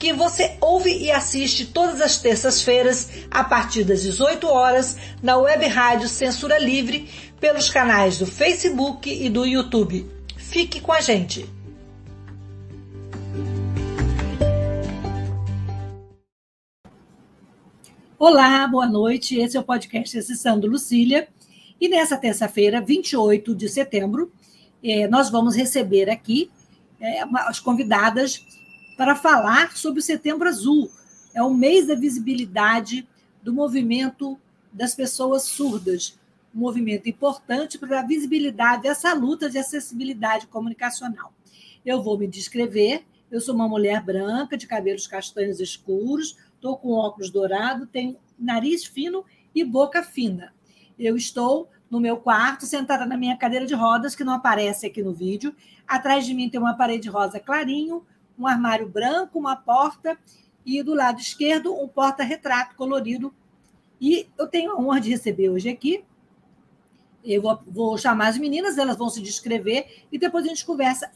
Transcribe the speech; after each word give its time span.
que 0.00 0.14
você 0.14 0.56
ouve 0.62 0.90
e 0.96 1.10
assiste 1.10 1.66
todas 1.66 2.00
as 2.00 2.16
terças-feiras, 2.16 3.10
a 3.30 3.44
partir 3.44 3.84
das 3.84 4.00
18 4.00 4.46
horas, 4.46 4.96
na 5.22 5.36
web 5.36 5.66
rádio 5.66 6.08
Censura 6.08 6.58
Livre, 6.58 7.06
pelos 7.38 7.68
canais 7.68 8.16
do 8.16 8.24
Facebook 8.24 9.12
e 9.12 9.28
do 9.28 9.44
YouTube. 9.44 10.10
Fique 10.38 10.80
com 10.80 10.90
a 10.90 11.02
gente! 11.02 11.46
Olá, 18.18 18.66
boa 18.66 18.86
noite. 18.86 19.38
Esse 19.38 19.58
é 19.58 19.60
o 19.60 19.64
podcast 19.64 20.16
Acessando 20.16 20.66
Lucília. 20.66 21.28
E 21.78 21.90
nessa 21.90 22.16
terça-feira, 22.16 22.80
28 22.80 23.54
de 23.54 23.68
setembro, 23.68 24.32
eh, 24.82 25.06
nós 25.08 25.28
vamos 25.28 25.54
receber 25.54 26.08
aqui 26.08 26.50
é, 26.98 27.20
as 27.46 27.60
convidadas 27.60 28.59
para 29.00 29.16
falar 29.16 29.74
sobre 29.78 30.00
o 30.00 30.02
Setembro 30.02 30.46
Azul. 30.46 30.90
É 31.32 31.42
o 31.42 31.54
mês 31.54 31.86
da 31.86 31.94
visibilidade 31.94 33.08
do 33.42 33.50
movimento 33.50 34.38
das 34.70 34.94
pessoas 34.94 35.44
surdas, 35.44 36.18
um 36.54 36.58
movimento 36.58 37.08
importante 37.08 37.78
para 37.78 38.00
a 38.00 38.06
visibilidade 38.06 38.82
dessa 38.82 39.14
luta 39.14 39.48
de 39.48 39.56
acessibilidade 39.56 40.48
comunicacional. 40.48 41.32
Eu 41.82 42.02
vou 42.02 42.18
me 42.18 42.28
descrever. 42.28 43.02
Eu 43.30 43.40
sou 43.40 43.54
uma 43.54 43.66
mulher 43.66 44.04
branca, 44.04 44.54
de 44.54 44.66
cabelos 44.66 45.06
castanhos 45.06 45.60
escuros, 45.60 46.36
estou 46.54 46.76
com 46.76 46.92
óculos 46.92 47.30
dourado, 47.30 47.86
tenho 47.86 48.18
nariz 48.38 48.84
fino 48.84 49.24
e 49.54 49.64
boca 49.64 50.02
fina. 50.02 50.52
Eu 50.98 51.16
estou 51.16 51.70
no 51.90 52.00
meu 52.00 52.18
quarto, 52.18 52.66
sentada 52.66 53.06
na 53.06 53.16
minha 53.16 53.38
cadeira 53.38 53.64
de 53.64 53.74
rodas, 53.74 54.14
que 54.14 54.24
não 54.24 54.34
aparece 54.34 54.84
aqui 54.84 55.02
no 55.02 55.14
vídeo. 55.14 55.54
Atrás 55.88 56.26
de 56.26 56.34
mim 56.34 56.50
tem 56.50 56.60
uma 56.60 56.74
parede 56.74 57.08
rosa 57.08 57.40
clarinho, 57.40 58.04
um 58.40 58.46
armário 58.46 58.88
branco, 58.88 59.38
uma 59.38 59.54
porta 59.54 60.18
e 60.64 60.82
do 60.82 60.94
lado 60.94 61.20
esquerdo 61.20 61.74
um 61.74 61.86
porta-retrato 61.86 62.74
colorido. 62.74 63.34
E 64.00 64.26
eu 64.38 64.48
tenho 64.48 64.72
a 64.72 64.80
honra 64.80 65.00
de 65.00 65.10
receber 65.10 65.50
hoje 65.50 65.68
aqui. 65.68 66.02
Eu 67.22 67.42
vou, 67.42 67.58
vou 67.66 67.98
chamar 67.98 68.28
as 68.28 68.38
meninas, 68.38 68.78
elas 68.78 68.96
vão 68.96 69.10
se 69.10 69.20
descrever 69.20 70.04
e 70.10 70.18
depois 70.18 70.44
a 70.44 70.48
gente 70.48 70.64
conversa 70.64 71.10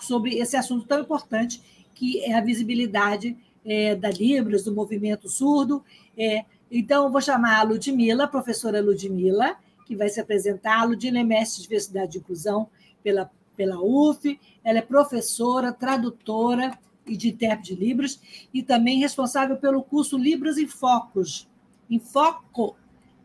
sobre 0.00 0.38
esse 0.38 0.56
assunto 0.56 0.86
tão 0.86 1.00
importante 1.00 1.60
que 1.94 2.20
é 2.20 2.34
a 2.34 2.40
visibilidade 2.40 3.36
é, 3.64 3.94
da 3.96 4.10
Libras, 4.10 4.64
do 4.64 4.74
movimento 4.74 5.28
surdo. 5.28 5.84
É, 6.16 6.44
então, 6.70 7.04
eu 7.04 7.10
vou 7.10 7.20
chamar 7.20 7.58
a 7.58 7.62
Ludmila, 7.62 8.24
a 8.24 8.28
professora 8.28 8.80
Ludmila, 8.80 9.56
que 9.84 9.96
vai 9.96 10.08
se 10.08 10.20
apresentar. 10.20 10.80
A 10.80 10.84
Ludmila 10.84 11.18
é 11.18 11.24
mestre 11.24 11.56
de 11.56 11.62
diversidade 11.64 12.16
e 12.16 12.20
inclusão 12.20 12.68
pela, 13.02 13.30
pela 13.56 13.80
UF, 13.80 14.38
ela 14.64 14.78
é 14.78 14.82
professora, 14.82 15.72
tradutora 15.72 16.78
e 17.06 17.16
de 17.16 17.30
intérprete 17.30 17.74
de 17.74 17.80
Libras, 17.80 18.20
e 18.52 18.62
também 18.62 19.00
responsável 19.00 19.56
pelo 19.56 19.82
curso 19.82 20.16
Libras 20.16 20.56
em 20.56 20.66
Focos. 20.66 21.48
Em 21.90 21.98
Foco, 21.98 22.76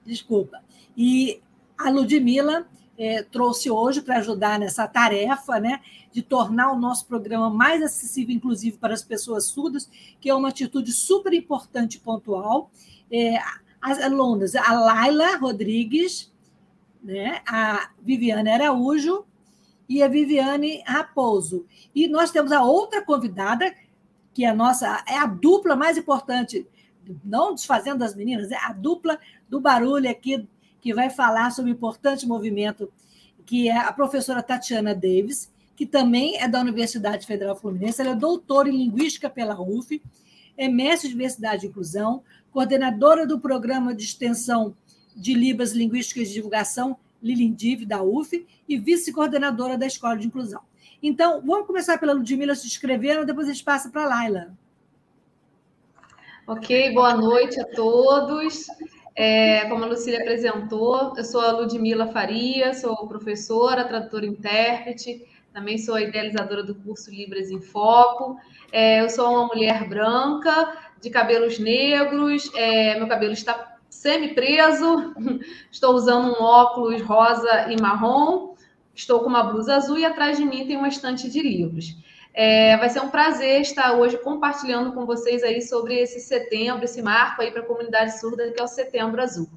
desculpa. 0.06 0.64
E 0.96 1.42
a 1.78 1.90
Ludmila 1.90 2.68
é, 2.98 3.22
trouxe 3.24 3.70
hoje 3.70 4.02
para 4.02 4.18
ajudar 4.18 4.60
nessa 4.60 4.88
tarefa 4.88 5.60
né, 5.60 5.80
de 6.12 6.24
tornar 6.24 6.72
o 6.72 6.80
nosso 6.80 7.06
programa 7.06 7.50
mais 7.50 7.82
acessível, 7.84 8.36
inclusive 8.36 8.78
para 8.78 8.94
as 8.94 9.04
pessoas 9.04 9.46
surdas, 9.46 9.90
que 10.20 10.30
é 10.30 10.34
uma 10.34 10.50
atitude 10.50 10.92
super 10.92 11.32
importante 11.34 11.96
e 11.96 12.00
pontual. 12.00 12.72
É, 13.12 13.38
as 13.80 14.02
alunas, 14.02 14.56
a 14.56 14.74
Laila 14.74 15.38
Rodrigues, 15.38 16.34
né? 17.04 17.42
a 17.48 17.92
Viviane 18.02 18.50
Araújo 18.50 19.24
e 19.88 20.04
a 20.04 20.08
Viviane 20.08 20.84
Raposo. 20.86 21.66
E 21.96 22.08
nós 22.08 22.32
temos 22.32 22.52
a 22.52 22.64
outra 22.64 23.02
convidada, 23.02 23.74
que 24.34 24.44
é 24.44 24.50
a 24.50 24.54
nossa, 24.54 25.04
é 25.08 25.18
a 25.18 25.26
dupla 25.26 25.76
mais 25.76 25.98
importante, 25.98 26.68
não 27.24 27.54
desfazendo 27.56 28.00
das 28.00 28.16
meninas, 28.16 28.52
é 28.52 28.58
a 28.58 28.74
dupla 28.74 29.18
do 29.50 29.60
barulho 29.60 30.10
aqui, 30.10 30.48
que 30.80 30.94
vai 30.94 31.10
falar 31.10 31.52
sobre 31.52 31.72
o 31.72 31.74
importante 31.74 32.28
movimento, 32.28 32.92
que 33.46 33.70
é 33.70 33.78
a 33.78 33.92
professora 33.92 34.44
Tatiana 34.44 34.94
Davis, 34.94 35.52
que 35.76 35.86
também 35.86 36.38
é 36.42 36.48
da 36.48 36.60
Universidade 36.60 37.26
Federal 37.26 37.56
Fluminense, 37.56 38.02
ela 38.02 38.12
é 38.12 38.16
doutora 38.16 38.70
em 38.70 38.78
Linguística 38.78 39.30
pela 39.30 39.60
UF, 39.60 40.02
é 40.58 40.68
mestre 40.68 41.08
de 41.08 41.14
Diversidade 41.14 41.66
e 41.66 41.70
Inclusão, 41.70 42.24
coordenadora 42.52 43.28
do 43.28 43.40
programa 43.40 43.94
de 43.94 44.04
extensão 44.04 44.76
de 45.16 45.34
Libras 45.34 45.72
Linguísticas 45.74 46.28
de 46.28 46.34
Divulgação, 46.34 46.98
Lilindiv, 47.22 47.86
da 47.86 48.02
UF, 48.02 48.46
e 48.68 48.78
vice-coordenadora 48.78 49.78
da 49.78 49.86
Escola 49.86 50.18
de 50.18 50.28
Inclusão. 50.28 50.62
Então, 51.02 51.42
vamos 51.46 51.68
começar 51.68 51.98
pela 51.98 52.14
Ludmila 52.14 52.56
se 52.56 52.68
inscrevendo, 52.68 53.26
depois 53.26 53.48
a 53.48 53.54
gente 53.54 53.64
passa 53.64 53.90
para 53.90 54.04
a 54.04 54.08
Laila. 54.08 54.58
Ok, 56.48 56.94
boa 56.94 57.14
noite 57.14 57.60
a 57.60 57.66
todos. 57.66 58.68
É, 59.16 59.66
como 59.66 59.84
a 59.84 59.88
Lucília 59.88 60.20
apresentou, 60.22 61.14
eu 61.18 61.24
sou 61.24 61.42
a 61.42 61.52
Ludmila 61.52 62.08
Faria, 62.08 62.74
sou 62.74 63.08
professora, 63.08 63.84
tradutora 63.84 64.26
e 64.26 64.30
intérprete, 64.30 65.26
também 65.52 65.78
sou 65.78 65.96
a 65.96 66.02
idealizadora 66.02 66.64
do 66.64 66.76
curso 66.76 67.10
Libras 67.10 67.50
em 67.50 67.60
Foco. 67.60 68.40
É, 68.72 69.02
eu 69.02 69.10
sou 69.10 69.28
uma 69.30 69.48
mulher 69.48 69.90
branca, 69.90 70.78
de 71.02 71.10
cabelos 71.10 71.60
negros, 71.60 72.50
é, 72.56 72.98
meu 72.98 73.08
cabelo 73.08 73.34
está 73.34 73.77
semi-preso, 73.90 75.14
estou 75.72 75.96
usando 75.96 76.28
um 76.28 76.44
óculos 76.44 77.02
rosa 77.02 77.72
e 77.72 77.82
marrom, 77.82 78.56
estou 78.94 79.20
com 79.22 79.28
uma 79.28 79.44
blusa 79.44 79.76
azul 79.76 79.98
e 79.98 80.06
atrás 80.06 80.38
de 80.38 80.46
mim 80.46 80.66
tem 80.66 80.78
uma 80.78 80.88
estante 80.88 81.30
de 81.30 81.42
livros. 81.42 81.96
É, 82.34 82.78
vai 82.78 82.90
ser 82.90 83.00
um 83.00 83.10
prazer 83.10 83.62
estar 83.62 83.94
hoje 83.94 84.18
compartilhando 84.20 84.94
com 84.94 85.08
vocês 85.08 85.42
aí 85.42 85.62
sobre 85.62 85.96
esse 85.96 86.20
setembro, 86.20 86.86
esse 86.86 87.02
marco 87.02 87.42
aí 87.42 87.52
para 87.52 87.62
a 87.62 87.66
comunidade 87.66 88.20
surda, 88.20 88.52
que 88.52 88.62
é 88.62 88.64
o 88.64 88.68
Setembro 88.68 89.20
Azul. 89.20 89.50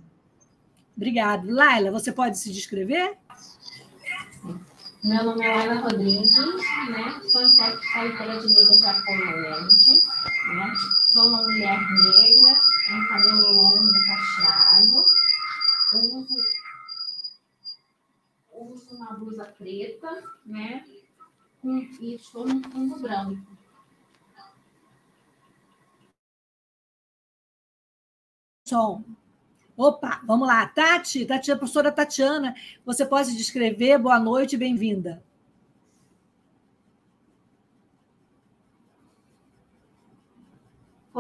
Obrigada. 0.96 1.42
Laila, 1.46 1.90
você 1.90 2.10
pode 2.10 2.38
se 2.38 2.50
descrever? 2.50 3.18
Meu 5.02 5.24
nome 5.24 5.44
é 5.44 5.54
Laila 5.54 5.80
Rodrigues, 5.80 6.30
né? 6.90 7.20
sou 7.32 7.42
intérprete 7.42 8.46
de 8.46 8.48
Libras 8.48 8.80
japonês, 8.80 10.04
né? 10.54 10.72
Sou 11.12 11.26
uma 11.26 11.42
mulher 11.42 11.78
negra, 11.90 12.60
um 12.92 13.08
cabelo 13.08 13.52
longo, 13.52 13.92
cacheado. 14.06 15.04
Uso, 15.94 16.36
uso 18.52 18.96
uma 18.96 19.12
blusa 19.14 19.44
preta, 19.58 20.22
né? 20.46 20.84
E 21.64 22.14
estou 22.14 22.46
no 22.46 22.62
fundo 22.70 23.00
branco. 23.00 23.44
Som. 28.68 29.04
Opa, 29.76 30.20
vamos 30.24 30.46
lá. 30.46 30.64
Tati, 30.66 31.26
Tati, 31.26 31.50
professora 31.56 31.90
Tatiana, 31.90 32.54
você 32.84 33.04
pode 33.04 33.36
descrever? 33.36 33.98
Boa 33.98 34.20
noite, 34.20 34.56
bem-vinda. 34.56 35.24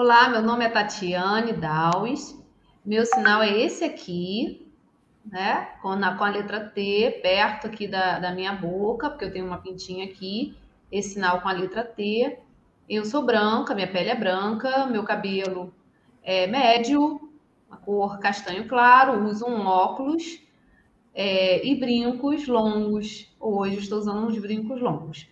Olá, 0.02 0.30
meu 0.30 0.40
nome 0.40 0.64
é 0.64 0.68
Tatiane 0.70 1.52
Dawes. 1.52 2.34
Meu 2.82 3.04
sinal 3.04 3.42
é 3.42 3.60
esse 3.60 3.84
aqui, 3.84 4.66
né? 5.22 5.74
Com, 5.82 5.94
na, 5.94 6.16
com 6.16 6.24
a 6.24 6.30
letra 6.30 6.58
T, 6.58 7.20
perto 7.22 7.66
aqui 7.66 7.86
da, 7.86 8.18
da 8.18 8.32
minha 8.32 8.54
boca, 8.54 9.10
porque 9.10 9.26
eu 9.26 9.30
tenho 9.30 9.44
uma 9.44 9.58
pintinha 9.58 10.06
aqui. 10.06 10.56
Esse 10.90 11.10
sinal 11.10 11.42
com 11.42 11.50
a 11.50 11.52
letra 11.52 11.84
T. 11.84 12.38
Eu 12.88 13.04
sou 13.04 13.26
branca, 13.26 13.74
minha 13.74 13.92
pele 13.92 14.08
é 14.08 14.14
branca, 14.14 14.86
meu 14.86 15.04
cabelo 15.04 15.70
é 16.22 16.46
médio, 16.46 17.20
a 17.70 17.76
cor 17.76 18.18
castanho 18.20 18.66
claro, 18.66 19.22
uso 19.26 19.44
um 19.44 19.66
óculos 19.66 20.40
é, 21.14 21.62
e 21.62 21.78
brincos 21.78 22.48
longos. 22.48 23.30
Hoje 23.38 23.76
estou 23.76 23.98
usando 23.98 24.26
uns 24.26 24.38
brincos 24.38 24.80
longos. 24.80 25.28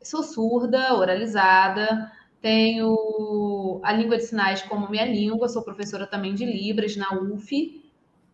Sou 0.00 0.22
surda, 0.22 0.94
oralizada, 0.94 2.12
tenho 2.44 3.80
a 3.82 3.90
língua 3.90 4.18
de 4.18 4.24
sinais 4.24 4.60
como 4.60 4.90
minha 4.90 5.06
língua, 5.06 5.48
sou 5.48 5.62
professora 5.62 6.06
também 6.06 6.34
de 6.34 6.44
Libras 6.44 6.94
na 6.94 7.14
UF. 7.14 7.82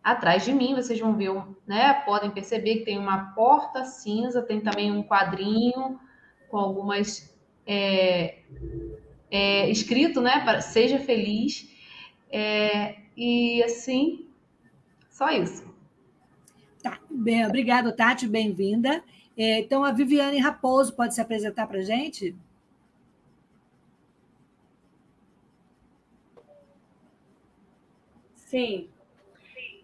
Atrás 0.03 0.43
de 0.43 0.51
mim, 0.51 0.75
vocês 0.75 0.99
vão 0.99 1.15
ver, 1.15 1.31
né? 1.65 1.93
Podem 1.93 2.29
perceber 2.29 2.79
que 2.79 2.85
tem 2.85 2.97
uma 2.97 3.33
porta 3.33 3.85
cinza, 3.85 4.41
tem 4.41 4.59
também 4.59 4.91
um 4.91 5.01
quadrinho 5.01 5.97
com 6.49 6.57
algumas 6.57 7.33
é, 7.65 8.39
é, 9.31 9.69
escrito, 9.69 10.19
né? 10.19 10.41
Para, 10.43 10.59
seja 10.59 10.99
feliz. 10.99 11.73
É, 12.29 12.97
e 13.15 13.63
assim, 13.63 14.27
só 15.09 15.29
isso. 15.29 15.73
Tá, 16.83 16.99
bem, 17.09 17.45
obrigado, 17.45 17.95
Tati, 17.95 18.27
bem-vinda. 18.27 19.01
É, 19.37 19.59
então, 19.61 19.85
a 19.85 19.93
Viviane 19.93 20.37
Raposo 20.37 20.93
pode 20.97 21.15
se 21.15 21.21
apresentar 21.21 21.65
para 21.65 21.79
a 21.79 21.83
gente? 21.83 22.31
Sim. 22.31 22.50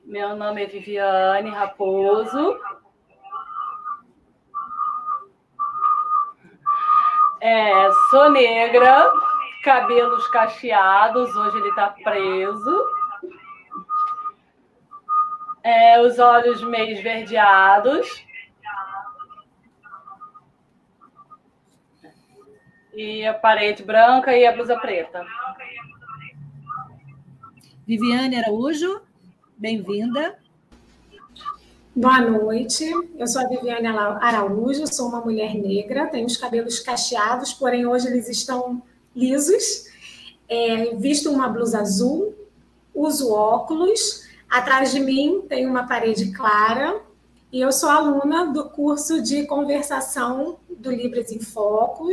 Meu 0.03 0.35
nome 0.35 0.61
é 0.61 0.65
Viviane 0.65 1.49
Raposo. 1.51 2.59
É, 7.39 7.89
sou 8.09 8.29
negra, 8.29 9.09
cabelos 9.63 10.27
cacheados, 10.27 11.33
hoje 11.33 11.59
ele 11.59 11.69
está 11.69 11.95
preso. 12.03 12.85
É, 15.63 16.01
os 16.01 16.19
olhos 16.19 16.61
meio 16.61 16.91
esverdeados. 16.91 18.25
E 22.93 23.25
a 23.25 23.33
parede 23.33 23.81
branca 23.81 24.35
e 24.35 24.45
a 24.45 24.51
blusa 24.51 24.77
preta. 24.77 25.25
Viviane 27.87 28.35
Araújo, 28.35 28.99
bem-vinda. 29.57 30.37
Boa 31.95 32.19
noite, 32.19 32.83
eu 33.17 33.25
sou 33.25 33.41
a 33.41 33.47
Viviane 33.47 33.87
Araújo, 33.87 34.85
sou 34.93 35.07
uma 35.07 35.21
mulher 35.21 35.55
negra, 35.55 36.05
tenho 36.07 36.25
os 36.25 36.35
cabelos 36.35 36.81
cacheados, 36.81 37.53
porém 37.53 37.87
hoje 37.87 38.07
eles 38.07 38.27
estão 38.27 38.83
lisos. 39.15 39.85
É, 40.49 40.95
visto 40.95 41.31
uma 41.31 41.47
blusa 41.47 41.79
azul, 41.79 42.35
uso 42.93 43.31
óculos, 43.31 44.27
atrás 44.49 44.91
de 44.91 44.99
mim 44.99 45.43
tem 45.47 45.65
uma 45.65 45.87
parede 45.87 46.33
clara 46.33 47.01
e 47.53 47.61
eu 47.61 47.71
sou 47.71 47.89
aluna 47.89 48.51
do 48.51 48.69
curso 48.69 49.21
de 49.21 49.45
conversação 49.45 50.59
do 50.69 50.91
Libras 50.91 51.31
em 51.31 51.39
Foco 51.39 52.09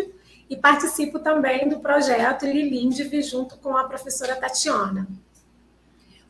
e 0.49 0.57
participo 0.57 1.19
também 1.19 1.69
do 1.69 1.81
projeto 1.81 2.47
Lilindive 2.47 3.21
junto 3.23 3.57
com 3.57 3.77
a 3.77 3.83
professora 3.89 4.37
Tatiana. 4.37 5.09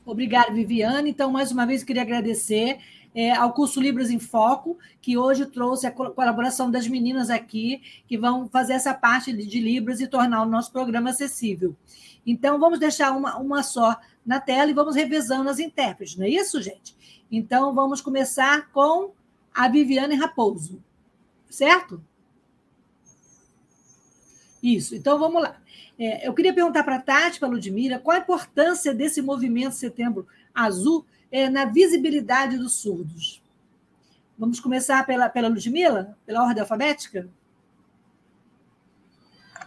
Obrigada, 0.06 0.52
Viviane. 0.52 1.10
Então, 1.10 1.30
mais 1.30 1.50
uma 1.50 1.64
vez, 1.64 1.82
queria 1.82 2.02
agradecer 2.02 2.78
é, 3.14 3.32
ao 3.32 3.52
curso 3.52 3.80
Libras 3.80 4.10
em 4.10 4.18
Foco, 4.18 4.76
que 5.00 5.16
hoje 5.16 5.46
trouxe 5.46 5.86
a 5.86 5.90
colaboração 5.90 6.70
das 6.70 6.86
meninas 6.86 7.30
aqui, 7.30 7.80
que 8.06 8.18
vão 8.18 8.48
fazer 8.48 8.74
essa 8.74 8.92
parte 8.92 9.32
de 9.32 9.60
Libras 9.60 10.00
e 10.00 10.06
tornar 10.06 10.42
o 10.42 10.46
nosso 10.46 10.72
programa 10.72 11.10
acessível. 11.10 11.74
Então, 12.26 12.58
vamos 12.58 12.78
deixar 12.78 13.12
uma, 13.12 13.36
uma 13.38 13.62
só 13.62 13.96
na 14.26 14.40
tela 14.40 14.70
e 14.70 14.74
vamos 14.74 14.96
revezando 14.96 15.48
as 15.48 15.58
intérpretes, 15.58 16.16
não 16.16 16.24
é 16.24 16.30
isso, 16.30 16.60
gente? 16.60 16.96
Então, 17.30 17.74
vamos 17.74 18.00
começar 18.00 18.70
com 18.72 19.12
a 19.54 19.68
Viviane 19.68 20.16
Raposo, 20.16 20.82
certo? 21.48 22.02
Isso, 24.64 24.96
então 24.96 25.18
vamos 25.18 25.42
lá. 25.42 25.56
É, 25.98 26.26
eu 26.26 26.32
queria 26.32 26.54
perguntar 26.54 26.82
para 26.84 26.96
a 26.96 27.00
Tati, 27.00 27.38
para 27.38 27.46
a 27.46 27.50
Ludmira, 27.50 27.98
qual 27.98 28.16
a 28.16 28.20
importância 28.20 28.94
desse 28.94 29.20
movimento 29.20 29.74
Setembro 29.74 30.26
Azul 30.54 31.04
é, 31.30 31.50
na 31.50 31.66
visibilidade 31.66 32.56
dos 32.56 32.80
surdos? 32.80 33.42
Vamos 34.38 34.60
começar 34.60 35.04
pela, 35.04 35.28
pela 35.28 35.48
Ludmila, 35.48 36.16
pela 36.24 36.42
ordem 36.42 36.62
alfabética? 36.62 37.28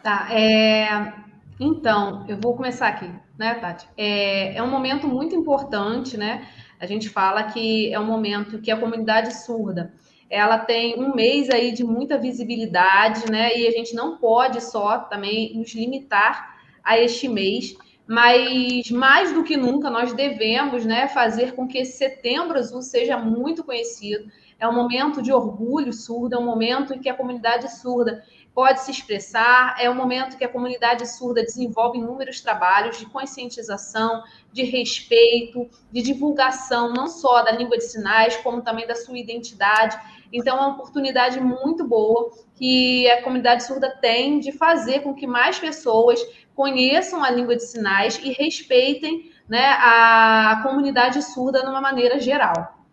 Tá, 0.01 0.33
é... 0.33 1.13
então, 1.59 2.25
eu 2.27 2.39
vou 2.41 2.55
começar 2.55 2.87
aqui, 2.87 3.07
né, 3.37 3.53
Tati? 3.53 3.87
É, 3.95 4.55
é 4.55 4.63
um 4.63 4.71
momento 4.71 5.07
muito 5.07 5.35
importante, 5.35 6.17
né? 6.17 6.49
A 6.79 6.87
gente 6.87 7.07
fala 7.07 7.43
que 7.43 7.93
é 7.93 7.99
um 7.99 8.05
momento 8.05 8.59
que 8.59 8.71
a 8.71 8.79
comunidade 8.79 9.31
surda 9.35 9.93
ela 10.29 10.57
tem 10.57 10.99
um 10.99 11.15
mês 11.15 11.49
aí 11.49 11.71
de 11.71 11.83
muita 11.83 12.17
visibilidade, 12.17 13.31
né? 13.31 13.57
E 13.57 13.67
a 13.67 13.71
gente 13.71 13.95
não 13.95 14.17
pode 14.17 14.61
só 14.61 14.99
também 14.99 15.57
nos 15.57 15.73
limitar 15.73 16.57
a 16.83 16.97
este 16.97 17.27
mês, 17.27 17.75
mas 18.07 18.89
mais 18.89 19.33
do 19.33 19.43
que 19.43 19.57
nunca 19.57 19.89
nós 19.89 20.13
devemos, 20.13 20.85
né, 20.85 21.07
fazer 21.09 21.53
com 21.53 21.67
que 21.67 21.79
esse 21.79 21.97
Setembro 21.97 22.57
Azul 22.57 22.81
seja 22.81 23.17
muito 23.17 23.63
conhecido. 23.63 24.31
É 24.59 24.67
um 24.67 24.73
momento 24.73 25.21
de 25.21 25.31
orgulho 25.31 25.91
surdo, 25.91 26.35
é 26.35 26.39
um 26.39 26.45
momento 26.45 26.93
em 26.93 26.99
que 26.99 27.09
a 27.09 27.13
comunidade 27.13 27.69
surda 27.79 28.23
pode 28.57 28.79
se 28.79 28.89
expressar, 28.89 29.75
é 29.79 29.87
um 29.87 29.93
momento 29.93 30.35
que 30.35 30.43
a 30.43 30.49
comunidade 30.49 31.07
surda 31.07 31.43
desenvolve 31.43 31.99
inúmeros 31.99 32.41
trabalhos 32.41 32.97
de 32.97 33.05
conscientização, 33.05 34.23
de 34.51 34.63
respeito, 34.63 35.69
de 35.91 36.01
divulgação, 36.01 36.91
não 36.91 37.05
só 37.05 37.43
da 37.43 37.51
língua 37.51 37.77
de 37.77 37.83
sinais, 37.83 38.35
como 38.37 38.63
também 38.63 38.87
da 38.87 38.95
sua 38.95 39.15
identidade. 39.15 39.95
Então, 40.33 40.57
é 40.57 40.59
uma 40.59 40.69
oportunidade 40.69 41.39
muito 41.39 41.87
boa 41.87 42.31
que 42.55 43.07
a 43.11 43.21
comunidade 43.21 43.63
surda 43.63 43.95
tem 44.01 44.39
de 44.39 44.51
fazer 44.51 45.01
com 45.01 45.13
que 45.13 45.27
mais 45.27 45.59
pessoas 45.59 46.19
conheçam 46.55 47.23
a 47.23 47.29
língua 47.29 47.55
de 47.55 47.63
sinais 47.63 48.19
e 48.23 48.31
respeitem 48.31 49.31
né, 49.47 49.67
a 49.67 50.61
comunidade 50.63 51.21
surda 51.21 51.61
de 51.61 51.67
uma 51.67 51.79
maneira 51.79 52.19
geral. 52.19 52.83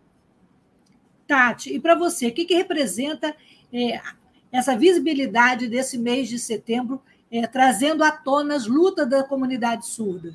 Tati, 1.25 1.73
e 1.73 1.79
para 1.79 1.95
você, 1.95 2.27
o 2.27 2.31
que, 2.35 2.45
que 2.45 2.53
representa 2.53 3.35
é, 3.73 3.99
essa 4.55 4.77
visibilidade 4.77 5.67
desse 5.67 5.97
mês 5.97 6.29
de 6.29 6.39
setembro, 6.39 7.01
é, 7.31 7.45
trazendo 7.45 8.03
à 8.03 8.11
tona 8.11 8.55
as 8.55 8.67
lutas 8.67 9.09
da 9.09 9.23
comunidade 9.23 9.85
surda? 9.85 10.33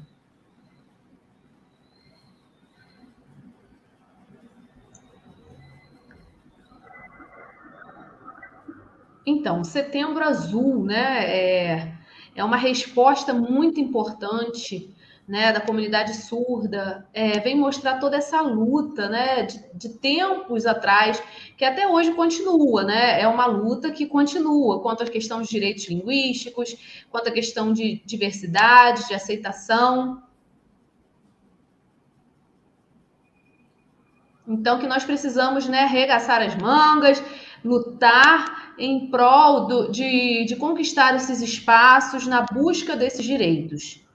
Então, 9.24 9.62
Setembro 9.62 10.24
Azul, 10.24 10.84
né, 10.84 11.24
é, 11.26 11.92
é 12.34 12.44
uma 12.44 12.56
resposta 12.56 13.32
muito 13.32 13.78
importante 13.78 14.94
né, 15.30 15.52
da 15.52 15.60
comunidade 15.60 16.12
surda, 16.16 17.06
é, 17.14 17.38
vem 17.38 17.56
mostrar 17.56 18.00
toda 18.00 18.16
essa 18.16 18.40
luta 18.40 19.08
né, 19.08 19.44
de, 19.44 19.64
de, 19.74 19.88
tempos 19.90 20.66
atrás, 20.66 21.22
que 21.56 21.64
até 21.64 21.86
hoje 21.86 22.10
continua, 22.14 22.82
né? 22.82 23.20
É 23.20 23.28
uma 23.28 23.46
luta 23.46 23.92
que 23.92 24.06
continua 24.06 24.82
quanto 24.82 25.04
à 25.04 25.06
questão 25.06 25.40
de 25.40 25.48
direitos 25.48 25.88
linguísticos, 25.88 26.76
quanto 27.08 27.28
à 27.28 27.30
questão 27.30 27.72
de 27.72 28.02
diversidade, 28.04 29.06
de 29.06 29.14
aceitação. 29.14 30.20
Então, 34.48 34.80
que 34.80 34.88
nós 34.88 35.04
precisamos 35.04 35.68
né, 35.68 35.84
arregaçar 35.84 36.42
as 36.42 36.56
mangas, 36.56 37.22
lutar 37.64 38.74
em 38.76 39.08
prol 39.08 39.68
do, 39.68 39.92
de, 39.92 40.44
de 40.44 40.56
conquistar 40.56 41.14
esses 41.14 41.40
espaços 41.40 42.26
na 42.26 42.42
busca 42.42 42.96
desses 42.96 43.24
direitos. 43.24 44.09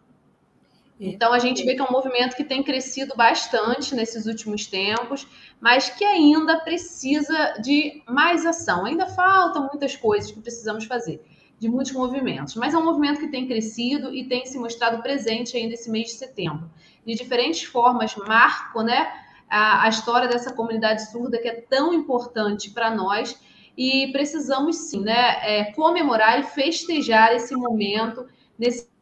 Então, 0.99 1.33
a 1.33 1.39
gente 1.39 1.63
vê 1.65 1.75
que 1.75 1.81
é 1.81 1.83
um 1.83 1.91
movimento 1.91 2.35
que 2.35 2.43
tem 2.43 2.63
crescido 2.63 3.15
bastante 3.17 3.93
nesses 3.93 4.25
últimos 4.25 4.65
tempos, 4.65 5.27
mas 5.59 5.89
que 5.89 6.05
ainda 6.05 6.59
precisa 6.59 7.55
de 7.61 8.01
mais 8.07 8.45
ação. 8.45 8.85
Ainda 8.85 9.05
faltam 9.07 9.67
muitas 9.71 9.95
coisas 9.95 10.31
que 10.31 10.39
precisamos 10.39 10.85
fazer, 10.85 11.21
de 11.59 11.67
muitos 11.67 11.91
movimentos. 11.91 12.55
Mas 12.55 12.73
é 12.73 12.77
um 12.77 12.85
movimento 12.85 13.19
que 13.19 13.27
tem 13.27 13.45
crescido 13.45 14.15
e 14.15 14.25
tem 14.25 14.45
se 14.45 14.57
mostrado 14.57 15.01
presente 15.01 15.57
ainda 15.57 15.73
esse 15.73 15.89
mês 15.89 16.07
de 16.07 16.13
setembro. 16.13 16.69
De 17.05 17.13
diferentes 17.13 17.63
formas, 17.63 18.15
marco 18.15 18.81
né, 18.81 19.11
a, 19.49 19.83
a 19.83 19.89
história 19.89 20.29
dessa 20.29 20.53
comunidade 20.53 21.11
surda 21.11 21.37
que 21.37 21.47
é 21.47 21.61
tão 21.61 21.93
importante 21.93 22.71
para 22.71 22.89
nós 22.89 23.37
e 23.77 24.09
precisamos 24.13 24.77
sim 24.77 25.01
né, 25.01 25.39
é, 25.41 25.73
comemorar 25.73 26.39
e 26.39 26.43
festejar 26.43 27.33
esse 27.33 27.53
momento, 27.53 28.25
nesse 28.57 28.94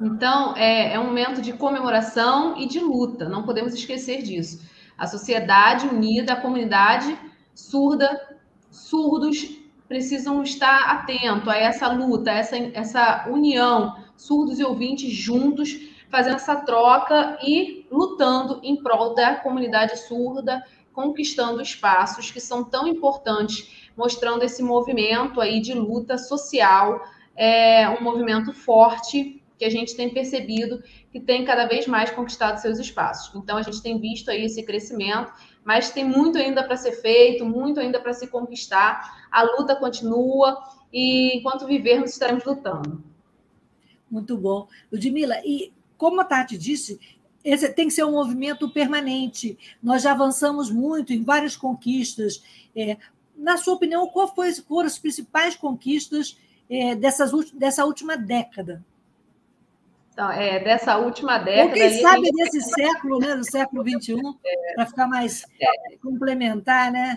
Então, 0.00 0.56
é, 0.56 0.94
é 0.94 1.00
um 1.00 1.06
momento 1.06 1.42
de 1.42 1.52
comemoração 1.52 2.56
e 2.56 2.66
de 2.66 2.78
luta, 2.78 3.28
não 3.28 3.42
podemos 3.42 3.74
esquecer 3.74 4.22
disso. 4.22 4.64
A 4.96 5.06
sociedade 5.06 5.86
unida, 5.88 6.34
a 6.34 6.40
comunidade 6.40 7.18
surda, 7.54 8.38
surdos 8.70 9.58
precisam 9.88 10.42
estar 10.42 10.90
atentos 10.90 11.48
a 11.48 11.56
essa 11.56 11.88
luta, 11.88 12.30
a 12.30 12.34
essa, 12.34 12.56
essa 12.56 13.26
união, 13.28 13.96
surdos 14.16 14.60
e 14.60 14.64
ouvintes 14.64 15.12
juntos, 15.12 15.76
fazendo 16.10 16.36
essa 16.36 16.56
troca 16.56 17.38
e 17.42 17.86
lutando 17.90 18.60
em 18.62 18.76
prol 18.82 19.14
da 19.14 19.36
comunidade 19.36 19.98
surda, 19.98 20.62
conquistando 20.92 21.62
espaços 21.62 22.30
que 22.30 22.40
são 22.40 22.62
tão 22.62 22.86
importantes, 22.86 23.90
mostrando 23.96 24.42
esse 24.42 24.62
movimento 24.62 25.40
aí 25.40 25.60
de 25.60 25.72
luta 25.72 26.18
social, 26.18 27.00
é 27.34 27.88
um 27.88 28.02
movimento 28.02 28.52
forte 28.52 29.42
que 29.58 29.64
a 29.64 29.70
gente 29.70 29.96
tem 29.96 30.08
percebido 30.08 30.82
que 31.10 31.18
tem 31.18 31.44
cada 31.44 31.66
vez 31.66 31.86
mais 31.86 32.10
conquistado 32.10 32.58
seus 32.58 32.78
espaços. 32.78 33.34
Então, 33.34 33.56
a 33.56 33.62
gente 33.62 33.82
tem 33.82 33.98
visto 33.98 34.30
aí 34.30 34.44
esse 34.44 34.62
crescimento, 34.62 35.32
mas 35.64 35.90
tem 35.90 36.04
muito 36.04 36.38
ainda 36.38 36.62
para 36.62 36.76
ser 36.76 36.92
feito, 36.92 37.44
muito 37.44 37.80
ainda 37.80 38.00
para 38.00 38.12
se 38.12 38.28
conquistar. 38.28 39.26
A 39.30 39.42
luta 39.42 39.74
continua 39.74 40.56
e 40.92 41.36
enquanto 41.36 41.66
vivermos 41.66 42.10
estaremos 42.10 42.44
lutando. 42.44 43.02
Muito 44.10 44.36
bom. 44.36 44.68
Ludmila, 44.90 45.36
e 45.44 45.72
como 45.96 46.20
a 46.20 46.24
Tati 46.24 46.56
disse, 46.56 46.98
esse 47.44 47.68
tem 47.72 47.88
que 47.88 47.94
ser 47.94 48.04
um 48.04 48.12
movimento 48.12 48.68
permanente. 48.70 49.58
Nós 49.82 50.02
já 50.02 50.12
avançamos 50.12 50.70
muito 50.70 51.12
em 51.12 51.22
várias 51.22 51.56
conquistas. 51.56 52.42
É, 52.74 52.96
na 53.36 53.56
sua 53.56 53.74
opinião, 53.74 54.06
qual 54.08 54.34
foi, 54.34 54.52
foram 54.54 54.86
as 54.86 54.98
principais 54.98 55.56
conquistas 55.56 56.38
é, 56.70 56.94
dessas, 56.94 57.30
dessa 57.52 57.84
última 57.84 58.16
década? 58.16 58.84
Então, 60.18 60.32
é, 60.32 60.58
dessa 60.58 60.96
última 60.96 61.38
década. 61.38 61.68
Ou 61.68 61.74
quem 61.74 62.02
sabe 62.02 62.24
gente... 62.24 62.34
desse 62.34 62.60
século, 62.60 63.20
né, 63.20 63.36
do 63.36 63.48
século 63.48 63.84
XXI, 63.88 64.16
é, 64.44 64.74
para 64.74 64.86
ficar 64.86 65.06
mais 65.06 65.44
é, 65.60 65.96
complementar, 66.02 66.90
né? 66.90 67.16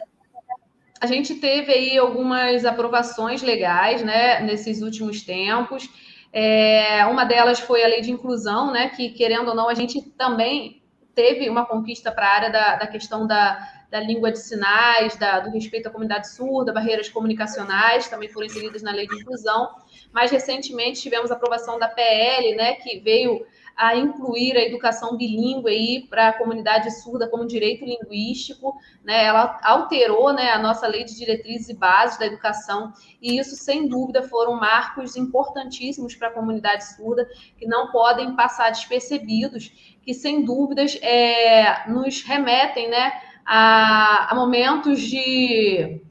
A 1.00 1.08
gente 1.08 1.34
teve 1.34 1.72
aí 1.72 1.98
algumas 1.98 2.63
aprovações 2.63 3.41
legais 3.41 4.03
né, 4.03 4.41
nesses 4.41 4.84
últimos 4.84 5.24
tempos. 5.24 5.89
É, 6.31 7.03
uma 7.08 7.25
delas 7.25 7.60
foi 7.60 7.84
a 7.84 7.88
lei 7.88 8.01
de 8.01 8.12
inclusão, 8.12 8.72
né, 8.72 8.89
que, 8.89 9.10
querendo 9.10 9.48
ou 9.48 9.55
não, 9.55 9.67
a 9.67 9.74
gente 9.74 10.00
também 10.12 10.84
teve 11.15 11.50
uma 11.50 11.65
conquista 11.65 12.12
para 12.12 12.27
a 12.27 12.34
área 12.36 12.51
da, 12.51 12.75
da 12.75 12.86
questão 12.86 13.25
da, 13.25 13.67
da 13.89 14.00
língua 14.00 14.31
de 14.31 14.38
sinais, 14.38 15.17
da, 15.17 15.39
do 15.39 15.50
respeito 15.50 15.88
à 15.88 15.91
comunidade 15.91 16.29
surda, 16.29 16.72
barreiras 16.72 17.10
comunicacionais, 17.10 18.08
também 18.08 18.29
foram 18.29 18.46
inseridas 18.46 18.84
na 18.84 18.91
lei 18.91 19.08
de 19.08 19.20
inclusão. 19.20 19.72
Mais 20.12 20.32
recentemente 20.32 21.01
tivemos 21.01 21.32
a 21.32 21.36
aprovação 21.36 21.80
da 21.80 21.88
PL, 21.88 22.56
né, 22.56 22.74
que 22.74 23.00
veio 23.00 23.46
a 23.75 23.96
incluir 23.96 24.56
a 24.58 24.63
educação 24.63 25.18
bilíngue 25.18 25.70
aí 25.70 26.08
para 26.08 26.27
a 26.27 26.34
comunidade 26.34 26.91
surda 27.01 27.27
como 27.27 27.48
direito 27.48 27.86
linguístico, 27.86 28.75
né? 29.03 29.25
Ela 29.25 29.60
alterou, 29.63 30.34
né, 30.34 30.51
a 30.51 30.60
nossa 30.60 30.86
lei 30.88 31.03
de 31.03 31.18
diretrizes 31.18 31.70
e 31.70 31.74
bases 31.74 32.20
da 32.20 32.25
educação 32.25 32.94
e 33.22 33.39
isso 33.39 33.56
sem 33.56 33.88
dúvida 33.88 34.22
foram 34.24 34.53
marcos 34.60 35.15
importantíssimos 35.15 36.15
para 36.15 36.27
a 36.27 36.32
comunidade 36.32 36.96
surda 36.96 37.27
que 37.58 37.65
não 37.65 37.91
podem 37.91 38.36
passar 38.36 38.70
despercebidos, 38.70 39.72
que 40.03 40.13
sem 40.13 40.44
dúvidas 40.44 40.98
é, 41.01 41.89
nos 41.89 42.22
remetem, 42.22 42.89
né, 42.89 43.13
a, 43.46 44.32
a 44.32 44.36
momentos 44.36 45.01
de 45.01 46.01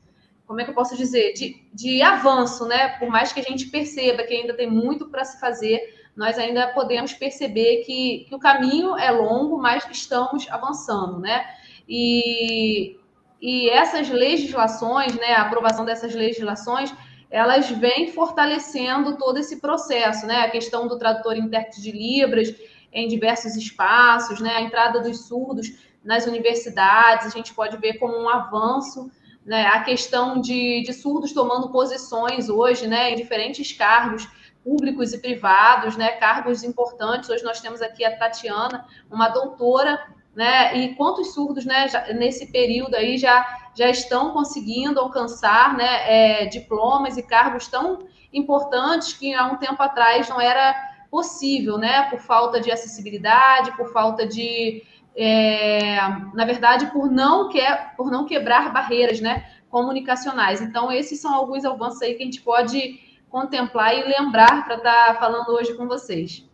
como 0.50 0.60
é 0.60 0.64
que 0.64 0.70
eu 0.70 0.74
posso 0.74 0.96
dizer, 0.96 1.32
de, 1.32 1.64
de 1.72 2.02
avanço, 2.02 2.66
né? 2.66 2.88
Por 2.98 3.08
mais 3.08 3.32
que 3.32 3.38
a 3.38 3.42
gente 3.44 3.66
perceba 3.66 4.24
que 4.24 4.34
ainda 4.34 4.52
tem 4.52 4.68
muito 4.68 5.08
para 5.08 5.24
se 5.24 5.38
fazer, 5.38 5.80
nós 6.16 6.36
ainda 6.40 6.66
podemos 6.72 7.12
perceber 7.12 7.84
que, 7.84 8.26
que 8.28 8.34
o 8.34 8.38
caminho 8.40 8.96
é 8.96 9.12
longo, 9.12 9.62
mas 9.62 9.86
estamos 9.92 10.48
avançando, 10.50 11.20
né? 11.20 11.46
E, 11.88 12.98
e 13.40 13.70
essas 13.70 14.08
legislações, 14.08 15.14
né, 15.14 15.34
a 15.34 15.42
aprovação 15.42 15.84
dessas 15.84 16.16
legislações, 16.16 16.92
elas 17.30 17.70
vêm 17.70 18.10
fortalecendo 18.10 19.16
todo 19.18 19.38
esse 19.38 19.60
processo, 19.60 20.26
né? 20.26 20.40
A 20.40 20.50
questão 20.50 20.88
do 20.88 20.98
tradutor 20.98 21.36
intérprete 21.36 21.80
de 21.80 21.92
Libras 21.92 22.52
em 22.92 23.06
diversos 23.06 23.54
espaços, 23.54 24.40
né? 24.40 24.56
A 24.56 24.62
entrada 24.62 24.98
dos 24.98 25.28
surdos 25.28 25.68
nas 26.02 26.26
universidades, 26.26 27.28
a 27.28 27.30
gente 27.30 27.54
pode 27.54 27.76
ver 27.76 27.98
como 27.98 28.18
um 28.18 28.28
avanço, 28.28 29.08
né? 29.44 29.66
A 29.66 29.82
questão 29.82 30.40
de, 30.40 30.82
de 30.82 30.92
surdos 30.92 31.32
tomando 31.32 31.70
posições 31.70 32.48
hoje, 32.48 32.86
né, 32.86 33.12
em 33.12 33.16
diferentes 33.16 33.72
cargos 33.72 34.28
públicos 34.62 35.12
e 35.12 35.18
privados, 35.18 35.96
né, 35.96 36.12
cargos 36.12 36.62
importantes. 36.62 37.30
Hoje 37.30 37.42
nós 37.42 37.60
temos 37.60 37.80
aqui 37.80 38.04
a 38.04 38.16
Tatiana, 38.16 38.86
uma 39.10 39.28
doutora, 39.28 39.98
né, 40.34 40.76
e 40.76 40.94
quantos 40.94 41.32
surdos, 41.34 41.64
né, 41.64 41.88
já, 41.88 42.12
nesse 42.12 42.52
período 42.52 42.94
aí 42.94 43.18
já 43.18 43.58
já 43.72 43.88
estão 43.88 44.32
conseguindo 44.32 44.98
alcançar, 44.98 45.76
né, 45.76 46.42
é, 46.42 46.46
diplomas 46.46 47.16
e 47.16 47.22
cargos 47.22 47.68
tão 47.68 48.00
importantes 48.32 49.12
que 49.12 49.32
há 49.32 49.46
um 49.46 49.56
tempo 49.56 49.80
atrás 49.82 50.28
não 50.28 50.40
era 50.40 50.74
possível, 51.10 51.78
né, 51.78 52.02
por 52.10 52.20
falta 52.20 52.60
de 52.60 52.70
acessibilidade, 52.70 53.76
por 53.76 53.92
falta 53.92 54.26
de, 54.26 54.82
é, 55.16 55.96
na 56.34 56.44
verdade, 56.44 56.86
por 56.92 57.10
não 57.10 57.48
que, 57.48 57.60
por 57.96 58.10
não 58.10 58.26
quebrar 58.26 58.72
barreiras, 58.72 59.20
né, 59.20 59.50
comunicacionais. 59.68 60.60
Então 60.60 60.90
esses 60.90 61.20
são 61.20 61.34
alguns 61.34 61.64
avanços 61.64 62.02
aí 62.02 62.14
que 62.14 62.22
a 62.22 62.26
gente 62.26 62.42
pode 62.42 63.00
contemplar 63.28 63.94
e 63.96 64.04
lembrar 64.04 64.64
para 64.64 64.76
estar 64.76 65.14
tá 65.14 65.20
falando 65.20 65.48
hoje 65.50 65.74
com 65.74 65.86
vocês. 65.86 66.48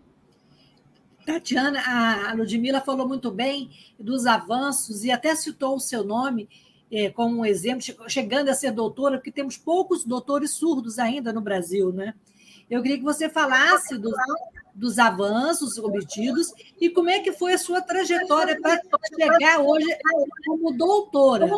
Tatiana, 1.25 1.81
a 2.31 2.35
Ludmila 2.35 2.81
falou 2.81 3.09
muito 3.09 3.33
bem 3.33 3.71
dos 3.99 4.27
avanços 4.27 5.03
e 5.03 5.11
até 5.11 5.35
citou 5.35 5.75
o 5.75 5.81
seu 5.81 6.05
nome 6.05 6.49
é, 6.91 7.11
como 7.11 7.41
um 7.41 7.45
exemplo, 7.45 7.83
chegando 8.09 8.49
a 8.49 8.55
ser 8.55 8.71
doutora, 8.71 9.19
porque 9.19 9.33
temos 9.33 9.57
poucos 9.57 10.05
doutores 10.05 10.53
surdos 10.53 10.99
ainda 10.99 11.33
no 11.33 11.41
Brasil, 11.41 11.93
né? 11.93 12.15
Eu 12.68 12.82
queria 12.82 12.99
que 12.99 13.04
você 13.04 13.28
falasse 13.28 13.96
dos, 13.96 14.14
dos 14.75 14.99
avanços 14.99 15.78
obtidos 15.78 16.52
e 16.80 16.90
como 16.90 17.08
é 17.08 17.20
que 17.20 17.32
foi 17.32 17.54
a 17.54 17.58
sua 17.58 17.80
trajetória 17.80 18.61
para 18.61 18.80
chegar 19.18 19.61
hoje 19.61 19.87
como 20.44 20.73
doutora. 20.76 21.49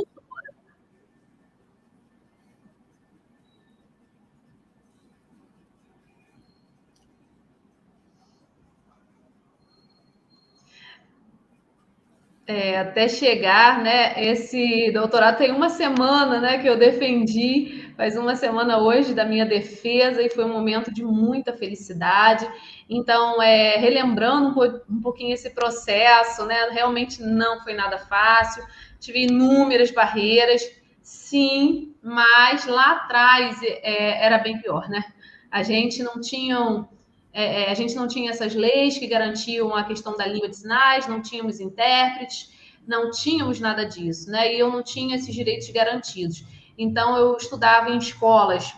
É, 12.47 12.79
até 12.79 13.09
chegar, 13.09 13.83
né? 13.83 14.25
Esse 14.25 14.91
doutorado 14.91 15.37
tem 15.37 15.53
uma 15.53 15.69
semana, 15.69 16.41
né, 16.41 16.57
que 16.57 16.67
eu 16.67 16.79
defendi, 16.79 17.78
faz 17.99 18.17
uma 18.17 18.37
semana 18.37 18.79
hoje 18.79 19.13
da 19.13 19.25
minha 19.25 19.45
defesa 19.45 20.23
e 20.23 20.31
foi 20.31 20.45
um 20.45 20.53
momento 20.53 20.95
de 20.95 21.03
muita 21.03 21.53
felicidade. 21.53 22.49
Então, 22.89 23.43
é, 23.43 23.77
relembrando 23.77 24.55
um, 24.89 25.01
pouquinho 25.01 25.35
esse 25.35 25.51
processo, 25.51 26.47
né? 26.47 26.69
Realmente 26.71 27.21
não 27.21 27.61
foi 27.61 27.75
nada 27.75 27.99
fácil, 27.99 28.65
tive 29.01 29.25
inúmeras 29.25 29.91
barreiras, 29.91 30.63
sim, 31.03 31.93
mas 32.01 32.67
lá 32.67 32.93
atrás 32.93 33.61
é, 33.65 34.25
era 34.25 34.39
bem 34.39 34.63
pior, 34.63 34.89
né? 34.89 35.03
A 35.51 35.65
gente 35.65 36.01
não 36.01 36.21
tinha 36.21 36.87
é, 37.33 37.63
é, 37.65 37.71
a 37.73 37.75
gente 37.75 37.97
não 37.97 38.07
tinha 38.07 38.31
essas 38.31 38.55
leis 38.55 38.97
que 38.97 39.09
garantiam 39.09 39.75
a 39.75 39.83
questão 39.83 40.17
da 40.17 40.25
língua 40.25 40.49
de 40.49 40.57
sinais, 40.57 41.09
não 41.09 41.21
tínhamos 41.21 41.59
intérpretes, 41.59 42.53
não 42.87 43.11
tínhamos 43.11 43.59
nada 43.59 43.85
disso, 43.85 44.31
né? 44.31 44.55
E 44.55 44.61
eu 44.61 44.71
não 44.71 44.85
tinha 44.85 45.17
esses 45.17 45.35
direitos 45.35 45.69
garantidos. 45.71 46.45
Então, 46.79 47.17
eu 47.17 47.37
estudava 47.37 47.91
em 47.91 47.99
escolas, 47.99 48.73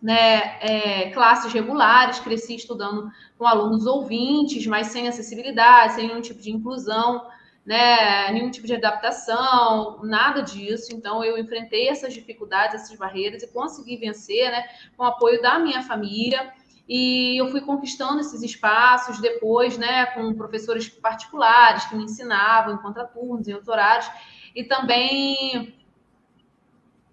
né, 0.00 0.58
é, 0.60 1.10
classes 1.10 1.52
regulares, 1.52 2.18
cresci 2.18 2.56
estudando 2.56 3.10
com 3.36 3.46
alunos 3.46 3.86
ouvintes, 3.86 4.66
mas 4.66 4.86
sem 4.86 5.06
acessibilidade, 5.06 5.92
sem 5.92 6.08
nenhum 6.08 6.22
tipo 6.22 6.40
de 6.40 6.50
inclusão, 6.50 7.26
né, 7.64 8.30
nenhum 8.32 8.50
tipo 8.50 8.66
de 8.66 8.74
adaptação, 8.74 10.00
nada 10.02 10.40
disso. 10.40 10.94
Então, 10.94 11.22
eu 11.22 11.36
enfrentei 11.36 11.88
essas 11.88 12.14
dificuldades, 12.14 12.82
essas 12.82 12.96
barreiras 12.96 13.42
e 13.42 13.52
consegui 13.52 13.96
vencer, 13.98 14.50
né, 14.50 14.64
com 14.96 15.04
o 15.04 15.06
apoio 15.06 15.42
da 15.42 15.58
minha 15.58 15.82
família 15.82 16.52
e 16.88 17.40
eu 17.40 17.48
fui 17.48 17.60
conquistando 17.60 18.20
esses 18.20 18.42
espaços 18.42 19.20
depois, 19.20 19.76
né, 19.76 20.06
com 20.06 20.32
professores 20.34 20.88
particulares 20.88 21.84
que 21.86 21.96
me 21.96 22.04
ensinavam 22.04 22.74
em 22.74 22.78
contraturnos, 22.78 23.48
em 23.48 23.54
horários, 23.54 24.08
e 24.54 24.62
também 24.62 25.74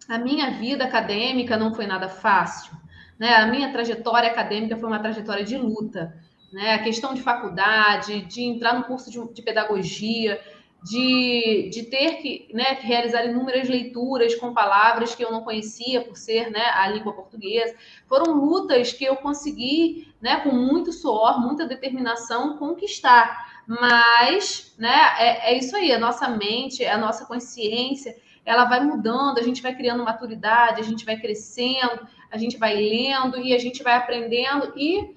a 0.10 0.18
minha 0.18 0.52
vida 0.52 0.84
acadêmica 0.84 1.58
não 1.58 1.74
foi 1.74 1.88
nada 1.88 2.10
fácil, 2.10 2.74
né? 3.18 3.36
A 3.36 3.48
minha 3.48 3.72
trajetória 3.72 4.30
acadêmica 4.30 4.78
foi 4.78 4.88
uma 4.88 5.00
trajetória 5.00 5.44
de 5.44 5.58
luta, 5.58 6.16
né? 6.52 6.74
A 6.74 6.84
questão 6.84 7.14
de 7.14 7.22
faculdade, 7.22 8.22
de 8.22 8.44
entrar 8.44 8.74
no 8.74 8.84
curso 8.84 9.10
de, 9.10 9.34
de 9.34 9.42
pedagogia, 9.42 10.40
de, 10.84 11.70
de 11.72 11.84
ter 11.84 12.18
que, 12.18 12.50
né, 12.54 12.78
realizar 12.82 13.26
inúmeras 13.26 13.70
leituras 13.70 14.36
com 14.36 14.54
palavras 14.54 15.16
que 15.16 15.24
eu 15.24 15.32
não 15.32 15.42
conhecia 15.42 16.02
por 16.02 16.18
ser 16.18 16.52
né, 16.52 16.66
a 16.76 16.88
língua 16.90 17.14
portuguesa. 17.14 17.74
Foram 18.08 18.34
lutas 18.34 18.92
que 18.92 19.06
eu 19.06 19.16
consegui, 19.16 20.14
né, 20.22 20.42
com 20.42 20.52
muito 20.52 20.92
suor, 20.92 21.40
muita 21.40 21.66
determinação, 21.66 22.58
conquistar. 22.58 23.64
Mas 23.66 24.76
né, 24.78 25.16
é, 25.18 25.54
é 25.54 25.58
isso 25.58 25.76
aí, 25.76 25.94
a 25.94 26.00
nossa 26.00 26.28
mente, 26.28 26.86
a 26.86 26.98
nossa 26.98 27.26
consciência, 27.26 28.14
ela 28.46 28.66
vai 28.66 28.84
mudando, 28.84 29.40
a 29.40 29.44
gente 29.44 29.62
vai 29.62 29.76
criando 29.76 30.04
maturidade, 30.04 30.82
a 30.82 30.84
gente 30.84 31.06
vai 31.06 31.18
crescendo, 31.18 32.08
a 32.32 32.38
gente 32.38 32.58
vai 32.58 32.76
lendo 32.76 33.38
e 33.40 33.54
a 33.54 33.58
gente 33.58 33.84
vai 33.84 33.96
aprendendo 33.96 34.74
e 34.76 35.16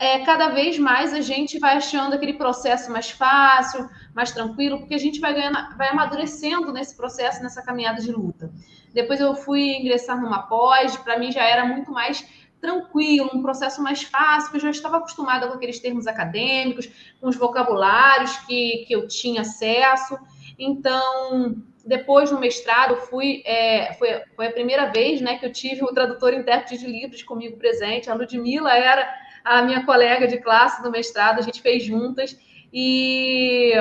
é, 0.00 0.20
cada 0.20 0.48
vez 0.48 0.78
mais 0.78 1.12
a 1.12 1.20
gente 1.20 1.58
vai 1.58 1.76
achando 1.76 2.14
aquele 2.14 2.32
processo 2.32 2.90
mais 2.90 3.10
fácil, 3.10 3.86
mais 4.14 4.32
tranquilo, 4.32 4.78
porque 4.78 4.94
a 4.94 4.98
gente 4.98 5.20
vai 5.20 5.34
ganhando, 5.34 5.76
vai 5.76 5.90
amadurecendo 5.90 6.72
nesse 6.72 6.96
processo, 6.96 7.42
nessa 7.42 7.62
caminhada 7.62 8.00
de 8.00 8.10
luta. 8.10 8.50
Depois 8.94 9.20
eu 9.20 9.34
fui 9.34 9.76
ingressar 9.76 10.18
numa 10.18 10.42
pós, 10.44 10.96
para 10.96 11.18
mim 11.18 11.30
já 11.30 11.44
era 11.44 11.66
muito 11.66 11.92
mais 11.92 12.26
tranquilo, 12.60 13.30
um 13.34 13.42
processo 13.42 13.82
mais 13.82 14.02
fácil, 14.02 14.50
porque 14.50 14.56
eu 14.56 14.62
já 14.62 14.70
estava 14.70 14.96
acostumada 14.96 15.46
com 15.46 15.54
aqueles 15.54 15.78
termos 15.80 16.06
acadêmicos, 16.06 16.88
com 17.20 17.28
os 17.28 17.36
vocabulários 17.36 18.36
que, 18.38 18.84
que 18.86 18.94
eu 18.94 19.06
tinha 19.06 19.42
acesso. 19.42 20.18
Então, 20.58 21.62
depois 21.84 22.30
no 22.30 22.38
mestrado, 22.38 22.96
fui, 22.96 23.42
é, 23.44 23.94
foi, 23.94 24.22
foi 24.36 24.46
a 24.46 24.52
primeira 24.52 24.86
vez 24.86 25.20
né, 25.20 25.38
que 25.38 25.46
eu 25.46 25.52
tive 25.52 25.82
o 25.82 25.92
tradutor 25.92 26.32
intérprete 26.34 26.78
de 26.78 26.86
livros 26.86 27.22
comigo 27.22 27.56
presente. 27.56 28.10
A 28.10 28.14
Ludmilla 28.14 28.76
era 28.76 29.08
a 29.44 29.62
minha 29.62 29.84
colega 29.84 30.26
de 30.26 30.38
classe 30.38 30.82
do 30.82 30.90
mestrado, 30.90 31.38
a 31.38 31.42
gente 31.42 31.62
fez 31.62 31.82
juntas. 31.82 32.38
E 32.72 33.72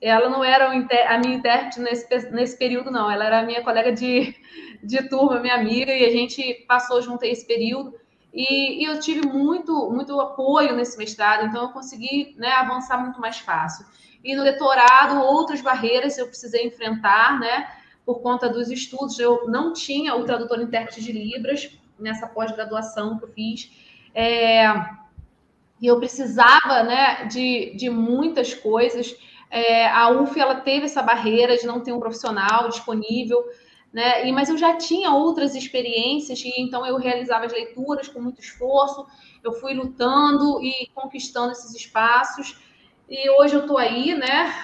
ela 0.00 0.28
não 0.28 0.44
era 0.44 0.66
a 0.66 1.18
minha 1.18 1.36
intérprete 1.36 1.80
nesse, 1.80 2.30
nesse 2.30 2.58
período, 2.58 2.90
não. 2.90 3.10
Ela 3.10 3.26
era 3.26 3.40
a 3.40 3.44
minha 3.44 3.62
colega 3.62 3.92
de, 3.92 4.34
de 4.82 5.08
turma, 5.08 5.40
minha 5.40 5.54
amiga, 5.54 5.92
e 5.92 6.04
a 6.04 6.10
gente 6.10 6.64
passou 6.66 7.00
junto 7.02 7.24
esse 7.24 7.46
período. 7.46 7.94
E, 8.32 8.82
e, 8.82 8.84
eu 8.84 9.00
tive 9.00 9.26
muito, 9.26 9.90
muito 9.90 10.20
apoio 10.20 10.76
nesse 10.76 10.98
mestrado, 10.98 11.46
então 11.46 11.62
eu 11.62 11.68
consegui 11.70 12.34
né, 12.36 12.52
avançar 12.52 12.98
muito 12.98 13.20
mais 13.20 13.38
fácil. 13.38 13.86
E 14.22 14.34
no 14.36 14.44
doutorado, 14.44 15.20
outras 15.22 15.60
barreiras 15.60 16.18
eu 16.18 16.26
precisei 16.26 16.66
enfrentar, 16.66 17.38
né? 17.40 17.68
Por 18.04 18.20
conta 18.20 18.48
dos 18.48 18.70
estudos, 18.70 19.18
eu 19.18 19.48
não 19.48 19.72
tinha 19.72 20.14
o 20.14 20.24
tradutor 20.24 20.60
intérprete 20.60 21.02
de 21.02 21.12
Libras 21.12 21.70
nessa 21.98 22.26
pós-graduação 22.26 23.18
que 23.18 23.24
eu 23.24 23.28
fiz. 23.28 23.70
É, 24.14 24.66
e 25.80 25.86
eu 25.86 25.98
precisava 25.98 26.82
né, 26.82 27.26
de, 27.26 27.74
de 27.76 27.88
muitas 27.88 28.54
coisas. 28.54 29.14
É, 29.50 29.88
a 29.88 30.10
UF 30.10 30.38
ela 30.38 30.56
teve 30.56 30.86
essa 30.86 31.02
barreira 31.02 31.56
de 31.56 31.66
não 31.66 31.80
ter 31.80 31.92
um 31.92 32.00
profissional 32.00 32.68
disponível, 32.68 33.42
né? 33.92 34.26
E, 34.26 34.32
mas 34.32 34.48
eu 34.48 34.58
já 34.58 34.76
tinha 34.76 35.12
outras 35.12 35.54
experiências, 35.54 36.40
e 36.40 36.52
então 36.60 36.86
eu 36.86 36.96
realizava 36.96 37.46
as 37.46 37.52
leituras 37.52 38.08
com 38.08 38.20
muito 38.20 38.40
esforço, 38.40 39.06
eu 39.42 39.52
fui 39.52 39.74
lutando 39.74 40.62
e 40.62 40.88
conquistando 40.94 41.52
esses 41.52 41.74
espaços. 41.74 42.58
E 43.08 43.30
hoje 43.30 43.54
eu 43.54 43.62
estou 43.62 43.78
aí, 43.78 44.14
né, 44.14 44.54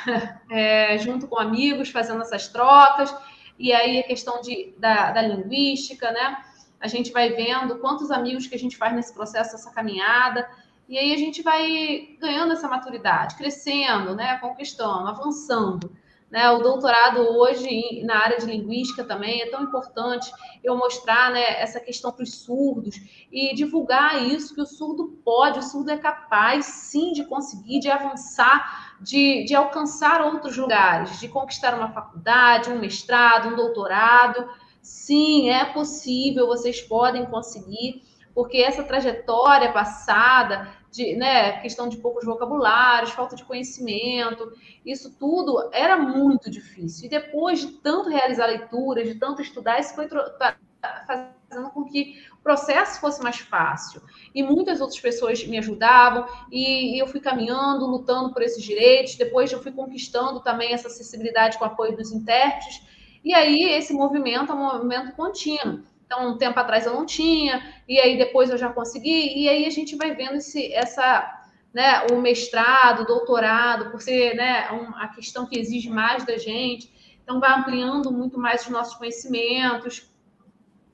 é, 0.51 0.99
junto 0.99 1.27
com 1.27 1.39
amigos, 1.39 1.89
fazendo 1.89 2.21
essas 2.21 2.49
trocas. 2.49 3.15
E 3.59 3.73
aí 3.73 4.01
a 4.01 4.03
questão 4.03 4.41
de, 4.41 4.75
da, 4.79 5.13
da 5.13 5.23
linguística, 5.23 6.11
né? 6.11 6.37
A 6.81 6.87
gente 6.87 7.13
vai 7.13 7.31
vendo 7.31 7.79
quantos 7.79 8.11
amigos 8.11 8.47
que 8.47 8.55
a 8.55 8.59
gente 8.59 8.77
faz 8.77 8.95
nesse 8.95 9.15
processo, 9.15 9.55
essa 9.55 9.71
caminhada. 9.71 10.47
E 10.87 10.99
aí 10.99 11.15
a 11.15 11.17
gente 11.17 11.41
vai 11.41 12.17
ganhando 12.21 12.53
essa 12.53 12.69
maturidade, 12.69 13.37
crescendo, 13.37 14.15
né, 14.15 14.37
conquistando, 14.39 15.09
avançando. 15.09 15.97
Né? 16.35 16.51
O 16.51 16.59
doutorado 16.59 17.21
hoje 17.21 18.03
na 18.03 18.17
área 18.17 18.39
de 18.39 18.47
linguística 18.47 19.05
também 19.05 19.41
é 19.41 19.51
tão 19.53 19.63
importante 19.63 20.33
eu 20.65 20.77
mostrar 20.77 21.31
né, 21.31 21.63
essa 21.63 21.79
questão 21.79 22.11
para 22.11 22.25
os 22.25 22.43
surdos 22.43 22.97
e 23.31 23.55
divulgar 23.55 24.21
isso, 24.21 24.53
que 24.53 24.61
o 24.61 24.67
surdo 24.67 25.17
pode, 25.25 25.61
o 25.61 25.63
surdo 25.63 25.93
é 25.93 25.97
capaz 25.97 26.67
sim 26.67 27.13
de 27.13 27.25
conseguir, 27.27 27.79
de 27.79 27.89
avançar, 27.89 28.97
de, 29.01 29.45
de 29.45 29.55
alcançar 29.55 30.23
outros 30.23 30.57
lugares, 30.57 31.21
de 31.21 31.29
conquistar 31.29 31.73
uma 31.73 31.93
faculdade, 31.93 32.69
um 32.69 32.81
mestrado, 32.81 33.51
um 33.51 33.55
doutorado. 33.55 34.45
Sim, 34.83 35.51
é 35.51 35.65
possível, 35.67 36.49
vocês 36.49 36.81
podem 36.81 37.27
conseguir 37.27 38.03
porque 38.35 38.57
essa 38.57 38.83
trajetória 38.83 39.73
passada 39.73 40.69
de, 40.95 41.17
né, 41.17 41.61
questão 41.61 41.89
de 41.89 41.97
poucos 41.97 42.25
vocabulários, 42.25 43.11
falta 43.11 43.35
de 43.35 43.45
conhecimento, 43.45 44.53
isso 44.87 45.13
tudo 45.19 45.69
era 45.73 45.97
muito 45.97 46.49
difícil. 46.49 47.07
E 47.07 47.09
depois 47.09 47.59
de 47.61 47.73
tanto 47.79 48.09
realizar 48.09 48.47
leituras, 48.47 49.09
de 49.09 49.17
tanto 49.17 49.43
estudar, 49.43 49.81
isso 49.81 49.93
foi 49.93 50.09
fazendo 50.09 51.71
com 51.73 51.85
que 51.85 52.23
o 52.33 52.43
processo 52.45 53.01
fosse 53.01 53.21
mais 53.21 53.39
fácil. 53.39 54.03
E 54.33 54.41
muitas 54.41 54.81
outras 54.81 55.01
pessoas 55.01 55.45
me 55.45 55.59
ajudavam, 55.59 56.29
e, 56.53 56.97
eu 57.01 57.09
fui 57.09 57.19
caminhando, 57.19 57.87
lutando 57.87 58.33
por 58.33 58.43
esses 58.43 58.63
direitos. 58.63 59.17
Depois 59.17 59.51
eu 59.51 59.61
fui 59.61 59.73
conquistando 59.73 60.41
também 60.43 60.73
essa 60.73 60.87
acessibilidade 60.87 61.59
com 61.59 61.65
o 61.65 61.67
apoio 61.69 61.97
dos 61.97 62.13
intérpretes. 62.13 62.83
E 63.25 63.35
aí 63.35 63.65
esse 63.65 63.93
movimento 63.93 64.53
é 64.53 64.55
um 64.55 64.59
movimento 64.59 65.13
contínuo. 65.17 65.83
Então, 66.15 66.31
um 66.31 66.39
tempo 66.39 66.59
atrás 66.59 66.87
eu 66.87 66.95
não 66.95 67.05
tinha, 67.05 67.75
e 67.89 67.99
aí 67.99 68.17
depois 68.17 68.49
eu 68.49 68.57
já 68.57 68.73
consegui, 68.73 69.37
e 69.37 69.49
aí 69.49 69.67
a 69.67 69.71
gente 69.71 69.97
vai 69.97 70.15
vendo 70.15 70.37
esse, 70.37 70.73
essa, 70.73 71.43
né, 71.73 72.07
o 72.13 72.21
mestrado, 72.21 73.03
o 73.03 73.07
doutorado, 73.07 73.91
por 73.91 74.01
ser 74.01 74.35
né, 74.35 74.71
um, 74.71 74.97
a 74.97 75.09
questão 75.09 75.45
que 75.45 75.59
exige 75.59 75.91
mais 75.91 76.25
da 76.25 76.39
gente, 76.39 77.19
então 77.23 77.41
vai 77.41 77.53
ampliando 77.53 78.13
muito 78.13 78.39
mais 78.39 78.63
os 78.63 78.69
nossos 78.69 78.95
conhecimentos. 78.95 80.09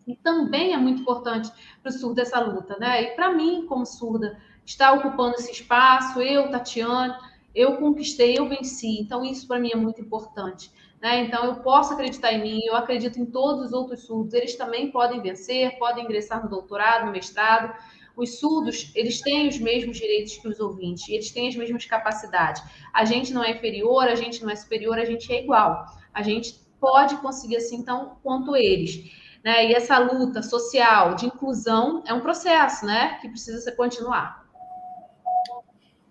E 0.07 0.17
também 0.17 0.73
é 0.73 0.77
muito 0.77 1.03
importante 1.03 1.53
para 1.83 1.91
o 1.91 1.93
surdo 1.93 2.21
essa 2.21 2.41
luta, 2.41 2.77
né? 2.79 3.03
E 3.03 3.07
para 3.15 3.31
mim, 3.31 3.67
como 3.67 3.85
surda, 3.85 4.41
estar 4.65 4.93
ocupando 4.93 5.35
esse 5.35 5.53
espaço, 5.53 6.21
eu, 6.21 6.51
Tatiane, 6.51 7.15
eu 7.55 7.77
conquistei, 7.77 8.39
eu 8.39 8.49
venci. 8.49 9.01
Então, 9.01 9.25
isso 9.25 9.47
para 9.47 9.59
mim 9.59 9.71
é 9.73 9.77
muito 9.77 10.01
importante. 10.01 10.71
Né? 11.01 11.25
Então, 11.25 11.45
eu 11.45 11.57
posso 11.57 11.95
acreditar 11.95 12.33
em 12.33 12.43
mim, 12.43 12.61
eu 12.65 12.77
acredito 12.77 13.19
em 13.19 13.25
todos 13.25 13.67
os 13.67 13.73
outros 13.73 14.05
surdos, 14.05 14.35
eles 14.35 14.55
também 14.57 14.91
podem 14.91 15.21
vencer, 15.21 15.79
podem 15.79 16.05
ingressar 16.05 16.43
no 16.43 16.51
doutorado, 16.51 17.07
no 17.07 17.13
mestrado. 17.13 17.75
Os 18.17 18.39
surdos, 18.39 18.93
eles 18.95 19.21
têm 19.23 19.49
os 19.49 19.59
mesmos 19.59 19.97
direitos 19.97 20.37
que 20.37 20.47
os 20.47 20.61
ouvintes, 20.61 21.09
eles 21.09 21.31
têm 21.31 21.49
as 21.49 21.57
mesmas 21.57 21.87
capacidades. 21.87 22.63
A 22.93 23.05
gente 23.05 23.33
não 23.33 23.43
é 23.43 23.53
inferior, 23.53 24.05
a 24.05 24.15
gente 24.15 24.43
não 24.43 24.51
é 24.51 24.57
superior, 24.57 24.99
a 24.99 25.05
gente 25.05 25.33
é 25.33 25.43
igual. 25.43 25.87
A 26.13 26.23
gente 26.23 26.61
pode 26.79 27.17
conseguir 27.17 27.57
assim, 27.57 27.77
então, 27.77 28.19
quanto 28.23 28.55
eles. 28.55 29.11
Né? 29.43 29.69
E 29.69 29.75
essa 29.75 29.99
luta 29.99 30.43
social 30.43 31.15
de 31.15 31.27
inclusão 31.27 32.03
é 32.07 32.13
um 32.13 32.21
processo 32.21 32.85
né? 32.85 33.19
que 33.21 33.29
precisa 33.29 33.73
continuar. 33.73 34.40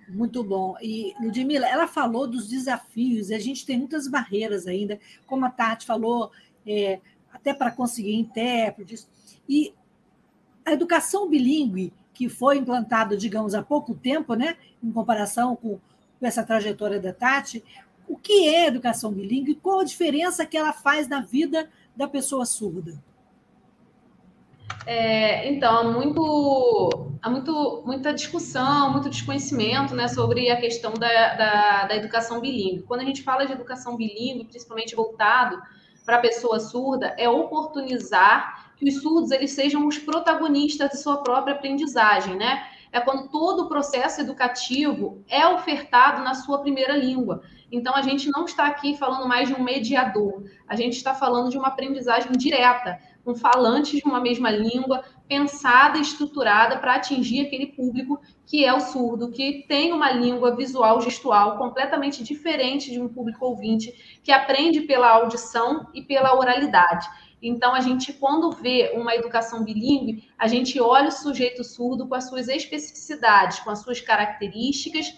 Muito 0.09 0.43
bom. 0.43 0.75
E, 0.81 1.13
Ludmila, 1.21 1.67
ela 1.67 1.87
falou 1.87 2.27
dos 2.27 2.47
desafios, 2.47 3.29
e 3.29 3.35
a 3.35 3.39
gente 3.39 3.65
tem 3.65 3.77
muitas 3.77 4.07
barreiras 4.07 4.65
ainda, 4.67 4.99
como 5.27 5.45
a 5.45 5.49
Tati 5.49 5.85
falou, 5.85 6.31
é, 6.65 6.99
até 7.31 7.53
para 7.53 7.71
conseguir 7.71 8.15
intérpretes. 8.15 9.07
E 9.47 9.73
a 10.65 10.73
educação 10.73 11.29
bilíngue, 11.29 11.93
que 12.13 12.27
foi 12.27 12.57
implantada, 12.57 13.15
digamos, 13.15 13.53
há 13.53 13.61
pouco 13.61 13.93
tempo, 13.93 14.33
né, 14.33 14.57
em 14.83 14.91
comparação 14.91 15.55
com, 15.55 15.79
com 16.19 16.25
essa 16.25 16.43
trajetória 16.43 16.99
da 16.99 17.13
Tati, 17.13 17.63
o 18.07 18.17
que 18.17 18.47
é 18.47 18.65
educação 18.65 19.11
bilíngue? 19.11 19.55
Qual 19.55 19.79
a 19.79 19.83
diferença 19.83 20.45
que 20.45 20.57
ela 20.57 20.73
faz 20.73 21.07
na 21.07 21.21
vida 21.21 21.69
da 21.95 22.07
pessoa 22.07 22.43
surda? 22.43 22.99
É, 24.85 25.47
então, 25.47 25.77
há, 25.77 25.83
muito, 25.83 27.11
há 27.21 27.29
muito, 27.29 27.83
muita 27.85 28.13
discussão, 28.13 28.91
muito 28.91 29.09
desconhecimento 29.09 29.95
né, 29.95 30.07
sobre 30.07 30.49
a 30.49 30.57
questão 30.57 30.93
da, 30.93 31.33
da, 31.35 31.85
da 31.87 31.95
educação 31.95 32.39
bilíngue. 32.39 32.83
Quando 32.83 33.01
a 33.01 33.05
gente 33.05 33.21
fala 33.21 33.45
de 33.45 33.53
educação 33.53 33.95
bilíngue, 33.95 34.45
principalmente 34.45 34.95
voltado 34.95 35.61
para 36.05 36.17
a 36.17 36.19
pessoa 36.21 36.59
surda, 36.59 37.13
é 37.17 37.29
oportunizar 37.29 38.73
que 38.77 38.89
os 38.89 39.01
surdos 39.01 39.29
eles 39.31 39.51
sejam 39.51 39.85
os 39.85 39.97
protagonistas 39.97 40.89
de 40.89 40.97
sua 40.97 41.17
própria 41.17 41.53
aprendizagem, 41.53 42.35
né? 42.35 42.65
É 42.91 42.99
quando 42.99 43.29
todo 43.29 43.65
o 43.65 43.69
processo 43.69 44.21
educativo 44.21 45.23
é 45.27 45.45
ofertado 45.47 46.23
na 46.23 46.33
sua 46.33 46.59
primeira 46.59 46.97
língua. 46.97 47.43
Então, 47.71 47.95
a 47.95 48.01
gente 48.01 48.31
não 48.31 48.45
está 48.45 48.65
aqui 48.65 48.97
falando 48.97 49.27
mais 49.27 49.47
de 49.47 49.53
um 49.53 49.61
mediador, 49.61 50.43
a 50.67 50.75
gente 50.75 50.95
está 50.95 51.13
falando 51.13 51.51
de 51.51 51.57
uma 51.57 51.67
aprendizagem 51.67 52.31
direta 52.31 52.99
com 53.29 53.35
falantes 53.35 53.99
de 53.99 54.07
uma 54.07 54.19
mesma 54.19 54.49
língua, 54.49 55.03
pensada 55.27 55.99
estruturada 55.99 56.79
para 56.79 56.95
atingir 56.95 57.45
aquele 57.45 57.67
público 57.67 58.19
que 58.43 58.65
é 58.65 58.73
o 58.73 58.79
surdo, 58.79 59.29
que 59.29 59.65
tem 59.67 59.93
uma 59.93 60.11
língua 60.11 60.55
visual 60.55 60.99
gestual 60.99 61.55
completamente 61.59 62.23
diferente 62.23 62.89
de 62.89 62.99
um 62.99 63.07
público 63.07 63.45
ouvinte 63.45 64.19
que 64.23 64.31
aprende 64.31 64.81
pela 64.81 65.11
audição 65.11 65.87
e 65.93 66.01
pela 66.01 66.35
oralidade. 66.35 67.07
Então, 67.39 67.75
a 67.75 67.81
gente, 67.81 68.11
quando 68.13 68.51
vê 68.51 68.93
uma 68.95 69.13
educação 69.13 69.63
bilíngue, 69.63 70.27
a 70.35 70.47
gente 70.47 70.81
olha 70.81 71.09
o 71.09 71.11
sujeito 71.11 71.63
surdo 71.63 72.07
com 72.07 72.15
as 72.15 72.27
suas 72.27 72.47
especificidades, 72.47 73.59
com 73.59 73.69
as 73.69 73.83
suas 73.83 74.01
características 74.01 75.13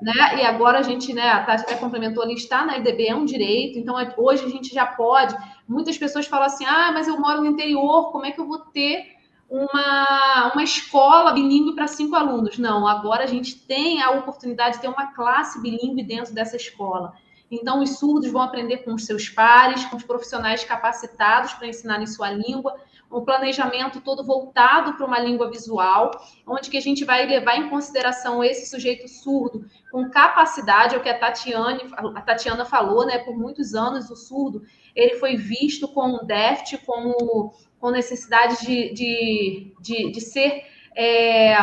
né? 0.00 0.38
E 0.38 0.44
agora 0.44 0.78
a 0.78 0.82
gente, 0.82 1.12
né, 1.12 1.28
a 1.28 1.44
Tati 1.44 1.62
até 1.62 1.74
complementou 1.76 2.22
ali, 2.22 2.34
está 2.34 2.64
na 2.64 2.78
IDB, 2.78 3.06
é 3.06 3.14
um 3.14 3.24
direito, 3.24 3.78
então 3.78 3.98
é, 3.98 4.12
hoje 4.16 4.44
a 4.44 4.48
gente 4.48 4.72
já 4.72 4.86
pode. 4.86 5.36
Muitas 5.68 5.98
pessoas 5.98 6.26
falam 6.26 6.46
assim: 6.46 6.64
ah, 6.64 6.90
mas 6.92 7.06
eu 7.06 7.18
moro 7.20 7.40
no 7.40 7.46
interior, 7.46 8.10
como 8.10 8.24
é 8.24 8.32
que 8.32 8.40
eu 8.40 8.46
vou 8.46 8.58
ter 8.58 9.04
uma, 9.48 10.52
uma 10.52 10.62
escola 10.62 11.32
bilíngue 11.32 11.74
para 11.74 11.86
cinco 11.86 12.16
alunos? 12.16 12.58
Não, 12.58 12.86
agora 12.86 13.24
a 13.24 13.26
gente 13.26 13.56
tem 13.56 14.02
a 14.02 14.10
oportunidade 14.10 14.76
de 14.76 14.82
ter 14.82 14.88
uma 14.88 15.12
classe 15.12 15.60
bilíngue 15.60 16.02
dentro 16.02 16.32
dessa 16.32 16.56
escola. 16.56 17.12
Então, 17.50 17.82
os 17.82 17.98
surdos 17.98 18.30
vão 18.30 18.42
aprender 18.42 18.78
com 18.78 18.94
os 18.94 19.04
seus 19.04 19.28
pares, 19.28 19.84
com 19.86 19.96
os 19.96 20.04
profissionais 20.04 20.62
capacitados 20.62 21.52
para 21.54 21.66
ensinar 21.66 22.00
em 22.00 22.06
sua 22.06 22.30
língua, 22.30 22.76
um 23.10 23.24
planejamento 23.24 24.00
todo 24.00 24.24
voltado 24.24 24.94
para 24.94 25.04
uma 25.04 25.18
língua 25.18 25.50
visual, 25.50 26.12
onde 26.46 26.70
que 26.70 26.76
a 26.76 26.80
gente 26.80 27.04
vai 27.04 27.26
levar 27.26 27.56
em 27.56 27.68
consideração 27.68 28.44
esse 28.44 28.70
sujeito 28.70 29.08
surdo 29.08 29.66
com 29.90 30.08
capacidade, 30.08 30.94
é 30.94 30.98
o 30.98 31.02
que 31.02 31.08
a 31.08 31.18
Tatiane, 31.18 31.80
a 32.14 32.22
Tatiana 32.22 32.64
falou, 32.64 33.04
né? 33.04 33.18
Por 33.18 33.36
muitos 33.36 33.74
anos 33.74 34.08
o 34.10 34.16
surdo 34.16 34.62
ele 34.94 35.16
foi 35.16 35.36
visto 35.36 35.88
como 35.88 36.22
um 36.22 36.26
déficit, 36.26 36.84
como 36.84 37.52
com 37.80 37.90
necessidade 37.90 38.64
de, 38.64 38.92
de, 38.92 39.74
de, 39.80 40.10
de 40.12 40.20
ser 40.20 40.64
é, 40.94 41.56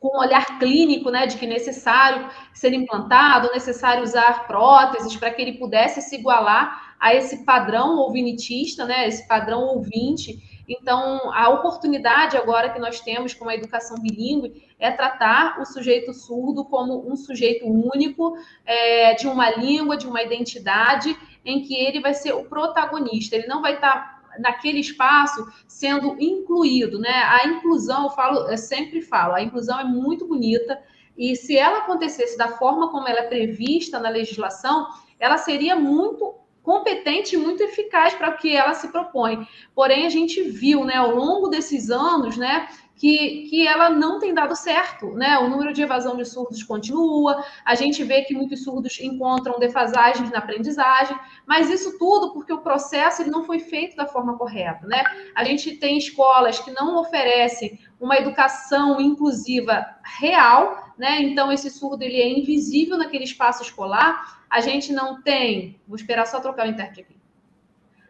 com 0.00 0.16
um 0.16 0.20
olhar 0.20 0.58
clínico, 0.58 1.10
né, 1.10 1.26
de 1.26 1.36
que 1.36 1.46
é 1.46 1.48
necessário 1.48 2.28
ser 2.52 2.72
implantado, 2.72 3.50
necessário 3.52 4.02
usar 4.02 4.46
próteses 4.46 5.16
para 5.16 5.30
que 5.30 5.42
ele 5.42 5.58
pudesse 5.58 6.00
se 6.00 6.16
igualar 6.16 6.96
a 7.00 7.14
esse 7.14 7.44
padrão 7.44 7.96
ouvinitista, 7.98 8.84
né, 8.84 9.06
esse 9.06 9.26
padrão 9.26 9.62
ouvinte. 9.62 10.64
Então, 10.68 11.32
a 11.32 11.48
oportunidade 11.48 12.36
agora 12.36 12.70
que 12.70 12.78
nós 12.78 13.00
temos 13.00 13.32
com 13.32 13.48
a 13.48 13.54
educação 13.54 13.96
bilíngue 14.00 14.68
é 14.78 14.90
tratar 14.90 15.58
o 15.60 15.64
sujeito 15.64 16.12
surdo 16.12 16.64
como 16.64 17.10
um 17.10 17.16
sujeito 17.16 17.66
único, 17.66 18.36
é, 18.66 19.14
de 19.14 19.26
uma 19.26 19.50
língua, 19.50 19.96
de 19.96 20.06
uma 20.06 20.22
identidade, 20.22 21.16
em 21.44 21.62
que 21.62 21.74
ele 21.74 22.00
vai 22.00 22.12
ser 22.12 22.34
o 22.34 22.44
protagonista. 22.44 23.34
Ele 23.34 23.46
não 23.46 23.62
vai 23.62 23.74
estar 23.74 24.17
naquele 24.38 24.80
espaço 24.80 25.46
sendo 25.66 26.16
incluído, 26.20 26.98
né? 26.98 27.10
A 27.10 27.46
inclusão, 27.46 28.04
eu 28.04 28.10
falo, 28.10 28.48
eu 28.48 28.58
sempre 28.58 29.00
falo, 29.00 29.34
a 29.34 29.42
inclusão 29.42 29.78
é 29.78 29.84
muito 29.84 30.26
bonita 30.26 30.78
e 31.16 31.34
se 31.34 31.56
ela 31.56 31.78
acontecesse 31.78 32.38
da 32.38 32.48
forma 32.48 32.90
como 32.90 33.08
ela 33.08 33.20
é 33.20 33.28
prevista 33.28 33.98
na 33.98 34.08
legislação, 34.08 34.86
ela 35.18 35.36
seria 35.36 35.74
muito 35.74 36.34
competente 36.62 37.34
e 37.34 37.38
muito 37.38 37.62
eficaz 37.62 38.14
para 38.14 38.30
o 38.30 38.36
que 38.36 38.54
ela 38.54 38.74
se 38.74 38.88
propõe. 38.88 39.46
Porém, 39.74 40.06
a 40.06 40.10
gente 40.10 40.42
viu, 40.42 40.84
né, 40.84 40.94
ao 40.94 41.14
longo 41.14 41.48
desses 41.48 41.90
anos, 41.90 42.36
né, 42.36 42.68
que, 42.98 43.46
que 43.48 43.66
ela 43.66 43.88
não 43.88 44.18
tem 44.18 44.34
dado 44.34 44.56
certo, 44.56 45.12
né? 45.14 45.38
O 45.38 45.48
número 45.48 45.72
de 45.72 45.82
evasão 45.82 46.16
de 46.16 46.24
surdos 46.24 46.62
continua, 46.64 47.44
a 47.64 47.74
gente 47.74 48.02
vê 48.02 48.22
que 48.22 48.34
muitos 48.34 48.64
surdos 48.64 48.98
encontram 49.00 49.58
defasagens 49.58 50.30
na 50.30 50.38
aprendizagem, 50.38 51.16
mas 51.46 51.70
isso 51.70 51.96
tudo 51.98 52.32
porque 52.32 52.52
o 52.52 52.58
processo 52.58 53.22
ele 53.22 53.30
não 53.30 53.44
foi 53.44 53.60
feito 53.60 53.96
da 53.96 54.06
forma 54.06 54.36
correta, 54.36 54.86
né? 54.86 55.04
A 55.34 55.44
gente 55.44 55.76
tem 55.76 55.96
escolas 55.96 56.58
que 56.58 56.72
não 56.72 56.98
oferecem 56.98 57.78
uma 58.00 58.16
educação 58.16 59.00
inclusiva 59.00 59.86
real, 60.02 60.92
né? 60.98 61.22
Então 61.22 61.52
esse 61.52 61.70
surdo 61.70 62.02
ele 62.02 62.20
é 62.20 62.28
invisível 62.28 62.98
naquele 62.98 63.24
espaço 63.24 63.62
escolar. 63.62 64.42
A 64.50 64.60
gente 64.60 64.92
não 64.92 65.22
tem, 65.22 65.80
vou 65.86 65.96
esperar 65.96 66.26
só 66.26 66.40
trocar 66.40 66.66
o 66.66 66.70
intérprete 66.70 67.02
aqui 67.02 67.17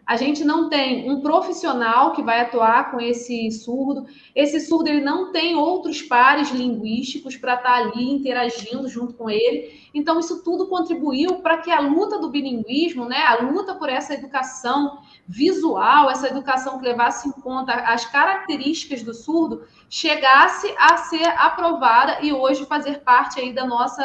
a 0.08 0.16
gente 0.16 0.42
não 0.42 0.70
tem 0.70 1.10
um 1.10 1.20
profissional 1.20 2.12
que 2.12 2.22
vai 2.22 2.40
atuar 2.40 2.90
com 2.90 2.98
esse 2.98 3.50
surdo. 3.50 4.06
Esse 4.34 4.58
surdo 4.58 4.88
ele 4.88 5.02
não 5.02 5.32
tem 5.32 5.54
outros 5.54 6.00
pares 6.00 6.50
linguísticos 6.50 7.36
para 7.36 7.56
estar 7.56 7.72
tá 7.72 7.76
ali 7.76 8.10
interagindo 8.10 8.88
junto 8.88 9.12
com 9.12 9.28
ele. 9.28 9.70
Então 9.92 10.18
isso 10.18 10.42
tudo 10.42 10.66
contribuiu 10.66 11.42
para 11.42 11.58
que 11.58 11.70
a 11.70 11.80
luta 11.80 12.18
do 12.18 12.30
bilinguismo, 12.30 13.04
né, 13.04 13.18
a 13.18 13.42
luta 13.42 13.74
por 13.74 13.90
essa 13.90 14.14
educação 14.14 14.96
visual, 15.26 16.10
essa 16.10 16.28
educação 16.28 16.78
que 16.78 16.86
levasse 16.86 17.28
em 17.28 17.32
conta 17.32 17.74
as 17.74 18.06
características 18.06 19.02
do 19.02 19.12
surdo, 19.12 19.66
chegasse 19.90 20.74
a 20.78 20.96
ser 20.96 21.28
aprovada 21.36 22.20
e 22.22 22.32
hoje 22.32 22.64
fazer 22.64 23.00
parte 23.00 23.38
aí 23.38 23.52
da 23.52 23.66
nossa 23.66 24.02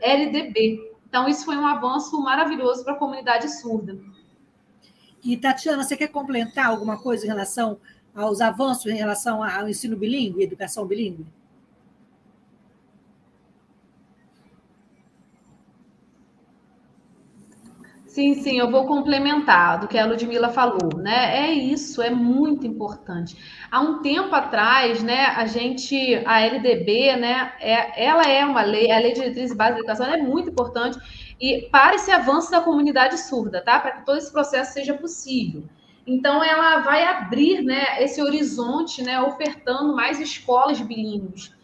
LDB. 0.00 0.78
Então 1.06 1.28
isso 1.28 1.44
foi 1.44 1.58
um 1.58 1.66
avanço 1.66 2.18
maravilhoso 2.22 2.82
para 2.84 2.94
a 2.94 2.98
comunidade 2.98 3.50
surda. 3.60 3.98
E, 5.22 5.36
Tatiana, 5.36 5.82
você 5.82 5.96
quer 5.96 6.08
complementar 6.08 6.66
alguma 6.66 6.98
coisa 6.98 7.24
em 7.24 7.28
relação 7.28 7.78
aos 8.14 8.40
avanços 8.40 8.86
em 8.86 8.96
relação 8.96 9.42
ao 9.42 9.68
ensino 9.68 9.96
bilíngue, 9.96 10.42
educação 10.42 10.86
bilíngue? 10.86 11.26
Sim, 18.06 18.34
sim, 18.34 18.58
eu 18.58 18.68
vou 18.68 18.86
complementar 18.86 19.78
do 19.78 19.86
que 19.86 19.96
a 19.96 20.04
Ludmilla 20.04 20.48
falou, 20.48 20.98
né? 20.98 21.46
É 21.46 21.52
isso, 21.52 22.02
é 22.02 22.10
muito 22.10 22.66
importante. 22.66 23.36
Há 23.70 23.80
um 23.80 24.02
tempo 24.02 24.34
atrás, 24.34 25.00
né, 25.00 25.26
a 25.26 25.46
gente, 25.46 26.20
a 26.26 26.40
LDB, 26.40 27.16
né, 27.16 27.52
é, 27.60 28.04
ela 28.04 28.24
é 28.24 28.44
uma 28.44 28.62
lei, 28.62 28.90
a 28.90 28.98
Lei 28.98 29.12
de 29.12 29.20
Diretriz 29.20 29.52
e 29.52 29.54
Base 29.54 29.74
da 29.74 29.78
Educação, 29.78 30.06
é 30.12 30.16
muito 30.16 30.50
importante 30.50 30.98
e 31.40 31.62
para 31.72 31.96
esse 31.96 32.10
avanço 32.10 32.50
da 32.50 32.60
comunidade 32.60 33.18
surda, 33.18 33.62
tá? 33.62 33.80
Para 33.80 33.92
que 33.92 34.06
todo 34.06 34.18
esse 34.18 34.30
processo 34.30 34.74
seja 34.74 34.92
possível. 34.94 35.64
Então, 36.06 36.42
ela 36.42 36.80
vai 36.80 37.04
abrir 37.04 37.62
né, 37.62 38.02
esse 38.02 38.20
horizonte, 38.20 39.02
né, 39.02 39.20
ofertando 39.22 39.94
mais 39.94 40.20
escolas 40.20 40.80
bilíngues, 40.80 41.54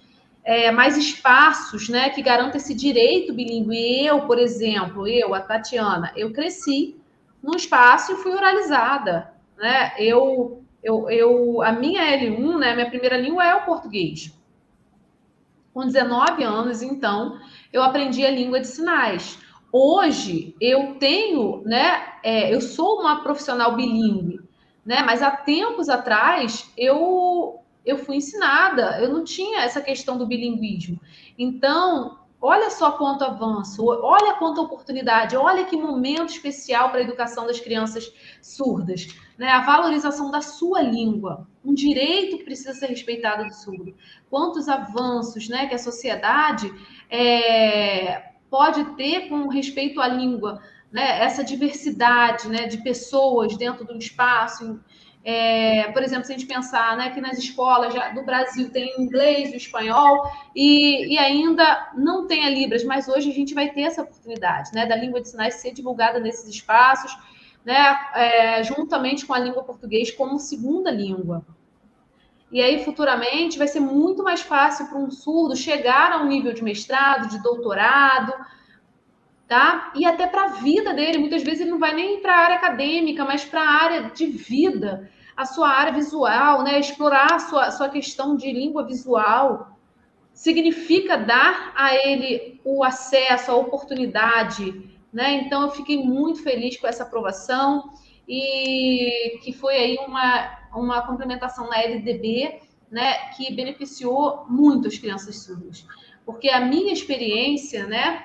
é, 0.45 0.71
mais 0.71 0.97
espaços 0.97 1.89
né, 1.89 2.11
que 2.11 2.23
garantam 2.23 2.57
esse 2.57 2.75
direito 2.75 3.35
bilíngue. 3.35 4.07
Eu, 4.07 4.23
por 4.23 4.39
exemplo, 4.39 5.07
eu, 5.07 5.35
a 5.35 5.41
Tatiana, 5.41 6.13
eu 6.17 6.33
cresci 6.33 6.97
num 7.43 7.57
espaço 7.57 8.13
e 8.13 8.17
fui 8.17 8.33
oralizada. 8.33 9.33
Né? 9.59 9.93
Eu, 9.99 10.63
eu, 10.83 11.11
eu, 11.11 11.63
a 11.63 11.73
minha 11.73 12.03
L1, 12.17 12.59
né, 12.59 12.75
minha 12.75 12.89
primeira 12.89 13.17
língua 13.17 13.45
é 13.45 13.55
o 13.55 13.65
português. 13.65 14.33
Com 15.75 15.85
19 15.85 16.43
anos, 16.45 16.83
então, 16.83 17.39
eu 17.73 17.83
aprendi 17.83 18.25
a 18.25 18.31
língua 18.31 18.61
de 18.61 18.69
sinais. 18.69 19.39
Hoje 19.73 20.55
eu 20.61 20.95
tenho, 20.95 21.63
né? 21.65 22.03
É, 22.23 22.55
eu 22.55 22.61
sou 22.61 23.01
uma 23.01 23.23
profissional 23.23 23.75
bilíngue, 23.77 24.41
né? 24.85 25.03
Mas 25.03 25.23
há 25.23 25.31
tempos 25.31 25.89
atrás 25.89 26.71
eu 26.77 27.61
eu 27.85 27.99
fui 27.99 28.17
ensinada, 28.17 28.99
eu 29.01 29.13
não 29.13 29.23
tinha 29.23 29.61
essa 29.61 29.81
questão 29.81 30.19
do 30.19 30.27
bilinguismo. 30.27 31.01
Então, 31.39 32.19
olha 32.41 32.69
só 32.69 32.91
quanto 32.93 33.23
avanço, 33.23 33.87
olha 33.87 34.35
quanta 34.35 34.61
oportunidade, 34.61 35.37
olha 35.37 35.65
que 35.65 35.77
momento 35.77 36.31
especial 36.31 36.91
para 36.91 36.99
a 36.99 37.03
educação 37.05 37.47
das 37.47 37.61
crianças 37.61 38.13
surdas, 38.43 39.07
né? 39.39 39.51
A 39.51 39.61
valorização 39.61 40.33
da 40.33 40.41
sua 40.41 40.83
língua, 40.83 41.47
um 41.65 41.73
direito 41.73 42.39
que 42.39 42.45
precisa 42.45 42.75
ser 42.75 42.87
respeitado 42.87 43.45
do 43.45 43.55
surdo. 43.55 43.95
Quantos 44.29 44.69
avanços, 44.69 45.49
né? 45.49 45.67
Que 45.67 45.75
a 45.77 45.79
sociedade 45.79 46.73
é, 47.09 48.36
pode 48.51 48.85
ter 48.97 49.29
com 49.29 49.49
respeito 49.49 50.01
à 50.01 50.09
língua, 50.09 50.61
né? 50.91 51.23
essa 51.23 51.43
diversidade 51.43 52.49
né? 52.49 52.67
de 52.67 52.79
pessoas 52.79 53.57
dentro 53.57 53.85
do 53.85 53.97
espaço. 53.97 54.81
É, 55.29 55.91
por 55.91 56.05
exemplo, 56.05 56.25
se 56.25 56.33
a 56.33 56.39
gente 56.39 56.47
pensar 56.47 56.97
né, 56.97 57.11
que 57.11 57.21
nas 57.21 57.37
escolas 57.37 57.93
do 58.15 58.23
Brasil 58.25 58.71
tem 58.71 58.95
o 58.97 59.03
inglês, 59.03 59.53
o 59.53 59.57
espanhol, 59.57 60.31
e, 60.55 61.15
e, 61.15 61.19
ainda 61.19 61.91
não 61.97 62.29
tem 62.29 62.47
a 62.47 62.49
Libras, 62.49 62.85
mas 62.85 63.09
hoje 63.09 63.29
a 63.29 63.35
gente 63.35 63.53
vai 63.53 63.73
ter 63.73 63.83
essa 63.83 64.03
oportunidade 64.03 64.71
né, 64.73 64.87
da 64.87 64.95
língua 64.95 65.21
de 65.21 65.29
sinais 65.29 65.55
ser 65.55 65.73
divulgada 65.73 66.21
nesses 66.21 66.49
espaços, 66.49 67.11
né, 67.65 67.99
é, 68.15 68.63
juntamente 68.63 69.27
com 69.27 69.35
a 69.35 69.41
língua 69.41 69.65
português 69.65 70.13
como 70.13 70.39
segunda 70.39 70.93
língua. 70.93 71.45
E 72.51 72.61
aí, 72.61 72.85
futuramente, 72.85 73.59
vai 73.59 73.67
ser 73.67 73.81
muito 73.81 74.23
mais 74.23 74.41
fácil 74.41 74.87
para 74.87 74.99
um 74.99 75.11
surdo 75.11 75.57
chegar 75.57 76.13
a 76.13 76.19
um 76.19 76.27
nível 76.27 76.53
de 76.53 76.63
mestrado, 76.63 77.29
de 77.29 77.43
doutorado, 77.43 78.33
tá? 79.49 79.93
E 79.95 80.05
até 80.05 80.27
para 80.27 80.45
a 80.45 80.49
vida 80.49 80.95
dele. 80.95 81.19
Muitas 81.19 81.43
vezes 81.43 81.61
ele 81.61 81.71
não 81.71 81.79
vai 81.79 81.95
nem 81.95 82.21
para 82.21 82.35
a 82.35 82.39
área 82.39 82.57
acadêmica, 82.57 83.25
mas 83.25 83.45
para 83.45 83.61
a 83.61 83.83
área 83.83 84.03
de 84.11 84.27
vida, 84.27 85.11
a 85.37 85.45
sua 85.45 85.69
área 85.69 85.93
visual, 85.93 86.63
né? 86.63 86.79
Explorar 86.79 87.33
a 87.33 87.39
sua, 87.41 87.71
sua 87.73 87.89
questão 87.89 88.37
de 88.37 88.53
língua 88.53 88.85
visual. 88.85 89.77
Significa 90.33 91.17
dar 91.17 91.73
a 91.75 91.95
ele 91.95 92.61
o 92.65 92.85
acesso, 92.85 93.51
a 93.51 93.57
oportunidade, 93.57 94.73
né? 95.13 95.33
Então, 95.33 95.63
eu 95.63 95.71
fiquei 95.71 96.03
muito 96.03 96.43
feliz 96.43 96.77
com 96.77 96.87
essa 96.87 97.03
aprovação 97.03 97.91
e 98.29 99.39
que 99.43 99.53
foi 99.53 99.75
aí 99.75 99.99
uma, 100.07 100.59
uma 100.77 101.07
complementação 101.07 101.69
na 101.69 101.81
LDB, 101.81 102.61
né, 102.91 103.31
que 103.37 103.53
beneficiou 103.53 104.47
muito 104.49 104.89
as 104.89 104.99
crianças 104.99 105.43
surdas. 105.43 105.87
Porque 106.25 106.49
a 106.49 106.61
minha 106.61 106.93
experiência, 106.93 107.87
né, 107.87 108.25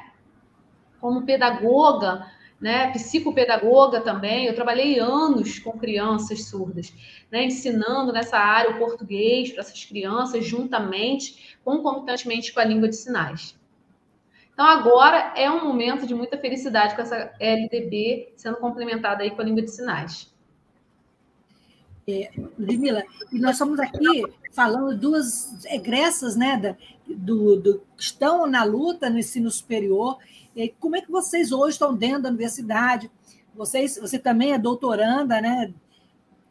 como 0.99 1.25
pedagoga, 1.25 2.27
né, 2.59 2.91
psicopedagoga 2.91 4.01
também, 4.01 4.45
eu 4.45 4.53
trabalhei 4.53 4.99
anos 4.99 5.57
com 5.57 5.71
crianças 5.71 6.45
surdas, 6.45 6.93
né, 7.31 7.45
ensinando 7.45 8.13
nessa 8.13 8.37
área 8.37 8.71
o 8.71 8.77
português 8.77 9.51
para 9.51 9.61
essas 9.61 9.83
crianças, 9.83 10.45
juntamente, 10.45 11.57
concomitantemente 11.63 12.53
com 12.53 12.59
a 12.59 12.63
língua 12.65 12.87
de 12.87 12.95
sinais. 12.95 13.59
Então, 14.53 14.65
agora 14.65 15.33
é 15.35 15.49
um 15.49 15.63
momento 15.63 16.05
de 16.05 16.13
muita 16.13 16.37
felicidade 16.37 16.95
com 16.95 17.01
essa 17.01 17.33
LDB 17.39 18.33
sendo 18.35 18.57
complementada 18.57 19.23
aí 19.23 19.31
com 19.31 19.41
a 19.41 19.45
língua 19.45 19.63
de 19.63 19.71
sinais. 19.71 20.30
É, 22.07 22.31
Ludmila, 22.57 23.03
e 23.31 23.39
nós 23.39 23.51
estamos 23.51 23.79
aqui 23.79 24.23
falando 24.51 24.97
duas 24.97 25.65
egressas 25.65 26.35
né, 26.35 26.57
da, 26.57 26.75
do, 27.07 27.55
do, 27.57 27.79
que 27.95 28.03
estão 28.03 28.47
na 28.47 28.63
luta 28.63 29.09
no 29.09 29.19
ensino 29.19 29.49
superior. 29.51 30.17
E 30.55 30.69
como 30.79 30.95
é 30.95 31.01
que 31.01 31.11
vocês 31.11 31.51
hoje 31.51 31.73
estão 31.73 31.95
dentro 31.95 32.23
da 32.23 32.29
universidade? 32.29 33.09
Vocês, 33.55 33.97
você 34.01 34.17
também 34.17 34.53
é 34.53 34.57
doutoranda, 34.57 35.39
né? 35.39 35.73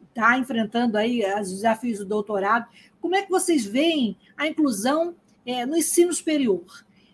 Está 0.07 0.37
enfrentando 0.37 0.97
aí 0.97 1.23
os 1.39 1.51
desafios 1.51 1.99
do 1.99 2.05
doutorado. 2.05 2.67
Como 2.99 3.15
é 3.15 3.21
que 3.21 3.29
vocês 3.29 3.65
veem 3.65 4.17
a 4.37 4.47
inclusão 4.47 5.15
é, 5.45 5.65
no 5.65 5.77
ensino 5.77 6.13
superior? 6.13 6.63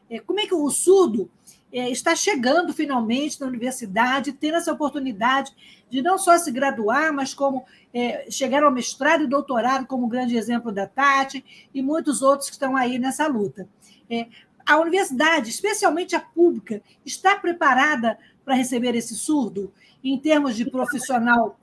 é, 0.09 0.19
como 0.19 0.39
é 0.39 0.47
que 0.47 0.55
o 0.55 0.69
surdo 0.69 1.29
é, 1.71 1.89
está 1.89 2.15
chegando 2.15 2.73
finalmente 2.73 3.39
na 3.39 3.47
universidade, 3.47 4.31
tendo 4.31 4.57
essa 4.57 4.71
oportunidade 4.71 5.53
de 5.89 6.01
não 6.01 6.17
só 6.17 6.37
se 6.37 6.51
graduar, 6.51 7.13
mas 7.13 7.33
como 7.33 7.65
é, 7.93 8.29
chegar 8.29 8.63
ao 8.63 8.71
mestrado 8.71 9.23
e 9.23 9.27
doutorado, 9.27 9.85
como 9.85 10.05
o 10.05 10.09
grande 10.09 10.37
exemplo 10.37 10.71
da 10.71 10.85
Tati 10.85 11.43
e 11.73 11.81
muitos 11.81 12.21
outros 12.21 12.49
que 12.49 12.55
estão 12.55 12.75
aí 12.75 12.99
nessa 12.99 13.27
luta. 13.27 13.67
É, 14.09 14.27
a 14.65 14.77
universidade, 14.79 15.49
especialmente 15.49 16.15
a 16.15 16.19
pública, 16.19 16.81
está 17.05 17.37
preparada 17.37 18.19
para 18.43 18.55
receber 18.55 18.95
esse 18.95 19.15
surdo 19.15 19.73
em 20.03 20.17
termos 20.19 20.55
de 20.55 20.69
profissional, 20.69 21.57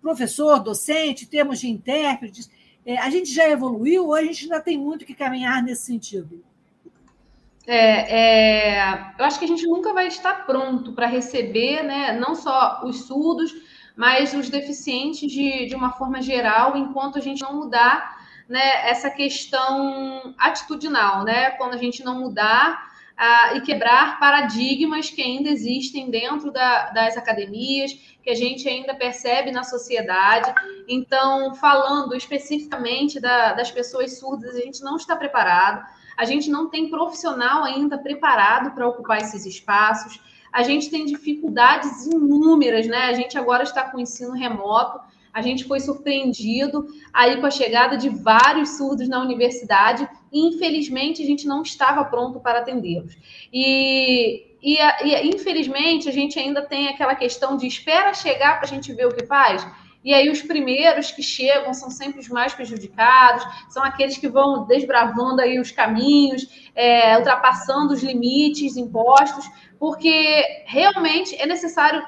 professor, 0.00 0.60
docente, 0.60 1.24
em 1.24 1.28
termos 1.28 1.60
de 1.60 1.68
intérpretes? 1.68 2.50
É, 2.84 2.98
a 2.98 3.10
gente 3.10 3.32
já 3.32 3.48
evoluiu 3.48 4.06
ou 4.06 4.14
a 4.14 4.22
gente 4.22 4.44
ainda 4.44 4.60
tem 4.60 4.78
muito 4.78 5.04
que 5.04 5.14
caminhar 5.14 5.62
nesse 5.62 5.86
sentido? 5.86 6.44
É, 7.66 8.78
é, 8.78 9.14
eu 9.18 9.24
acho 9.24 9.38
que 9.38 9.44
a 9.44 9.48
gente 9.48 9.66
nunca 9.66 9.92
vai 9.92 10.06
estar 10.06 10.46
pronto 10.46 10.92
para 10.92 11.06
receber, 11.06 11.82
né, 11.82 12.12
não 12.12 12.34
só 12.34 12.82
os 12.84 13.06
surdos, 13.06 13.52
mas 13.96 14.32
os 14.34 14.48
deficientes 14.48 15.30
de, 15.32 15.66
de 15.66 15.74
uma 15.74 15.90
forma 15.92 16.22
geral, 16.22 16.76
enquanto 16.76 17.18
a 17.18 17.20
gente 17.20 17.42
não 17.42 17.56
mudar 17.56 18.16
né, 18.48 18.88
essa 18.88 19.10
questão 19.10 20.34
atitudinal, 20.38 21.24
né? 21.24 21.50
Quando 21.52 21.74
a 21.74 21.78
gente 21.78 22.04
não 22.04 22.20
mudar 22.20 22.90
uh, 23.18 23.56
e 23.56 23.60
quebrar 23.62 24.20
paradigmas 24.20 25.10
que 25.10 25.22
ainda 25.22 25.48
existem 25.48 26.10
dentro 26.10 26.52
da, 26.52 26.90
das 26.90 27.16
academias, 27.16 27.92
que 28.22 28.30
a 28.30 28.34
gente 28.34 28.68
ainda 28.68 28.94
percebe 28.94 29.50
na 29.50 29.64
sociedade. 29.64 30.52
Então, 30.86 31.54
falando 31.54 32.14
especificamente 32.14 33.18
da, 33.18 33.52
das 33.52 33.70
pessoas 33.70 34.18
surdas, 34.18 34.54
a 34.54 34.60
gente 34.60 34.82
não 34.82 34.96
está 34.96 35.16
preparado, 35.16 35.84
a 36.16 36.24
gente 36.24 36.50
não 36.50 36.68
tem 36.68 36.88
profissional 36.88 37.64
ainda 37.64 37.98
preparado 37.98 38.74
para 38.74 38.88
ocupar 38.88 39.18
esses 39.18 39.44
espaços. 39.44 40.20
A 40.52 40.62
gente 40.62 40.88
tem 40.88 41.04
dificuldades 41.04 42.06
inúmeras, 42.06 42.86
né? 42.86 43.06
A 43.06 43.12
gente 43.12 43.36
agora 43.36 43.62
está 43.62 43.90
com 43.90 44.00
ensino 44.00 44.32
remoto, 44.32 45.00
a 45.36 45.42
gente 45.42 45.64
foi 45.64 45.80
surpreendido 45.80 46.86
aí 47.12 47.38
com 47.38 47.44
a 47.44 47.50
chegada 47.50 47.98
de 47.98 48.08
vários 48.08 48.78
surdos 48.78 49.06
na 49.06 49.20
universidade 49.20 50.08
e, 50.32 50.48
infelizmente, 50.48 51.22
a 51.22 51.26
gente 51.26 51.46
não 51.46 51.60
estava 51.60 52.02
pronto 52.06 52.40
para 52.40 52.60
atendê-los. 52.60 53.14
E, 53.52 54.56
e, 54.62 54.78
e, 54.78 55.28
infelizmente, 55.28 56.08
a 56.08 56.12
gente 56.12 56.38
ainda 56.38 56.62
tem 56.62 56.88
aquela 56.88 57.14
questão 57.14 57.54
de 57.58 57.66
espera 57.66 58.14
chegar 58.14 58.56
para 58.56 58.64
a 58.64 58.68
gente 58.68 58.90
ver 58.94 59.06
o 59.08 59.14
que 59.14 59.26
faz. 59.26 59.66
E 60.06 60.14
aí 60.14 60.30
os 60.30 60.40
primeiros 60.40 61.10
que 61.10 61.20
chegam 61.20 61.74
são 61.74 61.90
sempre 61.90 62.20
os 62.20 62.28
mais 62.28 62.54
prejudicados, 62.54 63.44
são 63.68 63.82
aqueles 63.82 64.16
que 64.16 64.28
vão 64.28 64.64
desbravando 64.64 65.40
aí 65.40 65.58
os 65.58 65.72
caminhos, 65.72 66.70
é, 66.76 67.18
ultrapassando 67.18 67.92
os 67.92 68.04
limites 68.04 68.76
impostos, 68.76 69.50
porque 69.80 70.44
realmente 70.64 71.34
é 71.34 71.44
necessário 71.44 72.00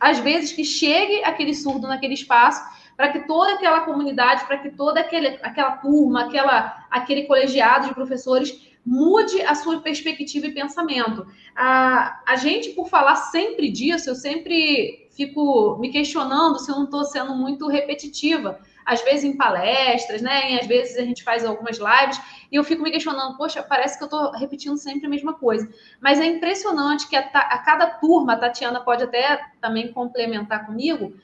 às 0.00 0.18
vezes 0.18 0.50
que 0.50 0.64
chegue 0.64 1.22
aquele 1.22 1.54
surdo 1.54 1.86
naquele 1.86 2.14
espaço 2.14 2.60
para 2.96 3.12
que 3.12 3.20
toda 3.20 3.54
aquela 3.54 3.82
comunidade, 3.82 4.44
para 4.46 4.58
que 4.58 4.70
toda 4.72 4.98
aquele, 4.98 5.38
aquela 5.40 5.76
turma, 5.76 6.24
aquela, 6.24 6.84
aquele 6.90 7.22
colegiado 7.22 7.86
de 7.86 7.94
professores 7.94 8.68
mude 8.84 9.40
a 9.42 9.54
sua 9.54 9.80
perspectiva 9.80 10.48
e 10.48 10.52
pensamento. 10.52 11.24
A, 11.54 12.20
a 12.26 12.34
gente, 12.34 12.70
por 12.70 12.88
falar 12.88 13.14
sempre 13.14 13.70
disso, 13.70 14.10
eu 14.10 14.16
sempre 14.16 15.03
fico 15.14 15.76
me 15.78 15.90
questionando 15.90 16.58
se 16.58 16.70
eu 16.70 16.76
não 16.76 16.84
estou 16.84 17.04
sendo 17.04 17.34
muito 17.34 17.68
repetitiva. 17.68 18.60
Às 18.84 19.02
vezes 19.02 19.24
em 19.24 19.36
palestras, 19.36 20.20
né? 20.20 20.52
E 20.52 20.60
às 20.60 20.66
vezes 20.66 20.98
a 20.98 21.02
gente 21.02 21.22
faz 21.22 21.44
algumas 21.44 21.78
lives 21.78 22.20
e 22.52 22.56
eu 22.56 22.62
fico 22.62 22.82
me 22.82 22.90
questionando, 22.90 23.36
poxa, 23.36 23.62
parece 23.62 23.96
que 23.96 24.04
eu 24.04 24.06
estou 24.06 24.30
repetindo 24.32 24.76
sempre 24.76 25.06
a 25.06 25.08
mesma 25.08 25.32
coisa. 25.32 25.66
Mas 26.00 26.20
é 26.20 26.26
impressionante 26.26 27.08
que 27.08 27.16
a, 27.16 27.20
a 27.20 27.58
cada 27.58 27.86
turma, 27.86 28.34
a 28.34 28.38
Tatiana 28.38 28.80
pode 28.80 29.04
até 29.04 29.40
também 29.60 29.90
complementar 29.90 30.66
comigo, 30.66 31.14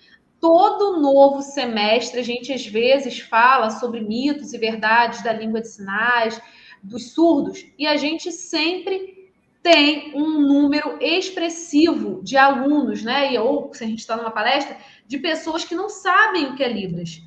todo 0.40 0.98
novo 0.98 1.42
semestre 1.42 2.20
a 2.20 2.24
gente 2.24 2.50
às 2.50 2.66
vezes 2.66 3.20
fala 3.20 3.68
sobre 3.68 4.00
mitos 4.00 4.54
e 4.54 4.58
verdades 4.58 5.22
da 5.22 5.32
língua 5.32 5.60
de 5.60 5.68
sinais, 5.68 6.40
dos 6.82 7.12
surdos, 7.12 7.66
e 7.78 7.86
a 7.86 7.96
gente 7.96 8.32
sempre 8.32 9.19
tem 9.62 10.12
um 10.14 10.40
número 10.40 10.96
expressivo 11.00 12.22
de 12.22 12.36
alunos, 12.36 13.02
né? 13.02 13.38
Ou 13.40 13.72
se 13.74 13.84
a 13.84 13.86
gente 13.86 13.98
está 13.98 14.16
numa 14.16 14.30
palestra, 14.30 14.76
de 15.06 15.18
pessoas 15.18 15.64
que 15.64 15.74
não 15.74 15.88
sabem 15.88 16.46
o 16.46 16.54
que 16.54 16.62
é 16.62 16.68
Libras. 16.68 17.22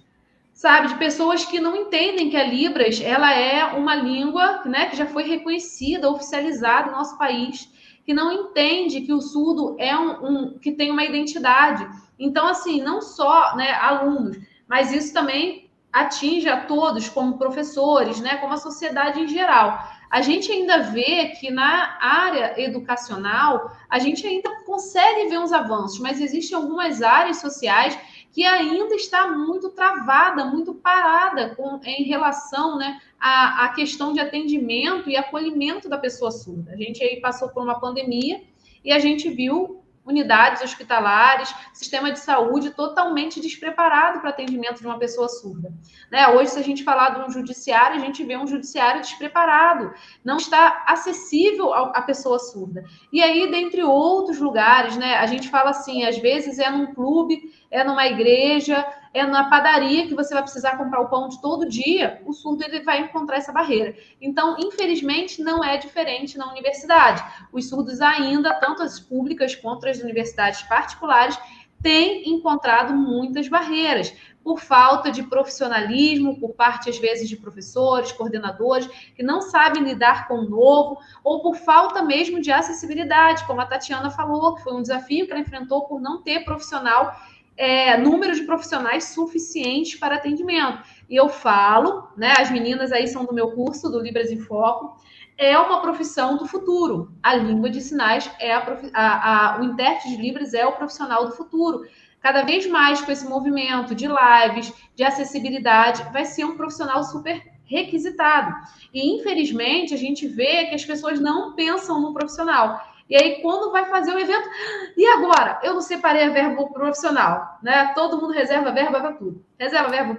Sabe, 0.54 0.90
de 0.90 0.96
pessoas 0.96 1.44
que 1.44 1.60
não 1.60 1.76
entendem 1.76 2.30
que 2.30 2.38
a 2.38 2.44
Libras 2.44 3.02
ela 3.02 3.34
é 3.34 3.66
uma 3.74 3.96
língua 3.96 4.62
né, 4.66 4.86
que 4.86 4.96
já 4.96 5.08
foi 5.08 5.24
reconhecida, 5.24 6.10
oficializada 6.10 6.92
no 6.92 6.98
nosso 6.98 7.18
país, 7.18 7.68
que 8.06 8.14
não 8.14 8.32
entende 8.32 9.02
que 9.02 9.12
o 9.12 9.20
surdo 9.20 9.76
é 9.80 9.98
um, 9.98 10.26
um 10.26 10.60
que 10.60 10.72
tem 10.72 10.92
uma 10.92 11.04
identidade 11.04 11.88
então, 12.24 12.48
assim, 12.48 12.82
não 12.82 13.02
só 13.02 13.56
né, 13.56 13.74
alunos, 13.74 14.38
mas 14.68 14.94
isso 14.94 15.14
também 15.14 15.70
atinge 15.92 16.48
a 16.48 16.66
todos, 16.66 17.10
como 17.10 17.38
professores, 17.38 18.20
né, 18.20 18.38
como 18.38 18.54
a 18.54 18.58
sociedade 18.58 19.20
em 19.20 19.28
geral. 19.28 19.78
A 20.14 20.22
gente 20.22 20.52
ainda 20.52 20.78
vê 20.78 21.30
que 21.30 21.50
na 21.50 21.98
área 22.00 22.54
educacional, 22.62 23.76
a 23.90 23.98
gente 23.98 24.28
ainda 24.28 24.62
consegue 24.64 25.28
ver 25.28 25.40
uns 25.40 25.52
avanços, 25.52 25.98
mas 25.98 26.22
existem 26.22 26.56
algumas 26.56 27.02
áreas 27.02 27.38
sociais 27.38 27.98
que 28.32 28.46
ainda 28.46 28.94
está 28.94 29.28
muito 29.28 29.72
travada, 29.72 30.46
muito 30.46 30.76
parada 30.76 31.56
com, 31.56 31.80
em 31.84 32.04
relação 32.04 32.78
né, 32.78 33.02
à, 33.20 33.66
à 33.66 33.70
questão 33.70 34.14
de 34.14 34.20
atendimento 34.20 35.10
e 35.10 35.18
acolhimento 35.18 35.90
da 35.90 35.98
pessoa 35.98 36.30
surda. 36.30 36.74
A 36.74 36.78
gente 36.78 37.04
aí 37.04 37.20
passou 37.20 37.50
por 37.50 37.64
uma 37.64 37.80
pandemia 37.80 38.40
e 38.86 38.92
a 38.92 39.00
gente 39.00 39.28
viu 39.32 39.83
unidades 40.06 40.62
hospitalares, 40.62 41.54
sistema 41.74 42.12
de 42.12 42.20
saúde 42.20 42.72
totalmente 42.72 43.40
despreparado 43.40 44.20
para 44.20 44.30
atendimento 44.30 44.80
de 44.80 44.86
uma 44.86 45.00
pessoa 45.00 45.30
surda. 45.30 45.74
Né? 46.12 46.28
Hoje, 46.30 46.52
se 46.52 46.60
a 46.60 46.64
gente 46.64 46.84
falar 46.84 47.12
de 47.12 47.22
um 47.22 47.30
judiciário, 47.30 47.98
a 47.98 48.00
gente 48.00 48.24
vê 48.24 48.38
um 48.38 48.48
judiciário 48.48 49.02
despreparado, 49.02 49.94
não 50.24 50.38
está 50.38 50.84
acessível 50.88 51.74
à 51.74 52.02
pessoa 52.02 52.38
surda. 52.38 52.84
E 53.12 53.22
aí, 53.22 53.50
dentre 53.50 53.84
outros 53.84 54.40
lugares, 54.40 54.98
né, 54.98 55.16
a 55.16 55.26
gente 55.26 55.50
fala 55.50 55.70
assim, 55.70 56.04
às 56.04 56.18
vezes 56.18 56.60
é 56.60 56.70
num 56.70 56.94
clube, 56.94 57.42
é 57.74 57.84
numa 57.84 58.06
igreja, 58.06 58.86
é 59.12 59.26
na 59.26 59.50
padaria 59.50 60.08
que 60.08 60.14
você 60.14 60.32
vai 60.32 60.44
precisar 60.44 60.78
comprar 60.78 61.02
o 61.02 61.10
pão 61.10 61.28
de 61.28 61.42
todo 61.42 61.68
dia, 61.68 62.22
o 62.24 62.32
surdo 62.32 62.64
ele 62.64 62.82
vai 62.82 63.02
encontrar 63.02 63.38
essa 63.38 63.52
barreira. 63.52 63.96
Então, 64.22 64.56
infelizmente, 64.60 65.42
não 65.42 65.64
é 65.64 65.76
diferente 65.78 66.38
na 66.38 66.50
universidade. 66.52 67.24
Os 67.52 67.68
surdos 67.68 68.00
ainda, 68.00 68.54
tanto 68.60 68.84
as 68.84 69.00
públicas 69.00 69.56
quanto 69.56 69.88
as 69.88 70.00
universidades 70.00 70.62
particulares, 70.62 71.38
têm 71.82 72.30
encontrado 72.30 72.94
muitas 72.94 73.48
barreiras 73.48 74.14
por 74.44 74.60
falta 74.60 75.10
de 75.10 75.24
profissionalismo 75.24 76.40
por 76.40 76.54
parte, 76.54 76.90
às 76.90 76.98
vezes, 76.98 77.28
de 77.28 77.38
professores, 77.38 78.12
coordenadores, 78.12 78.88
que 79.16 79.24
não 79.24 79.42
sabem 79.42 79.84
lidar 79.84 80.28
com 80.28 80.36
o 80.36 80.50
novo, 80.50 81.00
ou 81.24 81.42
por 81.42 81.56
falta 81.56 82.04
mesmo 82.04 82.40
de 82.40 82.52
acessibilidade, 82.52 83.46
como 83.48 83.62
a 83.62 83.66
Tatiana 83.66 84.12
falou, 84.12 84.56
que 84.56 84.64
foi 84.64 84.74
um 84.74 84.82
desafio 84.82 85.26
que 85.26 85.32
ela 85.32 85.42
enfrentou 85.42 85.88
por 85.88 86.00
não 86.00 86.22
ter 86.22 86.44
profissional 86.44 87.16
é, 87.56 87.98
número 87.98 88.34
de 88.34 88.44
profissionais 88.44 89.06
suficientes 89.06 89.96
para 89.96 90.16
atendimento. 90.16 90.84
E 91.10 91.16
eu 91.16 91.30
falo, 91.30 92.10
né? 92.18 92.34
As 92.38 92.50
meninas 92.50 92.92
aí 92.92 93.08
são 93.08 93.26
do 93.26 93.34
meu 93.34 93.52
curso, 93.52 93.90
do 93.90 94.00
Libras 94.00 94.32
em 94.32 94.40
Foco, 94.40 94.98
é 95.38 95.58
uma 95.58 95.82
profissão 95.82 96.38
do 96.38 96.48
futuro. 96.48 97.12
A 97.22 97.36
língua 97.36 97.70
de 97.70 97.82
sinais 97.82 98.30
é 98.40 98.54
a, 98.54 98.80
a, 98.94 99.56
a, 99.56 99.62
o 99.62 99.64
intérprete 99.64 100.10
de 100.10 100.22
Libras 100.22 100.54
é 100.54 100.66
o 100.66 100.74
profissional 100.74 101.26
do 101.26 101.36
futuro. 101.36 101.86
Cada 102.22 102.44
vez 102.44 102.66
mais 102.68 103.02
com 103.02 103.12
esse 103.12 103.28
movimento 103.28 103.94
de 103.94 104.08
lives, 104.08 104.74
de 104.96 105.04
acessibilidade, 105.04 106.04
vai 106.14 106.24
ser 106.26 106.46
um 106.46 106.56
profissional 106.56 107.04
super 107.04 107.44
requisitado. 107.66 108.54
E 108.94 109.16
infelizmente 109.16 109.94
a 109.94 109.98
gente 109.98 110.28
vê 110.28 110.66
que 110.66 110.76
as 110.76 110.86
pessoas 110.86 111.20
não 111.20 111.54
pensam 111.54 112.02
no 112.02 112.14
profissional 112.14 112.82
e 113.10 113.16
aí, 113.16 113.42
quando 113.42 113.72
vai 113.72 113.86
fazer 113.86 114.14
o 114.14 114.20
evento, 114.20 114.50
e 114.96 115.06
agora? 115.06 115.60
Eu 115.62 115.74
não 115.74 115.82
separei 115.82 116.24
a 116.24 116.30
verba 116.30 116.66
profissional, 116.68 117.60
né? 117.62 117.92
Todo 117.94 118.20
mundo 118.20 118.34
reserva 118.34 118.72
verba 118.72 119.00
para 119.00 119.14
tudo. 119.14 119.46
Reserva 119.60 119.90
verba 119.90 120.16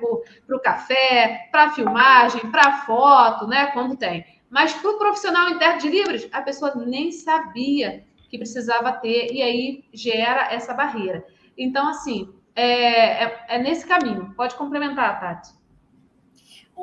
para 0.46 0.56
o 0.56 0.60
café, 0.60 1.48
para 1.50 1.72
filmagem, 1.72 2.50
para 2.50 2.84
foto, 2.84 3.46
né? 3.46 3.66
Quando 3.66 3.96
tem. 3.96 4.24
Mas 4.50 4.74
para 4.74 4.90
o 4.90 4.98
profissional 4.98 5.48
interno 5.48 5.80
de 5.80 5.88
livros, 5.88 6.28
a 6.30 6.42
pessoa 6.42 6.74
nem 6.76 7.10
sabia 7.10 8.04
que 8.28 8.38
precisava 8.38 8.92
ter, 8.92 9.32
e 9.32 9.42
aí 9.42 9.84
gera 9.92 10.52
essa 10.52 10.74
barreira. 10.74 11.24
Então, 11.56 11.88
assim, 11.88 12.32
é, 12.54 13.24
é, 13.24 13.44
é 13.48 13.58
nesse 13.58 13.86
caminho. 13.86 14.32
Pode 14.36 14.54
complementar, 14.54 15.18
Tati. 15.18 15.50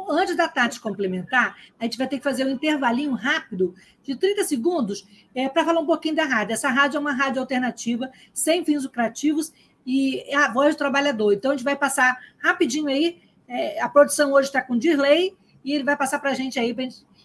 Antes 0.09 0.35
da 0.35 0.47
Tati 0.47 0.79
complementar, 0.79 1.55
a 1.79 1.83
gente 1.83 1.97
vai 1.97 2.07
ter 2.07 2.17
que 2.17 2.23
fazer 2.23 2.45
um 2.45 2.49
intervalinho 2.49 3.13
rápido 3.13 3.75
de 4.03 4.15
30 4.15 4.43
segundos 4.43 5.05
é, 5.35 5.49
para 5.49 5.65
falar 5.65 5.79
um 5.79 5.85
pouquinho 5.85 6.15
da 6.15 6.25
rádio. 6.25 6.53
Essa 6.53 6.69
rádio 6.69 6.97
é 6.97 6.99
uma 6.99 7.13
rádio 7.13 7.41
alternativa, 7.41 8.09
sem 8.33 8.63
fins 8.63 8.83
lucrativos, 8.83 9.51
e 9.85 10.21
é 10.27 10.35
a 10.35 10.51
voz 10.51 10.75
do 10.75 10.77
trabalhador. 10.77 11.33
Então, 11.33 11.51
a 11.51 11.55
gente 11.55 11.63
vai 11.63 11.75
passar 11.75 12.17
rapidinho 12.37 12.87
aí. 12.87 13.21
É, 13.47 13.81
a 13.81 13.89
produção 13.89 14.31
hoje 14.31 14.47
está 14.47 14.61
com 14.61 14.77
Dirley, 14.77 15.35
e 15.63 15.73
ele 15.73 15.83
vai 15.83 15.95
passar 15.95 16.19
para 16.19 16.31
a 16.31 16.33
gente 16.33 16.59
aí, 16.59 16.75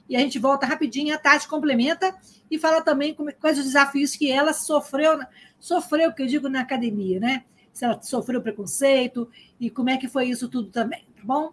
e 0.08 0.16
a 0.16 0.20
gente 0.20 0.38
volta 0.38 0.66
rapidinho. 0.66 1.14
A 1.14 1.18
Tati 1.18 1.48
complementa 1.48 2.14
e 2.50 2.58
fala 2.58 2.80
também 2.80 3.16
quais 3.40 3.58
os 3.58 3.64
desafios 3.64 4.14
que 4.14 4.30
ela 4.30 4.52
sofreu, 4.52 5.18
sofreu, 5.58 6.12
que 6.12 6.22
eu 6.22 6.26
digo, 6.26 6.48
na 6.48 6.60
academia, 6.60 7.18
né? 7.18 7.44
Se 7.72 7.84
ela 7.84 8.00
sofreu 8.00 8.40
preconceito 8.40 9.28
e 9.60 9.68
como 9.68 9.90
é 9.90 9.96
que 9.96 10.08
foi 10.08 10.26
isso 10.26 10.48
tudo 10.48 10.70
também, 10.70 11.04
tá 11.16 11.22
bom? 11.24 11.52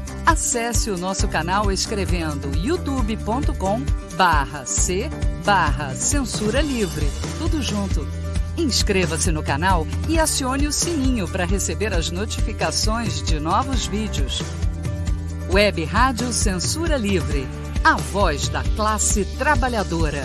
Acesse 0.25 0.91
o 0.91 0.97
nosso 0.97 1.27
canal 1.27 1.71
escrevendo 1.71 2.55
youtube.com 2.55 3.81
barra 4.15 4.65
C 4.65 5.09
barra 5.43 5.95
Censura 5.95 6.61
Livre. 6.61 7.07
Tudo 7.39 7.61
junto. 7.61 8.07
Inscreva-se 8.55 9.31
no 9.31 9.41
canal 9.43 9.85
e 10.07 10.19
acione 10.19 10.67
o 10.67 10.71
sininho 10.71 11.27
para 11.27 11.43
receber 11.43 11.91
as 11.91 12.11
notificações 12.11 13.23
de 13.23 13.39
novos 13.39 13.87
vídeos. 13.87 14.41
Web 15.51 15.83
Rádio 15.85 16.31
Censura 16.31 16.97
Livre. 16.97 17.47
A 17.83 17.95
voz 17.95 18.47
da 18.47 18.63
classe 18.75 19.25
trabalhadora. 19.39 20.21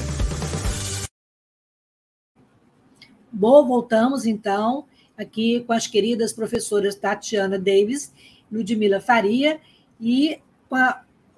Bom, 3.32 3.66
voltamos 3.66 4.26
então 4.26 4.85
aqui 5.16 5.64
com 5.66 5.72
as 5.72 5.87
queridas 5.87 6.35
professoras 6.35 6.94
Tatiana 6.94 7.59
Davis, 7.59 8.12
Ludmila 8.52 9.00
Faria 9.00 9.59
e 10.00 10.38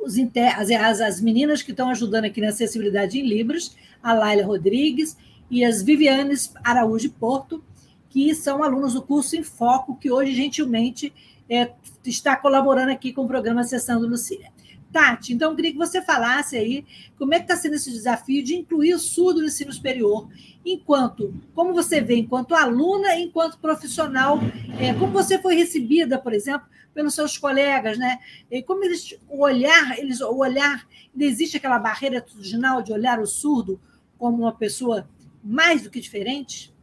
os 0.01 0.17
inter, 0.17 0.59
as, 0.59 1.01
as 1.01 1.21
meninas 1.21 1.63
que 1.63 1.71
estão 1.71 1.91
ajudando 1.91 2.25
aqui 2.25 2.41
na 2.41 2.49
acessibilidade 2.49 3.19
em 3.19 3.27
Libras, 3.27 3.77
a 4.03 4.13
Laila 4.13 4.47
Rodrigues 4.47 5.17
e 5.51 5.65
as 5.65 5.83
Vivianes 5.83 6.53
Araújo 6.63 7.11
Porto, 7.11 7.63
que 8.09 8.35
são 8.35 8.63
alunos 8.63 8.95
do 8.95 9.03
curso 9.03 9.37
em 9.37 9.43
Foco, 9.43 9.97
que 9.97 10.11
hoje 10.11 10.35
gentilmente 10.35 11.13
é, 11.49 11.73
está 12.05 12.37
colaborando 12.37 12.91
aqui 12.91 13.13
com 13.13 13.25
o 13.25 13.29
programa 13.29 13.65
Sessão 13.65 14.01
do 14.01 14.07
Lucília. 14.07 14.51
Tati, 14.91 15.35
então 15.35 15.51
eu 15.51 15.57
queria 15.57 15.73
que 15.73 15.79
você 15.79 16.01
falasse 16.01 16.57
aí 16.57 16.85
como 17.19 17.35
é 17.35 17.39
que 17.39 17.45
está 17.45 17.57
sendo 17.57 17.75
esse 17.75 17.91
desafio 17.91 18.43
de 18.43 18.55
incluir 18.55 18.95
o 18.95 18.99
surdo 18.99 19.41
no 19.41 19.47
ensino 19.47 19.71
superior, 19.73 20.29
enquanto, 20.65 21.35
como 21.55 21.75
você 21.75 22.01
vê, 22.01 22.17
enquanto 22.17 22.55
aluna, 22.55 23.15
enquanto 23.17 23.59
profissional, 23.59 24.39
é, 24.81 24.95
como 24.95 25.13
você 25.13 25.39
foi 25.39 25.55
recebida, 25.55 26.19
por 26.19 26.33
exemplo, 26.33 26.67
pelos 26.99 27.15
seus 27.15 27.39
colegas, 27.39 27.97
né? 27.97 28.19
E 28.51 28.61
como 28.61 28.83
eles, 28.85 29.17
o 29.29 29.45
olhar, 29.45 29.97
eles, 29.97 30.21
o 30.21 30.37
olhar, 30.37 30.85
existe 31.17 31.57
aquela 31.57 31.79
barreira 31.79 32.27
original 32.35 32.83
de 32.83 32.93
olhar 32.93 33.21
o 33.21 33.27
surdo 33.27 33.81
como 34.19 34.39
uma 34.39 34.53
pessoa 34.53 35.09
mais 35.41 35.85
do 35.85 35.91
que 35.91 36.01
diferente? 36.01 36.75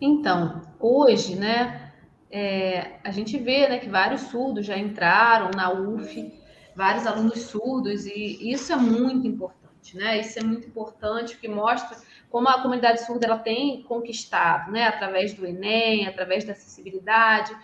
Então, 0.00 0.62
hoje, 0.78 1.34
né, 1.34 1.92
é, 2.30 3.00
a 3.02 3.10
gente 3.10 3.36
vê 3.36 3.68
né, 3.68 3.80
que 3.80 3.88
vários 3.88 4.20
surdos 4.20 4.64
já 4.64 4.78
entraram 4.78 5.50
na 5.56 5.72
UF, 5.72 6.41
vários 6.74 7.06
alunos 7.06 7.42
surdos, 7.42 8.06
e 8.06 8.50
isso 8.50 8.72
é 8.72 8.76
muito 8.76 9.26
importante, 9.26 9.96
né? 9.96 10.20
Isso 10.20 10.38
é 10.38 10.42
muito 10.42 10.66
importante, 10.66 11.34
porque 11.34 11.48
mostra 11.48 11.96
como 12.30 12.48
a 12.48 12.62
comunidade 12.62 13.04
surda 13.04 13.26
ela 13.26 13.38
tem 13.38 13.82
conquistado, 13.82 14.72
né, 14.72 14.86
através 14.86 15.34
do 15.34 15.46
Enem, 15.46 16.06
através 16.06 16.44
da 16.44 16.52
acessibilidade, 16.52 17.54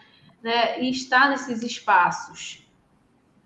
né, 0.42 0.79
e 0.83 0.90
está 0.90 1.31
nesses 1.31 1.62
espaços. 1.62 2.62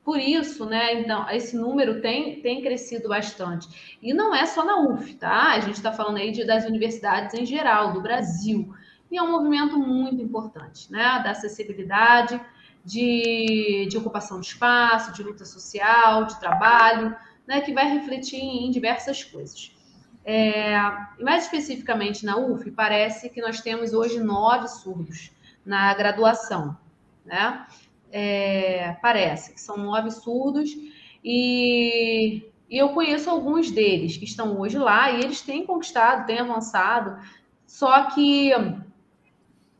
Por 0.04 0.18
isso, 0.18 0.66
né, 0.66 0.94
então, 0.94 1.30
esse 1.30 1.56
número 1.56 2.00
tem, 2.00 2.40
tem 2.40 2.60
crescido 2.60 3.08
bastante. 3.08 3.96
E 4.02 4.12
não 4.12 4.34
é 4.34 4.44
só 4.46 4.64
na 4.64 4.80
UF, 4.80 5.14
tá? 5.14 5.52
A 5.52 5.60
gente 5.60 5.76
está 5.76 5.92
falando 5.92 6.16
aí 6.16 6.32
de, 6.32 6.44
das 6.44 6.64
universidades 6.64 7.34
em 7.34 7.46
geral, 7.46 7.92
do 7.92 8.00
Brasil 8.00 8.74
e 9.12 9.16
é 9.18 9.22
um 9.22 9.30
movimento 9.30 9.78
muito 9.78 10.20
importante, 10.20 10.90
né? 10.90 11.20
Da 11.22 11.30
acessibilidade, 11.32 12.40
de, 12.84 13.86
de 13.88 13.98
ocupação 13.98 14.40
de 14.40 14.46
espaço, 14.46 15.12
de 15.12 15.22
luta 15.22 15.44
social, 15.44 16.24
de 16.24 16.38
trabalho, 16.40 17.14
né? 17.46 17.60
Que 17.60 17.72
vai 17.72 17.92
refletir 17.92 18.40
em 18.40 18.70
diversas 18.70 19.22
coisas. 19.22 19.74
É, 20.24 20.74
mais 21.20 21.44
especificamente 21.44 22.24
na 22.24 22.36
UF, 22.36 22.70
parece 22.70 23.28
que 23.28 23.40
nós 23.40 23.60
temos 23.60 23.92
hoje 23.92 24.20
nove 24.20 24.68
surdos 24.68 25.32
na 25.64 25.92
graduação, 25.94 26.76
né? 27.24 27.66
É, 28.10 28.96
parece 29.00 29.54
que 29.54 29.60
são 29.60 29.76
nove 29.76 30.10
surdos 30.10 30.70
e, 31.24 32.46
e 32.68 32.78
eu 32.78 32.90
conheço 32.90 33.30
alguns 33.30 33.70
deles 33.70 34.16
que 34.16 34.24
estão 34.24 34.60
hoje 34.60 34.78
lá 34.78 35.10
e 35.10 35.22
eles 35.22 35.40
têm 35.40 35.64
conquistado, 35.64 36.26
têm 36.26 36.38
avançado, 36.38 37.18
só 37.66 38.10
que 38.10 38.52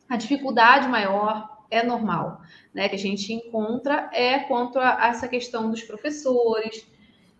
a 0.09 0.17
dificuldade 0.17 0.87
maior 0.87 1.52
é 1.73 1.83
normal, 1.83 2.41
né? 2.73 2.87
Que 2.87 2.95
a 2.95 2.99
gente 2.99 3.33
encontra 3.33 4.09
é 4.13 4.39
quanto 4.39 4.79
a, 4.79 5.07
essa 5.07 5.27
questão 5.27 5.69
dos 5.71 5.81
professores, 5.81 6.87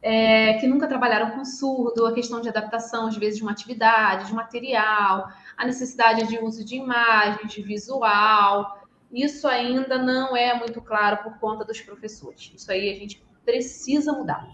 é, 0.02 0.56
que 0.56 0.68
nunca 0.68 0.88
trabalharam 0.88 1.32
com 1.32 1.46
surdo, 1.46 2.06
a 2.06 2.14
questão 2.14 2.42
de 2.42 2.50
adaptação, 2.50 3.08
às 3.08 3.16
vezes, 3.16 3.38
de 3.38 3.44
uma 3.44 3.52
atividade, 3.52 4.28
de 4.28 4.34
material, 4.34 5.30
a 5.56 5.66
necessidade 5.66 6.28
de 6.28 6.38
uso 6.40 6.66
de 6.66 6.76
imagem, 6.76 7.48
de 7.48 7.62
visual. 7.62 8.82
Isso 9.12 9.48
ainda 9.48 9.98
não 9.98 10.36
é 10.36 10.54
muito 10.58 10.82
claro 10.82 11.24
por 11.24 11.40
conta 11.40 11.64
dos 11.64 11.80
professores. 11.80 12.52
Isso 12.54 12.72
aí 12.72 12.92
a 12.92 12.96
gente 12.96 13.24
precisa 13.46 14.12
mudar. 14.12 14.46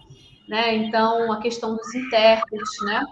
Né? 0.46 0.74
Então, 0.76 1.32
a 1.32 1.40
questão 1.40 1.74
dos 1.74 1.94
intérpretes, 1.94 2.70
né? 2.84 3.04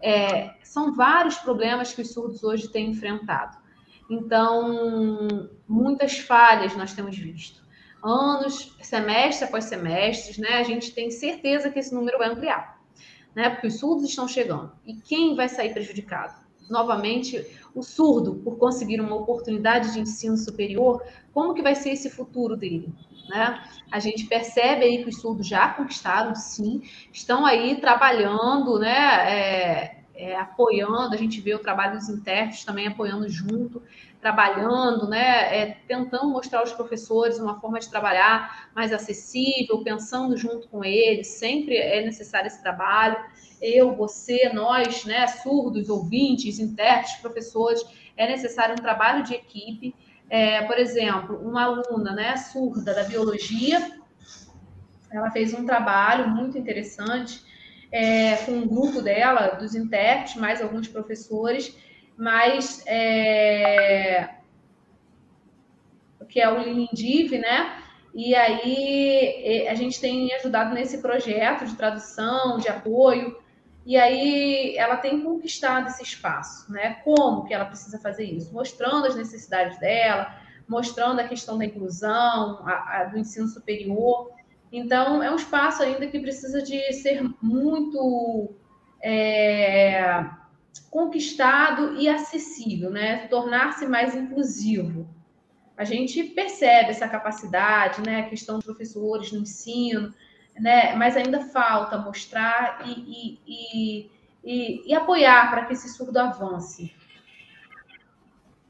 É, 0.00 0.54
são 0.62 0.94
vários 0.94 1.36
problemas 1.36 1.92
que 1.92 2.02
os 2.02 2.12
surdos 2.12 2.44
hoje 2.44 2.68
têm 2.68 2.90
enfrentado. 2.90 3.56
Então, 4.08 5.48
muitas 5.68 6.18
falhas 6.18 6.76
nós 6.76 6.94
temos 6.94 7.16
visto. 7.18 7.64
anos, 8.02 8.76
semestre 8.80 9.46
após 9.46 9.64
semestre, 9.64 10.40
né? 10.40 10.58
A 10.58 10.62
gente 10.62 10.92
tem 10.92 11.10
certeza 11.10 11.70
que 11.70 11.78
esse 11.78 11.94
número 11.94 12.18
vai 12.18 12.28
ampliar, 12.28 12.80
né? 13.34 13.50
Porque 13.50 13.66
os 13.66 13.78
surdos 13.78 14.08
estão 14.08 14.28
chegando. 14.28 14.72
E 14.86 14.94
quem 14.94 15.34
vai 15.34 15.48
sair 15.48 15.72
prejudicado? 15.72 16.46
Novamente, 16.70 17.44
o 17.74 17.82
surdo, 17.82 18.36
por 18.36 18.58
conseguir 18.58 19.00
uma 19.00 19.14
oportunidade 19.16 19.92
de 19.92 20.00
ensino 20.00 20.36
superior, 20.36 21.02
como 21.32 21.54
que 21.54 21.62
vai 21.62 21.74
ser 21.74 21.90
esse 21.90 22.10
futuro 22.10 22.56
dele? 22.56 22.92
Né? 23.28 23.62
A 23.90 23.98
gente 23.98 24.26
percebe 24.26 24.84
aí 24.84 25.02
que 25.02 25.08
os 25.08 25.20
surdos 25.20 25.46
já 25.46 25.68
conquistaram, 25.70 26.34
sim, 26.34 26.82
estão 27.12 27.44
aí 27.44 27.80
trabalhando, 27.80 28.78
né? 28.78 29.32
É, 29.32 29.95
é, 30.16 30.36
apoiando, 30.36 31.14
a 31.14 31.18
gente 31.18 31.40
vê 31.40 31.54
o 31.54 31.58
trabalho 31.58 31.98
dos 31.98 32.08
intérpretes 32.08 32.64
também 32.64 32.86
apoiando 32.86 33.28
junto, 33.28 33.82
trabalhando, 34.20 35.08
né, 35.08 35.56
é, 35.56 35.76
tentando 35.86 36.28
mostrar 36.28 36.60
aos 36.60 36.72
professores 36.72 37.38
uma 37.38 37.60
forma 37.60 37.78
de 37.78 37.88
trabalhar 37.88 38.70
mais 38.74 38.92
acessível, 38.92 39.84
pensando 39.84 40.36
junto 40.36 40.68
com 40.68 40.82
eles, 40.82 41.28
sempre 41.28 41.76
é 41.76 42.04
necessário 42.04 42.48
esse 42.48 42.60
trabalho. 42.62 43.16
Eu, 43.60 43.94
você, 43.94 44.50
nós, 44.52 45.04
né, 45.04 45.26
surdos, 45.26 45.88
ouvintes, 45.88 46.58
intérpretes, 46.58 47.20
professores, 47.20 47.84
é 48.16 48.26
necessário 48.26 48.72
um 48.72 48.82
trabalho 48.82 49.22
de 49.22 49.34
equipe. 49.34 49.94
É, 50.28 50.62
por 50.62 50.78
exemplo, 50.78 51.38
uma 51.38 51.64
aluna 51.64 52.12
né, 52.12 52.36
surda 52.36 52.92
da 52.92 53.04
biologia, 53.04 53.96
ela 55.10 55.30
fez 55.30 55.54
um 55.54 55.64
trabalho 55.64 56.28
muito 56.28 56.58
interessante 56.58 57.45
é, 57.90 58.36
com 58.36 58.52
um 58.52 58.66
grupo 58.66 59.00
dela, 59.00 59.48
dos 59.48 59.74
intérpretes, 59.74 60.36
mais 60.36 60.60
alguns 60.60 60.88
professores, 60.88 61.76
mas 62.16 62.82
é, 62.86 64.28
que 66.28 66.40
é 66.40 66.48
o 66.50 66.58
Linindiv, 66.58 67.38
né? 67.38 67.82
E 68.14 68.34
aí 68.34 69.66
a 69.68 69.74
gente 69.74 70.00
tem 70.00 70.32
ajudado 70.34 70.74
nesse 70.74 70.98
projeto 70.98 71.66
de 71.66 71.74
tradução, 71.74 72.58
de 72.58 72.68
apoio, 72.68 73.36
e 73.86 73.96
aí 73.96 74.76
ela 74.76 74.96
tem 74.96 75.22
conquistado 75.22 75.88
esse 75.88 76.02
espaço, 76.02 76.70
né? 76.72 76.94
Como 77.04 77.44
que 77.44 77.54
ela 77.54 77.64
precisa 77.64 77.98
fazer 77.98 78.24
isso? 78.24 78.52
Mostrando 78.52 79.06
as 79.06 79.14
necessidades 79.14 79.78
dela, 79.78 80.34
mostrando 80.68 81.20
a 81.20 81.24
questão 81.28 81.56
da 81.56 81.64
inclusão, 81.64 82.66
a, 82.66 83.00
a, 83.00 83.04
do 83.04 83.16
ensino 83.16 83.46
superior. 83.46 84.32
Então, 84.76 85.22
é 85.22 85.32
um 85.32 85.36
espaço 85.36 85.82
ainda 85.82 86.06
que 86.06 86.20
precisa 86.20 86.60
de 86.60 86.92
ser 86.92 87.22
muito 87.40 88.54
é, 89.02 90.22
conquistado 90.90 91.96
e 91.98 92.06
acessível, 92.06 92.90
né? 92.90 93.26
Tornar-se 93.28 93.86
mais 93.86 94.14
inclusivo. 94.14 95.08
A 95.78 95.84
gente 95.84 96.22
percebe 96.24 96.90
essa 96.90 97.08
capacidade, 97.08 98.02
né? 98.02 98.20
A 98.20 98.28
questão 98.28 98.56
dos 98.56 98.66
professores 98.66 99.32
no 99.32 99.40
ensino, 99.40 100.12
né? 100.60 100.94
Mas 100.94 101.16
ainda 101.16 101.40
falta 101.40 101.96
mostrar 101.96 102.82
e, 102.84 103.40
e, 103.46 104.10
e, 104.44 104.90
e, 104.90 104.94
apoiar 104.94 105.48
para 105.48 105.64
que 105.64 105.72
esse 105.72 105.88
surdo 105.88 106.18
avance. 106.18 106.94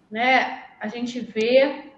Né? 0.08 0.66
A 0.78 0.86
gente 0.86 1.18
vê 1.18 1.90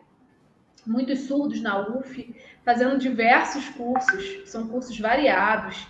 muitos 0.86 1.20
surdos 1.26 1.60
na 1.60 1.78
UF 1.90 2.34
fazendo 2.68 2.98
diversos 2.98 3.66
cursos, 3.70 4.42
são 4.44 4.68
cursos 4.68 5.00
variados, 5.00 5.86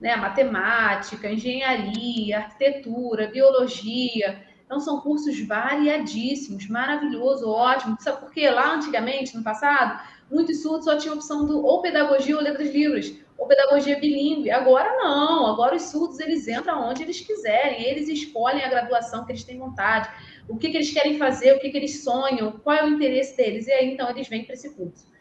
né? 0.00 0.16
Matemática, 0.16 1.30
engenharia, 1.30 2.38
arquitetura, 2.38 3.26
biologia. 3.26 4.42
Então, 4.64 4.80
são 4.80 5.02
cursos 5.02 5.38
variadíssimos, 5.46 6.66
maravilhoso, 6.68 7.46
ótimo. 7.50 7.98
Sabe 8.00 8.20
por 8.20 8.30
quê? 8.30 8.48
Lá 8.48 8.74
antigamente, 8.76 9.36
no 9.36 9.44
passado, 9.44 10.00
muitos 10.30 10.62
surdos 10.62 10.86
só 10.86 10.96
tinham 10.96 11.16
opção 11.16 11.44
do 11.44 11.66
ou 11.66 11.82
pedagogia 11.82 12.34
ou 12.34 12.42
letras 12.42 12.72
livres, 12.72 13.14
ou 13.36 13.46
pedagogia 13.46 13.98
bilíngue. 13.98 14.50
Agora 14.50 14.90
não, 15.04 15.46
agora 15.48 15.76
os 15.76 15.82
surdos 15.82 16.18
eles 16.18 16.48
entram 16.48 16.88
onde 16.88 17.02
eles 17.02 17.20
quiserem, 17.20 17.82
eles 17.82 18.08
escolhem 18.08 18.64
a 18.64 18.70
graduação 18.70 19.26
que 19.26 19.32
eles 19.32 19.44
têm 19.44 19.58
vontade, 19.58 20.08
o 20.48 20.56
que, 20.56 20.70
que 20.70 20.78
eles 20.78 20.90
querem 20.90 21.18
fazer, 21.18 21.54
o 21.54 21.60
que, 21.60 21.68
que 21.68 21.76
eles 21.76 22.02
sonham, 22.02 22.52
qual 22.52 22.74
é 22.74 22.84
o 22.84 22.88
interesse 22.88 23.36
deles, 23.36 23.66
e 23.66 23.72
aí 23.72 23.92
então 23.92 24.08
eles 24.08 24.26
vêm 24.28 24.46
para 24.46 24.54
esse 24.54 24.70
curso. 24.70 25.12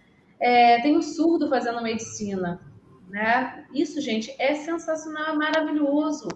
É, 0.41 0.81
tem 0.81 0.97
o 0.97 1.03
surdo 1.03 1.47
fazendo 1.47 1.83
medicina, 1.83 2.59
né? 3.07 3.67
Isso, 3.71 4.01
gente, 4.01 4.35
é 4.39 4.55
sensacional, 4.55 5.35
é 5.35 5.37
maravilhoso. 5.37 6.27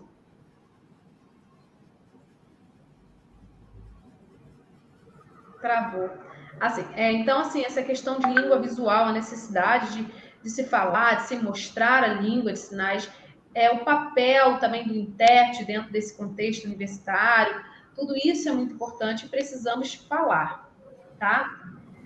Travou. 5.60 6.12
Assim, 6.60 6.86
é, 6.94 7.12
então, 7.12 7.40
assim, 7.40 7.64
essa 7.64 7.82
questão 7.82 8.20
de 8.20 8.28
língua 8.28 8.60
visual, 8.60 9.06
a 9.06 9.12
necessidade 9.12 9.94
de, 9.94 10.08
de 10.44 10.50
se 10.52 10.66
falar, 10.66 11.16
de 11.16 11.28
se 11.28 11.36
mostrar 11.38 12.04
a 12.04 12.14
língua 12.14 12.54
de 12.54 12.60
sinais, 12.60 13.10
é 13.56 13.72
o 13.72 13.84
papel 13.84 14.60
também 14.60 14.88
do 14.88 14.94
intérprete 14.94 15.66
dentro 15.66 15.92
desse 15.92 16.16
contexto 16.16 16.66
universitário, 16.66 17.64
tudo 17.96 18.14
isso 18.16 18.48
é 18.48 18.52
muito 18.52 18.74
importante 18.74 19.26
e 19.26 19.30
precisamos 19.30 19.96
falar, 19.96 20.70
tá? 21.18 21.50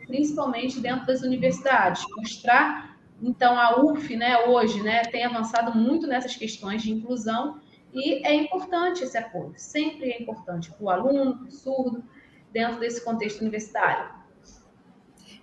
Principalmente 0.09 0.79
dentro 0.79 1.05
das 1.05 1.21
universidades, 1.21 2.03
mostrar. 2.17 2.97
Então, 3.21 3.55
a 3.59 3.79
UF, 3.79 4.15
né, 4.15 4.47
hoje, 4.47 4.81
né, 4.81 5.03
tem 5.03 5.23
avançado 5.23 5.77
muito 5.77 6.07
nessas 6.07 6.35
questões 6.35 6.81
de 6.81 6.91
inclusão 6.91 7.61
e 7.93 8.25
é 8.25 8.33
importante 8.33 9.03
esse 9.03 9.17
apoio, 9.17 9.53
sempre 9.55 10.09
é 10.09 10.21
importante 10.21 10.71
para 10.71 10.83
o 10.83 10.89
aluno, 10.89 11.37
para 11.37 11.47
o 11.47 11.51
surdo, 11.51 12.03
dentro 12.51 12.79
desse 12.79 13.05
contexto 13.05 13.41
universitário. 13.41 14.09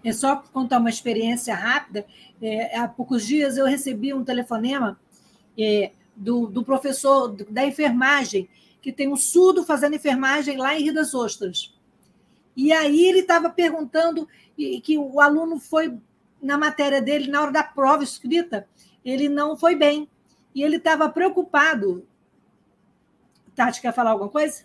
É 0.02 0.12
só 0.12 0.36
contar 0.52 0.78
uma 0.78 0.90
experiência 0.90 1.54
rápida. 1.54 2.04
É, 2.42 2.76
há 2.76 2.88
poucos 2.88 3.24
dias 3.24 3.56
eu 3.56 3.66
recebi 3.66 4.12
um 4.12 4.24
telefonema 4.24 4.98
é, 5.56 5.92
do, 6.16 6.46
do 6.46 6.64
professor 6.64 7.28
da 7.50 7.64
enfermagem 7.64 8.48
que 8.82 8.92
tem 8.92 9.08
um 9.08 9.16
surdo 9.16 9.64
fazendo 9.64 9.94
enfermagem 9.94 10.56
lá 10.56 10.76
em 10.76 10.82
Rio 10.82 10.94
das 10.94 11.14
Ostras. 11.14 11.75
E 12.56 12.72
aí 12.72 13.04
ele 13.04 13.20
estava 13.20 13.50
perguntando 13.50 14.26
que 14.56 14.96
o 14.98 15.20
aluno 15.20 15.60
foi 15.60 15.98
na 16.40 16.56
matéria 16.56 17.02
dele, 17.02 17.30
na 17.30 17.42
hora 17.42 17.52
da 17.52 17.62
prova 17.62 18.02
escrita, 18.02 18.66
ele 19.04 19.28
não 19.28 19.56
foi 19.56 19.74
bem. 19.74 20.08
E 20.54 20.62
ele 20.62 20.76
estava 20.76 21.08
preocupado. 21.08 22.06
Tati, 23.54 23.80
quer 23.80 23.92
falar 23.92 24.12
alguma 24.12 24.30
coisa? 24.30 24.64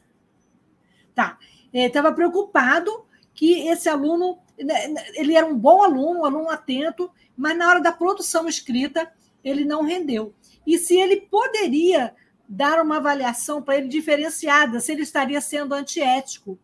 Tá. 1.14 1.38
Ele 1.74 1.88
estava 1.88 2.14
preocupado 2.14 3.06
que 3.34 3.68
esse 3.68 3.90
aluno, 3.90 4.40
né, 4.60 4.94
ele 5.16 5.36
era 5.36 5.46
um 5.46 5.58
bom 5.58 5.84
aluno, 5.84 6.22
um 6.22 6.26
aluno 6.26 6.50
atento, 6.50 7.12
mas 7.36 7.58
na 7.58 7.68
hora 7.68 7.82
da 7.82 7.92
produção 7.92 8.48
escrita, 8.48 9.12
ele 9.44 9.66
não 9.66 9.84
rendeu. 9.84 10.34
E 10.66 10.78
se 10.78 10.96
ele 10.96 11.22
poderia 11.22 12.16
dar 12.48 12.82
uma 12.82 12.98
avaliação 12.98 13.62
para 13.62 13.78
ele 13.78 13.88
diferenciada, 13.88 14.80
se 14.80 14.92
ele 14.92 15.04
estaria 15.04 15.40
sendo 15.40 15.74
antiético. 15.74 16.60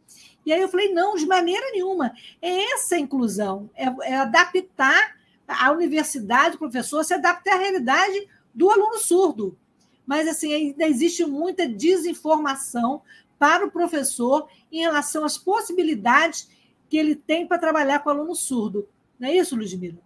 E 0.48 0.54
aí 0.54 0.62
eu 0.62 0.70
falei, 0.70 0.94
não, 0.94 1.16
de 1.16 1.26
maneira 1.26 1.72
nenhuma. 1.74 2.14
É 2.42 2.72
essa 2.72 2.98
inclusão, 2.98 3.70
é, 3.76 3.84
é 4.10 4.16
adaptar 4.16 5.18
a 5.46 5.72
universidade, 5.74 6.56
o 6.56 6.60
professor, 6.60 7.04
se 7.04 7.14
adaptar 7.14 7.56
à 7.56 7.60
realidade 7.60 8.30
do 8.56 8.72
aluno 8.72 8.98
surdo. 8.98 9.58
Mas 10.06 10.26
assim, 10.26 10.54
ainda 10.54 10.88
existe 10.88 11.26
muita 11.26 11.68
desinformação 11.68 13.02
para 13.38 13.66
o 13.66 13.72
professor 13.72 14.48
em 14.72 14.80
relação 14.80 15.26
às 15.26 15.38
possibilidades 15.38 16.50
que 16.88 16.96
ele 16.96 17.14
tem 17.14 17.46
para 17.46 17.60
trabalhar 17.60 18.00
com 18.00 18.10
o 18.10 18.14
aluno 18.14 18.34
surdo. 18.34 18.88
Não 19.20 19.28
é 19.28 19.36
isso, 19.36 19.54
Ludmila? 19.54 20.00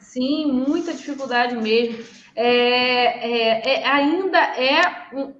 Sim, 0.00 0.50
muita 0.50 0.94
dificuldade 0.94 1.54
mesmo 1.54 2.02
é, 2.34 2.46
é, 2.46 3.74
é, 3.74 3.86
ainda 3.86 4.38
é 4.38 4.80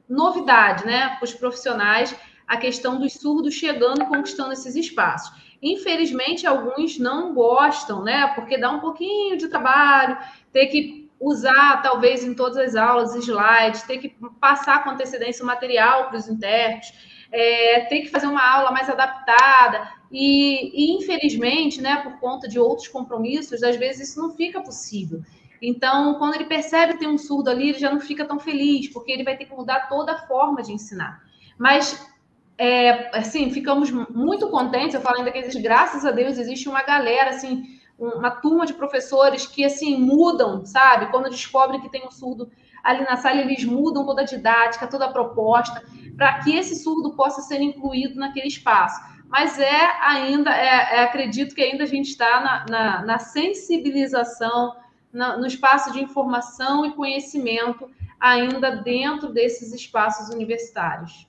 novidade 0.06 0.84
né, 0.84 1.16
para 1.16 1.24
os 1.24 1.32
profissionais 1.32 2.14
a 2.52 2.58
questão 2.58 3.00
dos 3.00 3.14
surdos 3.14 3.54
chegando 3.54 4.02
e 4.02 4.04
conquistando 4.04 4.52
esses 4.52 4.76
espaços. 4.76 5.34
Infelizmente, 5.62 6.46
alguns 6.46 6.98
não 6.98 7.32
gostam, 7.32 8.04
né? 8.04 8.26
Porque 8.34 8.58
dá 8.58 8.70
um 8.70 8.78
pouquinho 8.78 9.38
de 9.38 9.48
trabalho, 9.48 10.18
ter 10.52 10.66
que 10.66 11.10
usar, 11.18 11.80
talvez, 11.80 12.22
em 12.22 12.34
todas 12.34 12.58
as 12.58 12.76
aulas, 12.76 13.14
slides, 13.16 13.84
ter 13.84 13.96
que 13.96 14.14
passar 14.38 14.84
com 14.84 14.90
antecedência 14.90 15.42
o 15.42 15.46
material 15.46 16.08
para 16.08 16.18
os 16.18 16.28
intérpretes, 16.28 16.92
é, 17.32 17.86
ter 17.86 18.02
que 18.02 18.10
fazer 18.10 18.26
uma 18.26 18.46
aula 18.46 18.70
mais 18.70 18.90
adaptada. 18.90 19.88
E, 20.10 20.72
e, 20.74 20.98
infelizmente, 20.98 21.80
né, 21.80 22.02
por 22.02 22.20
conta 22.20 22.46
de 22.46 22.58
outros 22.58 22.86
compromissos, 22.86 23.62
às 23.62 23.76
vezes 23.76 24.10
isso 24.10 24.20
não 24.20 24.36
fica 24.36 24.60
possível. 24.60 25.22
Então, 25.62 26.16
quando 26.18 26.34
ele 26.34 26.44
percebe 26.44 26.92
que 26.92 26.98
tem 26.98 27.08
um 27.08 27.16
surdo 27.16 27.48
ali, 27.48 27.70
ele 27.70 27.78
já 27.78 27.90
não 27.90 28.00
fica 28.00 28.26
tão 28.26 28.38
feliz, 28.38 28.88
porque 28.88 29.10
ele 29.10 29.24
vai 29.24 29.38
ter 29.38 29.46
que 29.46 29.54
mudar 29.54 29.88
toda 29.88 30.12
a 30.12 30.26
forma 30.26 30.62
de 30.62 30.70
ensinar. 30.70 31.22
Mas, 31.56 32.11
é, 32.58 33.16
assim, 33.16 33.50
ficamos 33.50 33.90
muito 33.90 34.48
contentes. 34.48 34.94
Eu 34.94 35.00
falo 35.00 35.18
ainda 35.18 35.32
que 35.32 35.38
existe, 35.38 35.60
graças 35.60 36.04
a 36.04 36.10
Deus, 36.10 36.38
existe 36.38 36.68
uma 36.68 36.82
galera, 36.82 37.30
assim, 37.30 37.64
uma 37.98 38.30
turma 38.30 38.66
de 38.66 38.74
professores 38.74 39.46
que, 39.46 39.64
assim, 39.64 39.96
mudam, 39.96 40.64
sabe? 40.64 41.10
Quando 41.10 41.30
descobrem 41.30 41.80
que 41.80 41.90
tem 41.90 42.06
um 42.06 42.10
surdo 42.10 42.50
ali 42.82 43.04
na 43.04 43.16
sala, 43.16 43.40
eles 43.40 43.64
mudam 43.64 44.04
toda 44.04 44.22
a 44.22 44.24
didática, 44.24 44.86
toda 44.86 45.06
a 45.06 45.12
proposta, 45.12 45.82
para 46.16 46.40
que 46.40 46.56
esse 46.56 46.76
surdo 46.76 47.14
possa 47.14 47.40
ser 47.40 47.60
incluído 47.60 48.18
naquele 48.18 48.48
espaço. 48.48 49.00
mas 49.28 49.58
é 49.58 49.80
ainda, 50.02 50.50
é, 50.54 50.96
é, 50.96 51.02
acredito 51.04 51.54
que 51.54 51.62
ainda 51.62 51.84
a 51.84 51.86
gente 51.86 52.08
está 52.08 52.40
na, 52.40 52.66
na, 52.68 53.02
na 53.06 53.18
sensibilização, 53.18 54.76
na, 55.10 55.38
no 55.38 55.46
espaço 55.46 55.90
de 55.92 56.02
informação 56.02 56.84
e 56.84 56.92
conhecimento, 56.92 57.88
ainda 58.20 58.76
dentro 58.76 59.32
desses 59.32 59.72
espaços 59.72 60.28
universitários. 60.28 61.26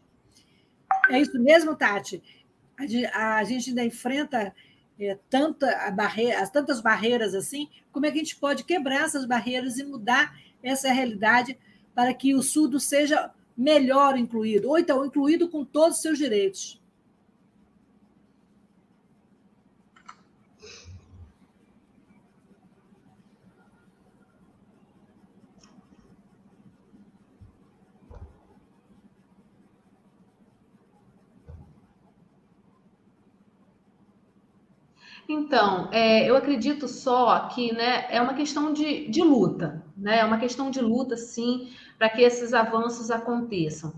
É 1.10 1.20
isso 1.20 1.40
mesmo, 1.40 1.76
Tati. 1.76 2.22
A, 3.14 3.38
a 3.38 3.44
gente 3.44 3.70
ainda 3.70 3.84
enfrenta 3.84 4.54
é, 5.00 5.18
tanta 5.30 5.92
barreira, 5.92 6.42
as 6.42 6.50
tantas 6.50 6.82
barreiras 6.82 7.34
assim. 7.34 7.70
Como 7.92 8.06
é 8.06 8.12
que 8.12 8.18
a 8.18 8.24
gente 8.24 8.36
pode 8.36 8.64
quebrar 8.64 9.06
essas 9.06 9.26
barreiras 9.26 9.78
e 9.78 9.84
mudar 9.84 10.36
essa 10.62 10.92
realidade 10.92 11.58
para 11.94 12.14
que 12.14 12.34
o 12.34 12.42
surdo 12.42 12.80
seja 12.80 13.32
melhor 13.56 14.18
incluído, 14.18 14.70
ou 14.70 14.80
então 14.80 15.06
incluído 15.06 15.50
com 15.50 15.64
todos 15.64 15.98
os 15.98 16.02
seus 16.02 16.18
direitos? 16.18 16.82
Então, 35.28 35.90
é, 35.92 36.30
eu 36.30 36.36
acredito 36.36 36.88
só 36.88 37.48
que 37.48 37.74
né, 37.74 38.06
é 38.10 38.22
uma 38.22 38.34
questão 38.34 38.74
de, 38.74 39.08
de 39.08 39.22
luta, 39.22 39.84
né? 39.96 40.20
É 40.20 40.26
uma 40.26 40.38
questão 40.38 40.70
de 40.70 40.82
luta, 40.82 41.16
sim, 41.16 41.70
para 41.98 42.10
que 42.10 42.22
esses 42.22 42.54
avanços 42.54 43.10
aconteçam, 43.10 43.94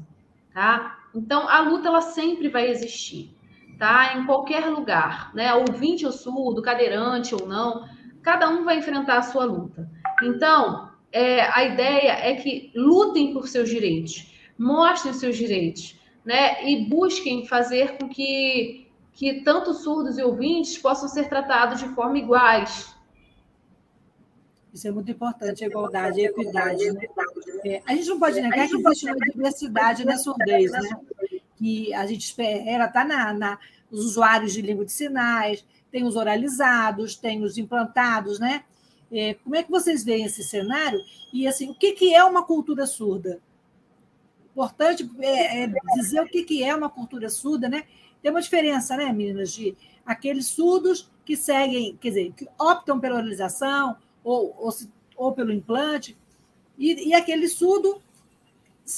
tá? 0.54 1.00
Então, 1.16 1.48
a 1.50 1.62
luta 1.62 1.88
ela 1.88 2.02
sempre 2.02 2.50
vai 2.50 2.70
existir, 2.70 3.36
tá? 3.80 4.16
Em 4.18 4.26
qualquer 4.26 4.68
lugar, 4.68 5.34
né? 5.34 5.54
Ouvinte 5.54 6.06
ou 6.06 6.12
surdo, 6.12 6.62
cadeirante 6.62 7.34
ou 7.34 7.48
não, 7.48 7.88
cada 8.22 8.48
um 8.50 8.64
vai 8.64 8.78
enfrentar 8.78 9.18
a 9.18 9.24
sua 9.24 9.46
luta. 9.46 9.90
Então, 10.22 10.92
é, 11.12 11.42
a 11.42 11.64
ideia 11.64 12.12
é 12.12 12.36
que 12.36 12.72
lutem 12.76 13.34
por 13.34 13.48
seus 13.48 13.70
direitos, 13.70 14.32
mostrem 14.58 15.14
seus 15.14 15.36
direitos, 15.36 16.00
né? 16.24 16.64
E 16.70 16.86
busquem 16.88 17.48
fazer 17.48 17.98
com 17.98 18.08
que 18.08 18.85
que 19.16 19.42
tanto 19.42 19.74
surdos 19.74 20.18
e 20.18 20.22
ouvintes 20.22 20.78
possam 20.78 21.08
ser 21.08 21.30
tratados 21.30 21.80
de 21.80 21.88
forma 21.96 22.20
iguais. 22.20 22.94
Isso 24.74 24.90
é 24.90 24.92
muito 24.92 25.10
importante, 25.10 25.64
a 25.64 25.68
igualdade 25.68 26.20
e 26.20 26.28
a 26.28 26.30
equidade. 26.30 26.92
Né? 26.92 27.08
É, 27.64 27.82
a 27.86 27.96
gente 27.96 28.10
não 28.10 28.20
pode 28.20 28.42
negar 28.42 28.68
que 28.68 28.76
existe 28.76 29.06
uma 29.06 29.16
diversidade 29.16 30.06
na 30.06 30.18
surdez, 30.18 30.70
né? 30.70 31.00
que 31.56 31.94
a 31.94 32.06
gente 32.06 32.26
espera, 32.26 32.86
está 32.86 33.06
na, 33.06 33.34
na, 33.34 33.60
os 33.90 34.04
usuários 34.04 34.52
de 34.52 34.62
língua 34.62 34.84
de 34.84 34.92
sinais, 34.92 35.66
tem 35.90 36.04
os 36.04 36.18
oralizados, 36.18 37.16
tem 37.16 37.42
os 37.42 37.58
implantados, 37.58 38.38
né? 38.38 38.66
É, 39.10 39.36
como 39.36 39.56
é 39.56 39.64
que 39.64 39.72
vocês 39.72 40.04
veem 40.04 40.26
esse 40.26 40.44
cenário? 40.44 41.00
E 41.32 41.48
assim, 41.48 41.70
o 41.70 41.74
que, 41.74 41.94
que 41.94 42.14
é 42.14 42.22
uma 42.26 42.44
cultura 42.44 42.86
surda? 42.86 43.40
Importante 44.52 45.10
é, 45.20 45.64
é 45.64 45.72
dizer 45.96 46.20
o 46.20 46.28
que, 46.28 46.44
que 46.44 46.62
é 46.62 46.76
uma 46.76 46.90
cultura 46.90 47.30
surda, 47.30 47.70
né? 47.70 47.84
Tem 48.26 48.32
uma 48.32 48.42
diferença, 48.42 48.98
né, 48.98 49.14
meninas, 49.14 49.54
de 49.54 49.78
aqueles 50.04 50.48
surdos 50.48 51.12
que 51.24 51.38
seguem, 51.38 51.96
quer 51.98 52.08
dizer, 52.08 52.34
que 52.34 52.50
optam 52.58 53.00
pela 53.00 53.18
oralização 53.18 53.98
ou, 54.24 54.52
ou, 54.58 54.74
ou 55.16 55.32
pelo 55.32 55.54
implante, 55.54 56.18
e, 56.76 57.10
e 57.10 57.14
aquele 57.14 57.48
surdo 57.48 58.02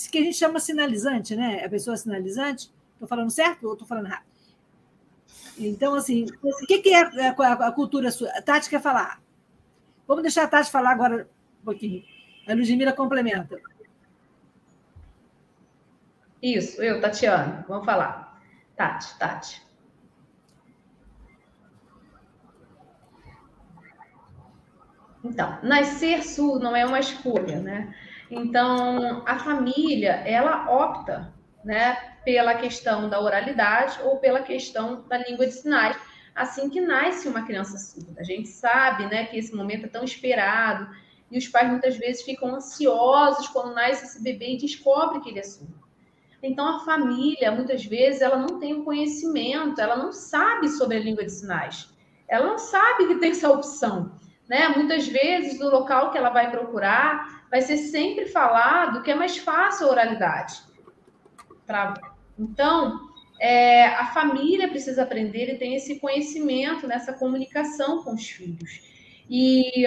que 0.10 0.20
a 0.20 0.22
gente 0.22 0.38
chama 0.38 0.62
sinalizante, 0.62 1.36
né? 1.36 1.62
A 1.66 1.68
pessoa 1.68 1.98
sinalizante. 1.98 2.72
Estou 2.94 3.06
falando 3.06 3.30
certo 3.30 3.68
ou 3.68 3.74
estou 3.74 3.86
falando 3.86 4.06
errado? 4.06 4.24
Então, 5.58 5.94
assim, 5.94 6.28
o 6.42 6.66
que, 6.66 6.80
que 6.80 6.94
é 6.94 7.28
a, 7.28 7.68
a 7.68 7.72
cultura 7.74 8.10
sua? 8.12 8.30
A 8.30 8.42
Tati 8.42 8.70
quer 8.70 8.82
falar. 8.82 9.22
Vamos 10.08 10.24
deixar 10.24 10.44
a 10.44 10.48
Tati 10.48 10.72
falar 10.72 10.92
agora 10.92 11.28
um 11.62 11.66
pouquinho. 11.66 12.02
A 12.48 12.54
Ludmila 12.54 12.94
complementa. 12.94 13.60
Isso, 16.42 16.82
eu, 16.82 17.02
Tatiana, 17.02 17.66
vamos 17.68 17.84
falar. 17.86 18.27
Tati, 18.78 19.18
Tati. 19.18 19.68
Então, 25.24 25.58
nascer 25.64 26.24
surdo 26.24 26.64
não 26.64 26.76
é 26.76 26.86
uma 26.86 27.00
escolha, 27.00 27.60
né? 27.60 27.94
Então, 28.30 29.24
a 29.26 29.40
família, 29.40 30.12
ela 30.26 30.72
opta, 30.72 31.34
né, 31.66 31.96
pela 32.24 32.56
questão 32.56 33.10
da 33.10 33.20
oralidade 33.20 34.00
ou 34.04 34.18
pela 34.18 34.42
questão 34.42 35.06
da 35.08 35.18
língua 35.18 35.48
de 35.48 35.54
sinais, 35.54 35.98
assim 36.36 36.70
que 36.70 36.80
nasce 36.80 37.28
uma 37.28 37.46
criança 37.46 37.78
surda. 37.78 38.22
A 38.22 38.24
gente 38.24 38.48
sabe, 38.48 39.08
né, 39.08 39.26
que 39.26 39.38
esse 39.38 39.56
momento 39.56 39.86
é 39.86 39.90
tão 39.90 40.04
esperado 40.04 40.88
e 41.32 41.38
os 41.38 41.48
pais 41.48 41.70
muitas 41.70 41.98
vezes 41.98 42.22
ficam 42.22 42.56
ansiosos 42.56 43.48
quando 43.48 43.74
nasce 43.74 44.06
esse 44.06 44.22
bebê 44.22 44.54
e 44.54 44.58
descobre 44.58 45.20
que 45.22 45.30
ele 45.30 45.40
é 45.40 45.44
surdo. 45.44 45.77
Então, 46.48 46.68
a 46.68 46.80
família, 46.80 47.52
muitas 47.52 47.86
vezes, 47.86 48.22
ela 48.22 48.38
não 48.38 48.60
tem 48.60 48.74
o 48.74 48.84
conhecimento, 48.84 49.82
ela 49.82 49.98
não 49.98 50.14
sabe 50.14 50.70
sobre 50.70 50.98
a 50.98 51.00
língua 51.00 51.26
de 51.26 51.32
sinais. 51.32 51.90
Ela 52.28 52.48
não 52.48 52.58
sabe 52.58 53.08
que 53.08 53.16
tem 53.16 53.32
essa 53.32 53.50
opção. 53.50 54.18
Né? 54.50 54.70
Muitas 54.70 55.08
vezes, 55.08 55.60
no 55.60 55.70
local 55.70 56.12
que 56.12 56.18
ela 56.18 56.30
vai 56.30 56.50
procurar, 56.50 57.46
vai 57.52 57.62
ser 57.62 57.78
sempre 57.78 58.28
falado 58.28 59.04
que 59.04 59.12
é 59.12 59.16
mais 59.16 59.38
fácil 59.38 59.88
a 59.88 59.92
oralidade. 59.92 60.62
Pra... 61.66 61.94
Então, 62.40 62.98
é, 63.42 63.88
a 63.88 64.06
família 64.08 64.70
precisa 64.70 65.04
aprender 65.04 65.54
e 65.54 65.58
tem 65.58 65.76
esse 65.76 66.00
conhecimento 66.00 66.88
nessa 66.88 67.12
comunicação 67.12 68.04
com 68.04 68.14
os 68.14 68.28
filhos. 68.30 68.82
E, 69.30 69.86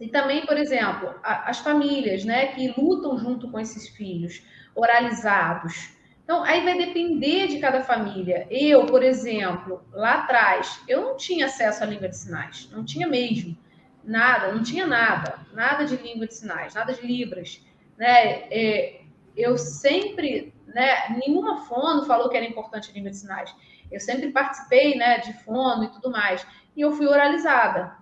e 0.00 0.08
também, 0.08 0.46
por 0.46 0.56
exemplo, 0.56 1.14
a, 1.22 1.50
as 1.50 1.58
famílias 1.58 2.24
né, 2.24 2.48
que 2.48 2.74
lutam 2.76 3.18
junto 3.18 3.50
com 3.50 3.58
esses 3.58 3.88
filhos 3.88 4.42
oralizados. 4.74 5.96
Então, 6.22 6.44
aí 6.44 6.62
vai 6.62 6.76
depender 6.76 7.48
de 7.48 7.58
cada 7.58 7.82
família. 7.82 8.46
Eu, 8.50 8.86
por 8.86 9.02
exemplo, 9.02 9.82
lá 9.92 10.14
atrás, 10.20 10.80
eu 10.86 11.00
não 11.00 11.16
tinha 11.16 11.46
acesso 11.46 11.82
à 11.82 11.86
língua 11.86 12.08
de 12.08 12.16
sinais, 12.16 12.68
não 12.70 12.84
tinha 12.84 13.08
mesmo. 13.08 13.56
Nada, 14.04 14.52
não 14.52 14.62
tinha 14.62 14.86
nada, 14.86 15.38
nada 15.52 15.84
de 15.84 15.96
língua 15.96 16.26
de 16.26 16.34
sinais, 16.34 16.74
nada 16.74 16.92
de 16.92 17.04
libras. 17.06 17.64
Né? 17.96 18.42
É, 18.50 19.00
eu 19.36 19.58
sempre, 19.58 20.54
né, 20.66 21.16
nenhuma 21.18 21.62
fono 21.62 22.04
falou 22.04 22.28
que 22.28 22.36
era 22.36 22.46
importante 22.46 22.90
a 22.90 22.94
língua 22.94 23.10
de 23.10 23.16
sinais. 23.16 23.54
Eu 23.90 23.98
sempre 23.98 24.30
participei 24.30 24.96
né, 24.96 25.18
de 25.18 25.32
fono 25.44 25.84
e 25.84 25.88
tudo 25.88 26.10
mais. 26.10 26.46
E 26.76 26.80
eu 26.80 26.92
fui 26.92 27.06
oralizada. 27.06 27.96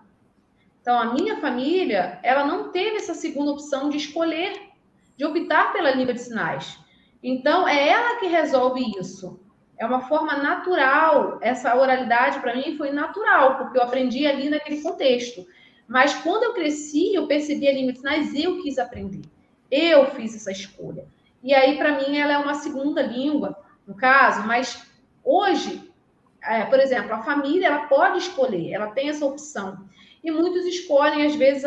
Então, 0.87 1.01
a 1.01 1.13
minha 1.15 1.41
família, 1.41 2.21
ela 2.23 2.47
não 2.47 2.71
teve 2.71 2.99
essa 2.99 3.13
segunda 3.13 3.51
opção 3.51 3.91
de 3.91 3.97
escolher 3.97 4.71
de 5.17 5.25
optar 5.25 5.73
pela 5.73 5.91
língua 5.91 6.15
de 6.15 6.21
sinais. 6.21 6.79
Então, 7.21 7.67
é 7.67 7.89
ela 7.89 8.21
que 8.21 8.29
resolve 8.29 8.93
isso. 8.97 9.41
É 9.77 9.85
uma 9.85 10.03
forma 10.03 10.37
natural. 10.37 11.41
Essa 11.43 11.75
oralidade, 11.75 12.39
para 12.39 12.55
mim, 12.55 12.77
foi 12.77 12.93
natural, 12.93 13.59
porque 13.59 13.77
eu 13.77 13.83
aprendi 13.83 14.29
ali 14.29 14.49
naquele 14.49 14.81
contexto. 14.81 15.45
Mas 15.89 16.15
quando 16.15 16.45
eu 16.45 16.55
cresci, 16.55 17.13
eu 17.13 17.27
percebi 17.27 17.67
a 17.67 17.73
língua 17.73 17.93
de 17.93 17.99
sinais, 17.99 18.33
eu 18.33 18.63
quis 18.63 18.79
aprender. 18.79 19.23
Eu 19.69 20.13
fiz 20.13 20.37
essa 20.37 20.53
escolha. 20.53 21.05
E 21.43 21.53
aí, 21.53 21.77
para 21.77 21.99
mim, 21.99 22.17
ela 22.17 22.33
é 22.33 22.39
uma 22.39 22.55
segunda 22.55 23.03
língua, 23.03 23.59
no 23.85 23.97
caso, 23.97 24.47
mas 24.47 24.87
hoje, 25.25 25.93
é, 26.41 26.63
por 26.63 26.79
exemplo, 26.79 27.13
a 27.13 27.25
família 27.25 27.67
ela 27.67 27.89
pode 27.89 28.19
escolher, 28.19 28.73
ela 28.73 28.93
tem 28.93 29.09
essa 29.09 29.27
opção. 29.27 29.85
E 30.27 30.31
muitos 30.33 30.67
escolhem, 30.67 31.25
às 31.25 31.37
vezes, 31.37 31.63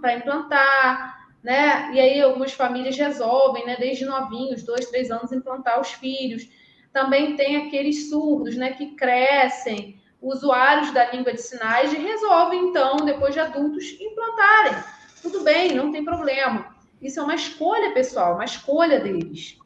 para 0.00 0.14
implantar, 0.14 1.28
né? 1.42 1.92
E 1.92 2.00
aí 2.00 2.18
algumas 2.18 2.54
famílias 2.54 2.96
resolvem, 2.96 3.66
né, 3.66 3.76
desde 3.78 4.06
novinhos, 4.06 4.62
dois, 4.62 4.86
três 4.86 5.10
anos, 5.10 5.32
implantar 5.32 5.78
os 5.78 5.92
filhos. 5.92 6.48
Também 6.94 7.36
tem 7.36 7.56
aqueles 7.56 8.08
surdos, 8.08 8.56
né, 8.56 8.72
que 8.72 8.94
crescem, 8.94 10.00
usuários 10.22 10.90
da 10.92 11.10
língua 11.10 11.34
de 11.34 11.42
sinais, 11.42 11.92
e 11.92 11.98
resolvem, 11.98 12.70
então, 12.70 12.96
depois 13.04 13.34
de 13.34 13.40
adultos, 13.40 13.84
implantarem. 14.00 14.82
Tudo 15.20 15.44
bem, 15.44 15.74
não 15.74 15.92
tem 15.92 16.02
problema. 16.02 16.74
Isso 17.02 17.20
é 17.20 17.22
uma 17.22 17.34
escolha 17.34 17.92
pessoal, 17.92 18.36
uma 18.36 18.46
escolha 18.46 18.98
deles. 18.98 19.58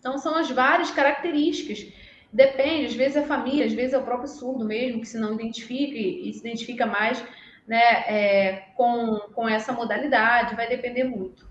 Então, 0.00 0.18
são 0.18 0.34
as 0.34 0.50
várias 0.50 0.90
características. 0.90 1.86
Depende, 2.32 2.86
às 2.86 2.94
vezes 2.94 3.16
é 3.16 3.20
a 3.20 3.26
família, 3.26 3.66
às 3.66 3.72
vezes 3.72 3.92
é 3.92 3.98
o 3.98 4.04
próprio 4.04 4.28
surdo 4.28 4.64
mesmo, 4.64 5.00
que 5.00 5.08
se 5.08 5.18
não 5.18 5.34
identifica 5.34 5.96
e, 5.98 6.32
se 6.32 6.40
identifica 6.40 6.86
mais 6.86 7.22
né, 7.66 7.82
é, 8.06 8.56
com, 8.76 9.18
com 9.34 9.48
essa 9.48 9.72
modalidade, 9.72 10.54
vai 10.54 10.68
depender 10.68 11.04
muito. 11.04 11.48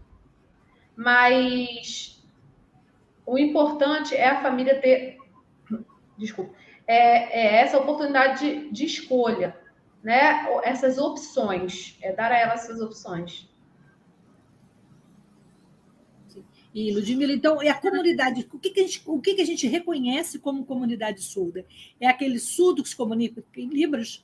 Mas 0.96 2.24
o 3.26 3.38
importante 3.38 4.16
é 4.16 4.28
a 4.28 4.42
família 4.42 4.80
ter, 4.80 5.18
desculpa, 6.18 6.54
é, 6.88 7.40
é 7.40 7.62
essa 7.62 7.78
oportunidade 7.78 8.40
de, 8.40 8.72
de, 8.72 8.86
escolha, 8.86 9.56
né? 10.02 10.48
Essas 10.64 10.98
opções, 10.98 11.98
é 12.02 12.12
dar 12.14 12.32
a 12.32 12.38
ela 12.38 12.54
essas 12.54 12.82
opções. 12.82 13.49
E, 16.74 16.94
Ludmila, 16.94 17.34
então, 17.34 17.62
é 17.62 17.70
a 17.70 17.74
comunidade. 17.74 18.48
O 18.54 18.60
que, 18.60 18.70
que, 18.70 18.80
a, 18.80 18.84
gente, 18.84 19.02
o 19.06 19.20
que, 19.20 19.34
que 19.34 19.42
a 19.42 19.46
gente 19.46 19.68
reconhece 19.68 20.38
como 20.38 20.66
comunidade 20.66 21.22
surda? 21.22 21.66
É 22.00 22.08
aquele 22.08 22.38
surdo 22.38 22.84
que 22.84 22.90
se 22.90 22.96
comunica 22.96 23.44
em 23.58 23.68
Libras? 23.70 24.24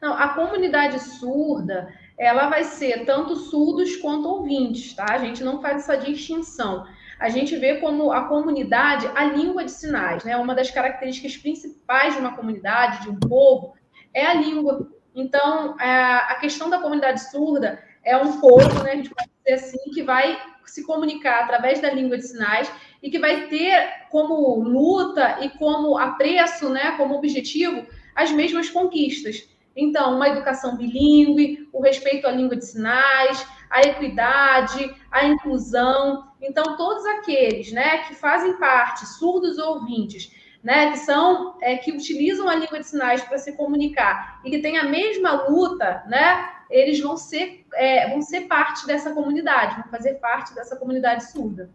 Não, 0.00 0.14
a 0.14 0.28
comunidade 0.28 0.98
surda, 1.00 1.92
ela 2.18 2.48
vai 2.48 2.64
ser 2.64 3.04
tanto 3.04 3.36
surdos 3.36 3.96
quanto 3.96 4.28
ouvintes, 4.28 4.94
tá? 4.94 5.06
A 5.08 5.18
gente 5.18 5.44
não 5.44 5.60
faz 5.60 5.82
essa 5.82 5.96
distinção. 5.96 6.86
A 7.18 7.28
gente 7.28 7.56
vê 7.56 7.76
como 7.76 8.12
a 8.12 8.24
comunidade 8.24 9.06
a 9.14 9.24
língua 9.24 9.64
de 9.64 9.70
sinais, 9.70 10.24
né? 10.24 10.36
Uma 10.36 10.54
das 10.54 10.70
características 10.70 11.36
principais 11.36 12.14
de 12.14 12.20
uma 12.20 12.34
comunidade, 12.34 13.02
de 13.02 13.10
um 13.10 13.18
povo, 13.18 13.74
é 14.12 14.24
a 14.26 14.34
língua. 14.34 14.90
Então, 15.14 15.78
é, 15.80 15.86
a 15.86 16.34
questão 16.40 16.68
da 16.68 16.78
comunidade 16.78 17.30
surda 17.30 17.82
é 18.04 18.16
um 18.16 18.38
povo, 18.38 18.82
né? 18.82 18.92
A 18.92 18.96
gente 18.96 19.10
pode 19.10 19.30
dizer 19.44 19.54
assim, 19.54 19.90
que 19.92 20.02
vai 20.02 20.38
se 20.70 20.84
comunicar 20.84 21.44
através 21.44 21.80
da 21.80 21.90
língua 21.90 22.16
de 22.16 22.26
sinais 22.26 22.70
e 23.02 23.10
que 23.10 23.18
vai 23.18 23.46
ter 23.48 24.06
como 24.10 24.60
luta 24.60 25.38
e 25.42 25.50
como 25.50 25.98
apreço, 25.98 26.68
né, 26.68 26.92
como 26.96 27.14
objetivo, 27.14 27.86
as 28.14 28.32
mesmas 28.32 28.70
conquistas. 28.70 29.48
Então, 29.76 30.16
uma 30.16 30.28
educação 30.28 30.76
bilíngue, 30.76 31.68
o 31.72 31.82
respeito 31.82 32.26
à 32.26 32.30
língua 32.30 32.56
de 32.56 32.64
sinais, 32.64 33.46
a 33.70 33.82
equidade, 33.82 34.94
a 35.10 35.26
inclusão. 35.26 36.24
Então, 36.40 36.76
todos 36.76 37.04
aqueles 37.04 37.70
né, 37.72 37.98
que 37.98 38.14
fazem 38.14 38.54
parte, 38.54 39.06
surdos 39.06 39.58
ou 39.58 39.74
ouvintes, 39.74 40.32
né, 40.64 40.90
que 40.90 40.98
são 40.98 41.58
é, 41.60 41.76
que 41.76 41.92
utilizam 41.92 42.48
a 42.48 42.54
língua 42.54 42.80
de 42.80 42.86
sinais 42.86 43.22
para 43.22 43.38
se 43.38 43.56
comunicar 43.56 44.40
e 44.44 44.50
que 44.50 44.58
têm 44.58 44.78
a 44.78 44.84
mesma 44.84 45.46
luta, 45.48 46.02
né, 46.08 46.55
eles 46.70 47.00
vão 47.00 47.16
ser, 47.16 47.64
é, 47.74 48.10
vão 48.10 48.22
ser 48.22 48.42
parte 48.42 48.86
dessa 48.86 49.12
comunidade, 49.12 49.80
vão 49.80 49.90
fazer 49.90 50.14
parte 50.14 50.54
dessa 50.54 50.76
comunidade 50.76 51.30
surda. 51.30 51.70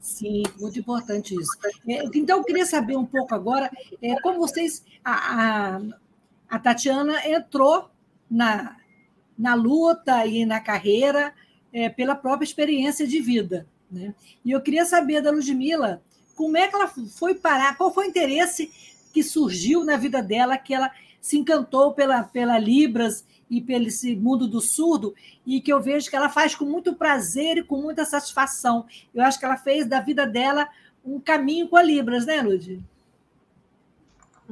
Sim, 0.00 0.44
muito 0.58 0.78
importante 0.78 1.34
isso. 1.34 1.50
É, 1.88 2.04
então, 2.14 2.38
eu 2.38 2.44
queria 2.44 2.64
saber 2.64 2.96
um 2.96 3.04
pouco 3.04 3.34
agora 3.34 3.70
é, 4.00 4.18
como 4.20 4.38
vocês. 4.38 4.84
A, 5.04 5.12
a, 5.12 5.80
a 6.48 6.58
Tatiana 6.58 7.26
entrou 7.28 7.90
na, 8.30 8.76
na 9.36 9.54
luta 9.54 10.24
e 10.24 10.46
na 10.46 10.60
carreira 10.60 11.34
é, 11.72 11.88
pela 11.88 12.14
própria 12.14 12.46
experiência 12.46 13.06
de 13.06 13.20
vida. 13.20 13.66
Né? 13.90 14.14
E 14.44 14.52
eu 14.52 14.60
queria 14.60 14.84
saber 14.84 15.20
da 15.20 15.30
Ludmilla 15.30 16.02
como 16.34 16.56
é 16.56 16.68
que 16.68 16.74
ela 16.74 16.90
foi 17.18 17.34
parar, 17.34 17.76
qual 17.76 17.92
foi 17.92 18.06
o 18.06 18.08
interesse 18.08 18.70
que 19.12 19.22
surgiu 19.22 19.84
na 19.84 19.96
vida 19.96 20.22
dela, 20.22 20.56
que 20.56 20.72
ela 20.72 20.90
se 21.20 21.36
encantou 21.36 21.92
pela, 21.92 22.22
pela 22.22 22.58
Libras 22.58 23.24
e 23.50 23.60
pelo 23.60 23.86
esse 23.86 24.16
mundo 24.16 24.46
do 24.46 24.60
surdo, 24.60 25.14
e 25.46 25.60
que 25.60 25.72
eu 25.72 25.80
vejo 25.80 26.10
que 26.10 26.16
ela 26.16 26.28
faz 26.28 26.54
com 26.54 26.64
muito 26.64 26.94
prazer 26.94 27.58
e 27.58 27.62
com 27.62 27.76
muita 27.80 28.04
satisfação. 28.04 28.86
Eu 29.14 29.22
acho 29.22 29.38
que 29.38 29.44
ela 29.44 29.56
fez 29.56 29.86
da 29.86 30.00
vida 30.00 30.26
dela 30.26 30.68
um 31.04 31.20
caminho 31.20 31.68
com 31.68 31.76
a 31.76 31.82
Libras, 31.82 32.26
né, 32.26 32.42
Lud? 32.42 32.82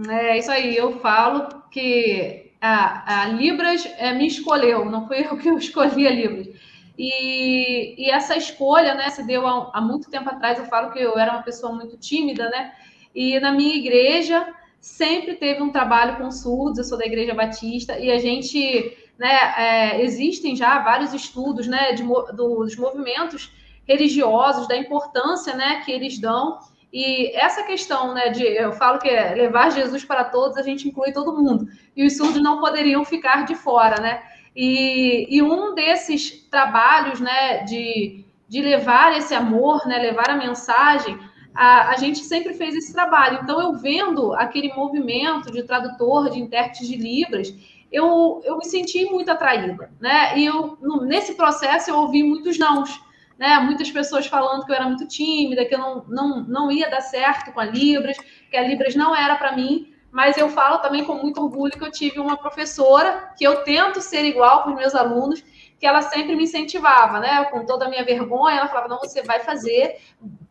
É 0.08 0.38
isso 0.38 0.50
aí, 0.50 0.76
eu 0.76 0.98
falo 1.00 1.62
que 1.70 2.52
a, 2.60 3.22
a 3.22 3.26
Libras 3.26 3.86
é, 3.98 4.12
me 4.12 4.26
escolheu, 4.26 4.84
não 4.84 5.06
foi 5.06 5.24
eu 5.24 5.36
que 5.36 5.48
eu 5.48 5.58
escolhi 5.58 6.06
a 6.06 6.10
Libras. 6.10 6.48
E, 6.96 8.06
e 8.06 8.10
essa 8.10 8.36
escolha 8.36 8.94
né, 8.94 9.10
se 9.10 9.24
deu 9.24 9.46
há, 9.46 9.70
há 9.74 9.80
muito 9.80 10.08
tempo 10.08 10.30
atrás. 10.30 10.58
Eu 10.58 10.66
falo 10.66 10.92
que 10.92 11.00
eu 11.00 11.18
era 11.18 11.32
uma 11.32 11.42
pessoa 11.42 11.72
muito 11.74 11.96
tímida, 11.96 12.48
né? 12.50 12.72
E 13.14 13.38
na 13.40 13.52
minha 13.52 13.74
igreja 13.74 14.46
sempre 14.84 15.36
teve 15.36 15.62
um 15.62 15.72
trabalho 15.72 16.18
com 16.18 16.30
surdos, 16.30 16.76
eu 16.76 16.84
sou 16.84 16.98
da 16.98 17.06
Igreja 17.06 17.32
Batista, 17.32 17.98
e 17.98 18.10
a 18.10 18.18
gente, 18.18 18.94
né, 19.18 19.34
é, 19.56 20.02
existem 20.02 20.54
já 20.54 20.78
vários 20.80 21.14
estudos, 21.14 21.66
né, 21.66 21.94
de, 21.94 22.02
dos 22.36 22.76
movimentos 22.76 23.50
religiosos, 23.88 24.68
da 24.68 24.76
importância, 24.76 25.56
né, 25.56 25.80
que 25.86 25.90
eles 25.90 26.18
dão, 26.18 26.58
e 26.92 27.34
essa 27.34 27.62
questão, 27.62 28.12
né, 28.12 28.28
de, 28.28 28.42
eu 28.44 28.74
falo 28.74 28.98
que 28.98 29.08
é 29.08 29.34
levar 29.34 29.70
Jesus 29.70 30.04
para 30.04 30.22
todos, 30.22 30.58
a 30.58 30.62
gente 30.62 30.86
inclui 30.86 31.12
todo 31.12 31.34
mundo, 31.34 31.66
e 31.96 32.04
os 32.04 32.18
surdos 32.18 32.42
não 32.42 32.60
poderiam 32.60 33.06
ficar 33.06 33.46
de 33.46 33.54
fora, 33.54 33.98
né, 34.02 34.22
e, 34.54 35.26
e 35.34 35.40
um 35.40 35.74
desses 35.74 36.46
trabalhos, 36.50 37.20
né, 37.20 37.64
de, 37.64 38.22
de 38.46 38.60
levar 38.60 39.16
esse 39.16 39.34
amor, 39.34 39.86
né, 39.86 39.96
levar 39.96 40.28
a 40.28 40.36
mensagem, 40.36 41.18
a, 41.54 41.90
a, 41.90 41.96
gente 41.96 42.20
sempre 42.20 42.54
fez 42.54 42.74
esse 42.74 42.92
trabalho. 42.92 43.40
Então, 43.42 43.60
eu 43.60 43.74
vendo 43.74 44.34
aquele 44.34 44.72
movimento 44.74 45.52
de 45.52 45.62
tradutor, 45.62 46.30
de 46.30 46.40
intérprete 46.40 46.86
de 46.86 46.96
Libras, 46.96 47.54
eu, 47.92 48.40
eu 48.44 48.58
me 48.58 48.64
senti 48.64 49.04
muito 49.04 49.30
atraída, 49.30 49.90
né? 50.00 50.36
E 50.36 50.44
eu, 50.44 50.76
nesse 51.02 51.34
processo, 51.34 51.90
eu 51.90 51.98
ouvi 51.98 52.24
muitos 52.24 52.58
nãos, 52.58 53.00
né? 53.38 53.60
Muitas 53.60 53.88
pessoas 53.90 54.26
falando 54.26 54.64
que 54.64 54.72
eu 54.72 54.74
era 54.74 54.86
muito 54.86 55.06
tímida, 55.06 55.64
que 55.64 55.74
eu 55.74 55.78
não, 55.78 56.04
não, 56.08 56.40
não 56.42 56.72
ia 56.72 56.90
dar 56.90 57.00
certo 57.00 57.52
com 57.52 57.60
a 57.60 57.64
Libras, 57.64 58.16
que 58.50 58.56
a 58.56 58.66
Libras 58.66 58.96
não 58.96 59.14
era 59.14 59.36
para 59.36 59.54
mim. 59.54 59.94
Mas 60.10 60.36
eu 60.36 60.48
falo 60.48 60.78
também 60.78 61.04
com 61.04 61.14
muito 61.14 61.40
orgulho 61.40 61.72
que 61.72 61.84
eu 61.84 61.90
tive 61.90 62.20
uma 62.20 62.36
professora 62.36 63.32
que 63.36 63.44
eu 63.44 63.64
tento 63.64 64.00
ser 64.00 64.24
igual 64.24 64.62
para 64.62 64.72
os 64.72 64.78
meus 64.78 64.94
alunos, 64.94 65.44
que 65.84 65.88
ela 65.88 66.00
sempre 66.00 66.34
me 66.34 66.44
incentivava, 66.44 67.20
né? 67.20 67.44
Com 67.44 67.66
toda 67.66 67.84
a 67.84 67.90
minha 67.90 68.02
vergonha, 68.02 68.56
ela 68.56 68.68
falava: 68.68 68.88
não, 68.88 69.00
você 69.00 69.22
vai 69.22 69.40
fazer, 69.40 69.98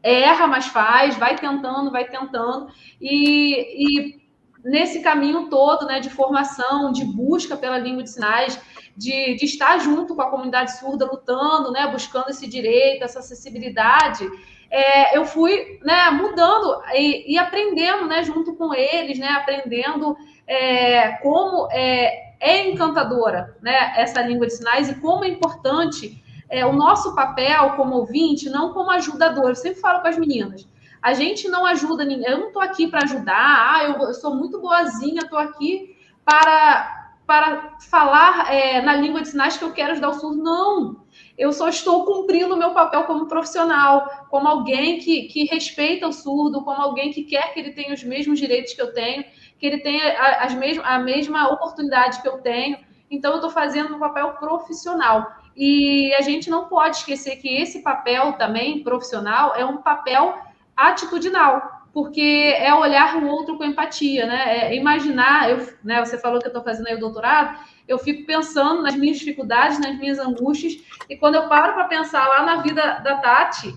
erra, 0.03 0.45
mas 0.45 0.67
faz, 0.67 1.17
vai 1.17 1.35
tentando, 1.35 1.89
vai 1.89 2.05
tentando. 2.05 2.67
E, 3.01 3.83
e 3.83 4.21
nesse 4.63 5.01
caminho 5.01 5.49
todo, 5.49 5.87
né, 5.87 5.99
de 5.99 6.11
formação, 6.11 6.91
de 6.91 7.03
busca 7.03 7.57
pela 7.57 7.79
língua 7.79 8.03
de 8.03 8.11
sinais, 8.11 8.61
de, 8.95 9.33
de 9.33 9.45
estar 9.45 9.79
junto 9.79 10.13
com 10.13 10.21
a 10.21 10.29
comunidade 10.29 10.77
surda, 10.77 11.09
lutando, 11.11 11.71
né, 11.71 11.87
buscando 11.87 12.29
esse 12.29 12.45
direito, 12.45 13.03
essa 13.03 13.17
acessibilidade, 13.17 14.29
é, 14.69 15.17
eu 15.17 15.25
fui 15.25 15.79
né, 15.83 16.11
mudando 16.11 16.79
e, 16.93 17.33
e, 17.33 17.39
aprendendo 17.39 18.05
né, 18.05 18.21
junto 18.21 18.55
com 18.55 18.71
eles, 18.71 19.17
né, 19.17 19.29
aprendendo 19.29 20.15
é, 20.45 21.13
como 21.23 21.67
é, 21.71 22.32
é 22.43 22.69
encantadora 22.69 23.55
né, 23.61 23.93
essa 23.95 24.21
língua 24.21 24.45
de 24.45 24.53
sinais 24.53 24.89
e 24.89 24.95
como 24.95 25.23
é 25.23 25.29
importante 25.29 26.21
é, 26.49 26.65
o 26.65 26.73
nosso 26.73 27.15
papel 27.15 27.71
como 27.71 27.95
ouvinte, 27.95 28.49
não 28.49 28.73
como 28.73 28.91
ajudador. 28.91 29.49
Eu 29.49 29.55
sempre 29.55 29.79
falo 29.79 30.01
com 30.01 30.07
as 30.09 30.17
meninas. 30.17 30.67
A 31.01 31.13
gente 31.13 31.47
não 31.47 31.65
ajuda 31.65 32.05
ninguém. 32.05 32.29
Eu 32.29 32.39
não 32.39 32.47
estou 32.47 32.61
aqui 32.61 32.87
para 32.87 33.03
ajudar. 33.03 33.73
Ah, 33.75 33.83
eu, 33.85 34.07
eu, 34.07 34.13
sou 34.13 34.35
muito 34.35 34.59
boazinha, 34.59 35.21
estou 35.21 35.39
aqui 35.39 35.97
para, 36.23 37.11
para 37.25 37.77
falar 37.89 38.53
é, 38.53 38.81
na 38.81 38.95
língua 38.95 39.21
de 39.21 39.29
sinais 39.29 39.57
que 39.57 39.63
eu 39.63 39.71
quero 39.71 39.93
ajudar 39.93 40.09
o 40.09 40.19
surdo. 40.19 40.43
Não. 40.43 41.03
Eu 41.37 41.51
só 41.51 41.67
estou 41.69 42.05
cumprindo 42.05 42.53
o 42.53 42.57
meu 42.57 42.71
papel 42.71 43.05
como 43.05 43.27
profissional, 43.27 44.27
como 44.29 44.47
alguém 44.47 44.99
que, 44.99 45.23
que 45.23 45.45
respeita 45.45 46.07
o 46.07 46.13
surdo, 46.13 46.63
como 46.63 46.79
alguém 46.79 47.11
que 47.11 47.23
quer 47.23 47.53
que 47.53 47.59
ele 47.59 47.71
tenha 47.71 47.93
os 47.93 48.03
mesmos 48.03 48.39
direitos 48.39 48.73
que 48.73 48.81
eu 48.81 48.93
tenho, 48.93 49.25
que 49.63 49.67
ele 49.67 49.77
tenha 49.77 50.19
as 50.41 50.53
mes 50.53 50.77
a 50.83 50.99
mesma 50.99 51.47
oportunidade 51.47 52.21
que 52.21 52.27
eu 52.27 52.39
tenho. 52.39 52.77
Então, 53.09 53.31
eu 53.31 53.37
estou 53.37 53.49
fazendo 53.49 53.95
um 53.95 53.99
papel 53.99 54.31
profissional. 54.31 55.37
E 55.55 56.13
a 56.15 56.21
gente 56.21 56.49
não 56.49 56.65
pode 56.65 56.97
esquecer 56.97 57.37
que 57.37 57.47
esse 57.47 57.81
papel 57.81 58.33
também 58.33 58.83
profissional 58.83 59.55
é 59.55 59.63
um 59.63 59.77
papel 59.77 60.37
atitudinal, 60.75 61.85
porque 61.93 62.53
é 62.57 62.75
olhar 62.75 63.15
o 63.23 63.27
outro 63.27 63.57
com 63.57 63.63
empatia, 63.63 64.25
né? 64.25 64.67
É 64.67 64.75
imaginar, 64.75 65.49
eu, 65.49 65.65
né, 65.81 66.03
você 66.03 66.17
falou 66.17 66.41
que 66.41 66.47
eu 66.47 66.49
estou 66.49 66.63
fazendo 66.63 66.87
aí 66.87 66.95
o 66.95 66.99
doutorado, 66.99 67.57
eu 67.87 67.97
fico 67.97 68.25
pensando 68.25 68.81
nas 68.81 68.97
minhas 68.97 69.17
dificuldades, 69.17 69.79
nas 69.79 69.97
minhas 69.97 70.19
angústias, 70.19 70.73
e 71.09 71.15
quando 71.15 71.35
eu 71.35 71.47
paro 71.47 71.71
para 71.73 71.85
pensar 71.85 72.27
lá 72.27 72.43
na 72.43 72.57
vida 72.57 72.99
da 72.99 73.15
Tati, 73.19 73.73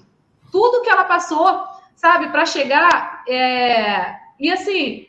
tudo 0.50 0.82
que 0.82 0.90
ela 0.90 1.04
passou, 1.04 1.62
sabe, 1.94 2.30
para 2.30 2.44
chegar, 2.44 3.22
é... 3.28 4.16
e 4.40 4.50
assim, 4.50 5.06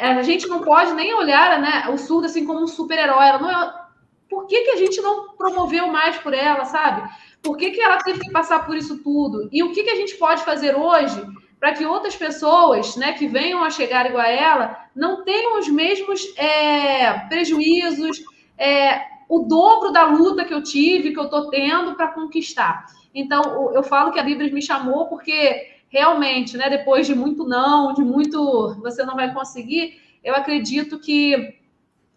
a 0.00 0.22
gente 0.22 0.46
não 0.46 0.60
pode 0.60 0.94
nem 0.94 1.14
olhar 1.14 1.60
né, 1.60 1.88
o 1.92 1.98
surdo 1.98 2.26
assim 2.26 2.44
como 2.44 2.62
um 2.62 2.66
super-herói, 2.66 3.26
ela 3.26 3.38
não 3.38 3.50
é 3.50 3.82
por 4.28 4.46
que, 4.46 4.62
que 4.62 4.70
a 4.70 4.76
gente 4.76 5.00
não 5.02 5.36
promoveu 5.36 5.88
mais 5.88 6.16
por 6.16 6.32
ela, 6.32 6.64
sabe? 6.64 7.06
Por 7.42 7.56
que, 7.56 7.70
que 7.70 7.80
ela 7.80 7.98
teve 7.98 8.20
que 8.20 8.30
passar 8.30 8.64
por 8.64 8.76
isso 8.76 9.02
tudo? 9.02 9.48
E 9.52 9.62
o 9.62 9.72
que, 9.72 9.82
que 9.82 9.90
a 9.90 9.96
gente 9.96 10.14
pode 10.14 10.42
fazer 10.42 10.74
hoje 10.74 11.20
para 11.60 11.74
que 11.74 11.84
outras 11.84 12.16
pessoas 12.16 12.96
né, 12.96 13.12
que 13.12 13.28
venham 13.28 13.62
a 13.62 13.70
chegar 13.70 14.06
igual 14.06 14.24
a 14.24 14.30
ela 14.30 14.86
não 14.96 15.22
tenham 15.22 15.58
os 15.58 15.68
mesmos 15.68 16.22
é, 16.36 17.12
prejuízos, 17.28 18.22
é, 18.56 19.02
o 19.28 19.40
dobro 19.40 19.92
da 19.92 20.04
luta 20.04 20.44
que 20.44 20.54
eu 20.54 20.62
tive, 20.62 21.12
que 21.12 21.18
eu 21.18 21.24
estou 21.24 21.50
tendo 21.50 21.94
para 21.94 22.08
conquistar. 22.08 22.86
Então, 23.14 23.70
eu 23.74 23.82
falo 23.82 24.12
que 24.12 24.18
a 24.18 24.24
Bíblia 24.24 24.52
me 24.52 24.62
chamou 24.62 25.06
porque 25.06 25.71
realmente, 25.92 26.56
né, 26.56 26.70
depois 26.70 27.06
de 27.06 27.14
muito 27.14 27.44
não, 27.44 27.92
de 27.92 28.02
muito 28.02 28.74
você 28.80 29.04
não 29.04 29.14
vai 29.14 29.32
conseguir, 29.32 30.00
eu 30.24 30.34
acredito 30.34 30.98
que 30.98 31.60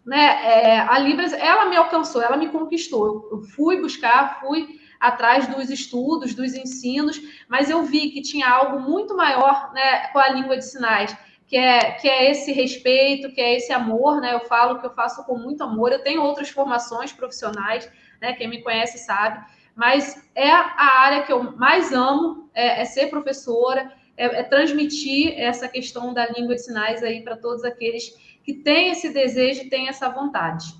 né, 0.04 0.24
é, 0.44 0.78
a 0.78 0.98
Libras, 0.98 1.32
ela 1.32 1.66
me 1.66 1.76
alcançou, 1.76 2.22
ela 2.22 2.36
me 2.36 2.48
conquistou. 2.48 3.28
Eu 3.30 3.42
fui 3.42 3.80
buscar, 3.80 4.40
fui 4.40 4.80
atrás 4.98 5.46
dos 5.48 5.68
estudos, 5.68 6.32
dos 6.32 6.54
ensinos, 6.54 7.20
mas 7.48 7.68
eu 7.68 7.82
vi 7.82 8.10
que 8.10 8.22
tinha 8.22 8.48
algo 8.48 8.80
muito 8.80 9.14
maior 9.14 9.72
né, 9.74 10.06
com 10.08 10.18
a 10.20 10.28
língua 10.28 10.56
de 10.56 10.64
sinais, 10.64 11.14
que 11.46 11.56
é, 11.56 11.92
que 11.92 12.08
é 12.08 12.30
esse 12.30 12.52
respeito, 12.52 13.32
que 13.32 13.40
é 13.40 13.56
esse 13.56 13.72
amor, 13.72 14.20
né? 14.20 14.34
Eu 14.34 14.40
falo 14.40 14.80
que 14.80 14.86
eu 14.86 14.94
faço 14.94 15.24
com 15.24 15.38
muito 15.38 15.62
amor. 15.62 15.92
Eu 15.92 16.02
tenho 16.02 16.22
outras 16.22 16.48
formações 16.48 17.12
profissionais, 17.12 17.88
né? 18.20 18.32
Quem 18.32 18.48
me 18.48 18.62
conhece 18.62 18.98
sabe, 18.98 19.44
mas 19.76 20.26
é 20.34 20.50
a 20.50 21.00
área 21.00 21.22
que 21.22 21.32
eu 21.32 21.54
mais 21.56 21.92
amo, 21.92 22.48
é, 22.54 22.80
é 22.80 22.84
ser 22.86 23.08
professora, 23.08 23.92
é, 24.16 24.24
é, 24.24 24.42
transmitir 24.42 25.38
essa 25.38 25.68
questão 25.68 26.14
da 26.14 26.26
língua 26.32 26.54
de 26.54 26.62
sinais 26.62 27.02
aí 27.02 27.22
para 27.22 27.36
todos 27.36 27.62
aqueles 27.62 28.16
que 28.42 28.54
têm 28.54 28.90
esse 28.90 29.10
desejo 29.10 29.62
e 29.62 29.68
têm 29.68 29.88
essa 29.88 30.08
vontade. 30.08 30.74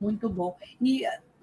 Muito 0.00 0.28
bom. 0.28 0.56
E, 0.80 1.02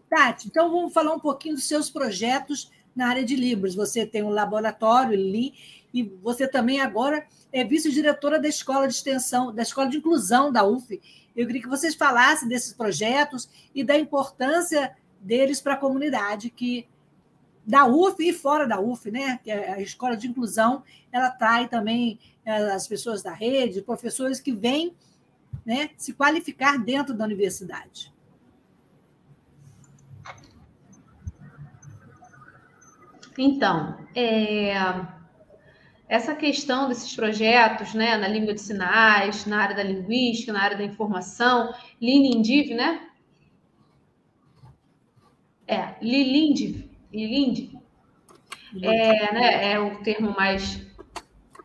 Tati, 0.10 0.48
então 0.48 0.72
vamos 0.72 0.92
falar 0.92 1.14
um 1.14 1.20
pouquinho 1.20 1.54
dos 1.54 1.68
seus 1.68 1.90
projetos 1.90 2.72
na 2.96 3.08
área 3.08 3.24
de 3.24 3.36
livros. 3.36 3.76
Você 3.76 4.04
tem 4.06 4.24
um 4.24 4.30
laboratório, 4.30 5.16
Li, 5.16 5.54
e 5.94 6.02
você 6.02 6.48
também 6.48 6.82
agora 6.82 7.28
é 7.54 7.64
vice-diretora 7.64 8.40
da 8.40 8.48
Escola 8.48 8.88
de 8.88 8.96
Extensão, 8.96 9.54
da 9.54 9.62
Escola 9.62 9.88
de 9.88 9.98
Inclusão 9.98 10.52
da 10.52 10.66
UF. 10.66 11.00
Eu 11.36 11.46
queria 11.46 11.62
que 11.62 11.68
vocês 11.68 11.94
falassem 11.94 12.48
desses 12.48 12.74
projetos 12.74 13.48
e 13.76 13.84
da 13.84 13.98
importância 13.98 14.96
deles 15.22 15.62
para 15.62 15.74
a 15.74 15.78
comunidade 15.78 16.50
que 16.50 16.88
da 17.66 17.86
UF 17.86 18.16
e 18.20 18.34
fora 18.34 18.68
da 18.68 18.80
UF, 18.80 19.12
né? 19.12 19.40
Que 19.44 19.52
é 19.52 19.74
a 19.74 19.82
escola 19.82 20.18
de 20.18 20.28
inclusão, 20.28 20.84
ela 21.12 21.28
atrai 21.28 21.68
também 21.68 22.20
é, 22.44 22.56
as 22.72 22.88
pessoas 22.88 23.22
da 23.22 23.32
rede, 23.32 23.82
professores 23.82 24.40
que 24.40 24.52
vêm 24.52 24.96
né, 25.66 25.92
se 25.96 26.14
qualificar 26.14 26.78
dentro 26.78 27.14
da 27.14 27.24
universidade. 27.26 28.12
Então, 33.38 33.98
é, 34.16 34.74
essa 36.08 36.36
questão 36.36 36.90
desses 36.90 37.16
projetos, 37.16 37.94
né, 37.94 38.18
na 38.18 38.28
língua 38.28 38.54
de 38.54 38.62
sinais, 38.62 39.46
na 39.46 39.62
área 39.62 39.76
da 39.76 39.84
linguística, 39.84 40.52
na 40.52 40.62
área 40.62 40.78
da 40.78 40.84
informação, 40.84 41.74
Linindiv, 42.02 42.76
né? 42.76 43.11
É, 45.72 45.96
Lilindiv, 46.02 46.90
Lilindiv, 47.14 47.80
é, 48.84 49.34
né, 49.34 49.72
é 49.72 49.80
o 49.80 50.04
termo 50.04 50.36
mais 50.36 50.86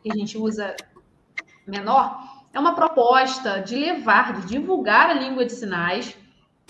que 0.00 0.12
a 0.12 0.14
gente 0.14 0.38
usa 0.38 0.76
menor, 1.66 2.44
é 2.54 2.60
uma 2.60 2.76
proposta 2.76 3.60
de 3.60 3.74
levar, 3.74 4.40
de 4.40 4.46
divulgar 4.46 5.10
a 5.10 5.12
língua 5.12 5.44
de 5.44 5.52
sinais, 5.52 6.16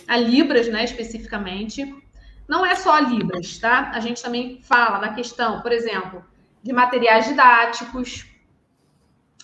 a 0.08 0.16
Libras, 0.16 0.66
né, 0.68 0.82
especificamente. 0.82 1.94
Não 2.48 2.64
é 2.64 2.74
só 2.74 2.92
a 2.92 3.00
Libras, 3.00 3.58
tá? 3.58 3.90
A 3.92 4.00
gente 4.00 4.22
também 4.22 4.62
fala 4.62 4.98
da 4.98 5.10
questão, 5.10 5.60
por 5.60 5.72
exemplo, 5.72 6.24
de 6.62 6.72
materiais 6.72 7.26
didáticos, 7.26 8.24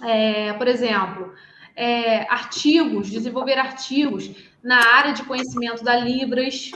é, 0.00 0.54
por 0.54 0.66
exemplo, 0.66 1.34
é, 1.76 2.22
artigos, 2.32 3.10
desenvolver 3.10 3.58
artigos 3.58 4.30
na 4.62 4.78
área 4.94 5.12
de 5.12 5.24
conhecimento 5.24 5.84
da 5.84 5.96
Libras. 5.96 6.70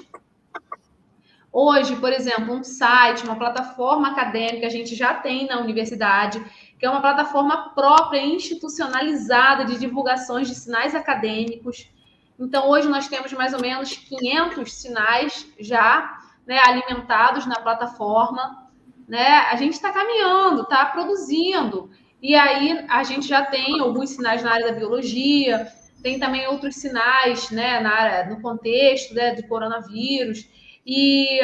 Hoje, 1.59 1.97
por 1.97 2.13
exemplo, 2.13 2.55
um 2.55 2.63
site, 2.63 3.25
uma 3.25 3.37
plataforma 3.37 4.09
acadêmica, 4.09 4.67
a 4.67 4.71
gente 4.71 4.95
já 4.95 5.15
tem 5.15 5.47
na 5.47 5.59
universidade, 5.61 6.45
que 6.79 6.85
é 6.85 6.91
uma 6.91 7.01
plataforma 7.01 7.71
própria, 7.71 8.21
institucionalizada 8.21 9.65
de 9.65 9.79
divulgações 9.79 10.49
de 10.49 10.55
sinais 10.55 10.95
acadêmicos. 10.95 11.91
Então, 12.39 12.69
hoje 12.69 12.89
nós 12.89 13.09
temos 13.09 13.33
mais 13.33 13.55
ou 13.55 13.61
menos 13.61 13.97
500 13.97 14.73
sinais 14.73 15.47
já 15.59 16.19
né, 16.47 16.59
alimentados 16.59 17.47
na 17.47 17.57
plataforma 17.57 18.67
né? 19.07 19.39
A 19.51 19.57
gente 19.57 19.75
está 19.75 19.93
caminhando, 19.93 20.63
está 20.63 20.85
produzindo. 20.87 21.91
E 22.21 22.35
aí 22.35 22.85
a 22.89 23.05
gente 23.05 23.27
já 23.27 23.45
tem 23.45 23.81
alguns 23.81 24.11
sinais 24.11 24.43
na 24.43 24.53
área 24.53 24.67
da 24.67 24.79
biologia, 24.79 25.69
tem 26.03 26.19
também 26.19 26.47
outros 26.49 26.77
sinais, 26.77 27.51
né, 27.51 27.81
na 27.81 27.91
área, 27.91 28.31
no 28.31 28.41
contexto 28.41 29.15
né, 29.15 29.35
do 29.35 29.47
coronavírus. 29.47 30.49
E 30.87 31.41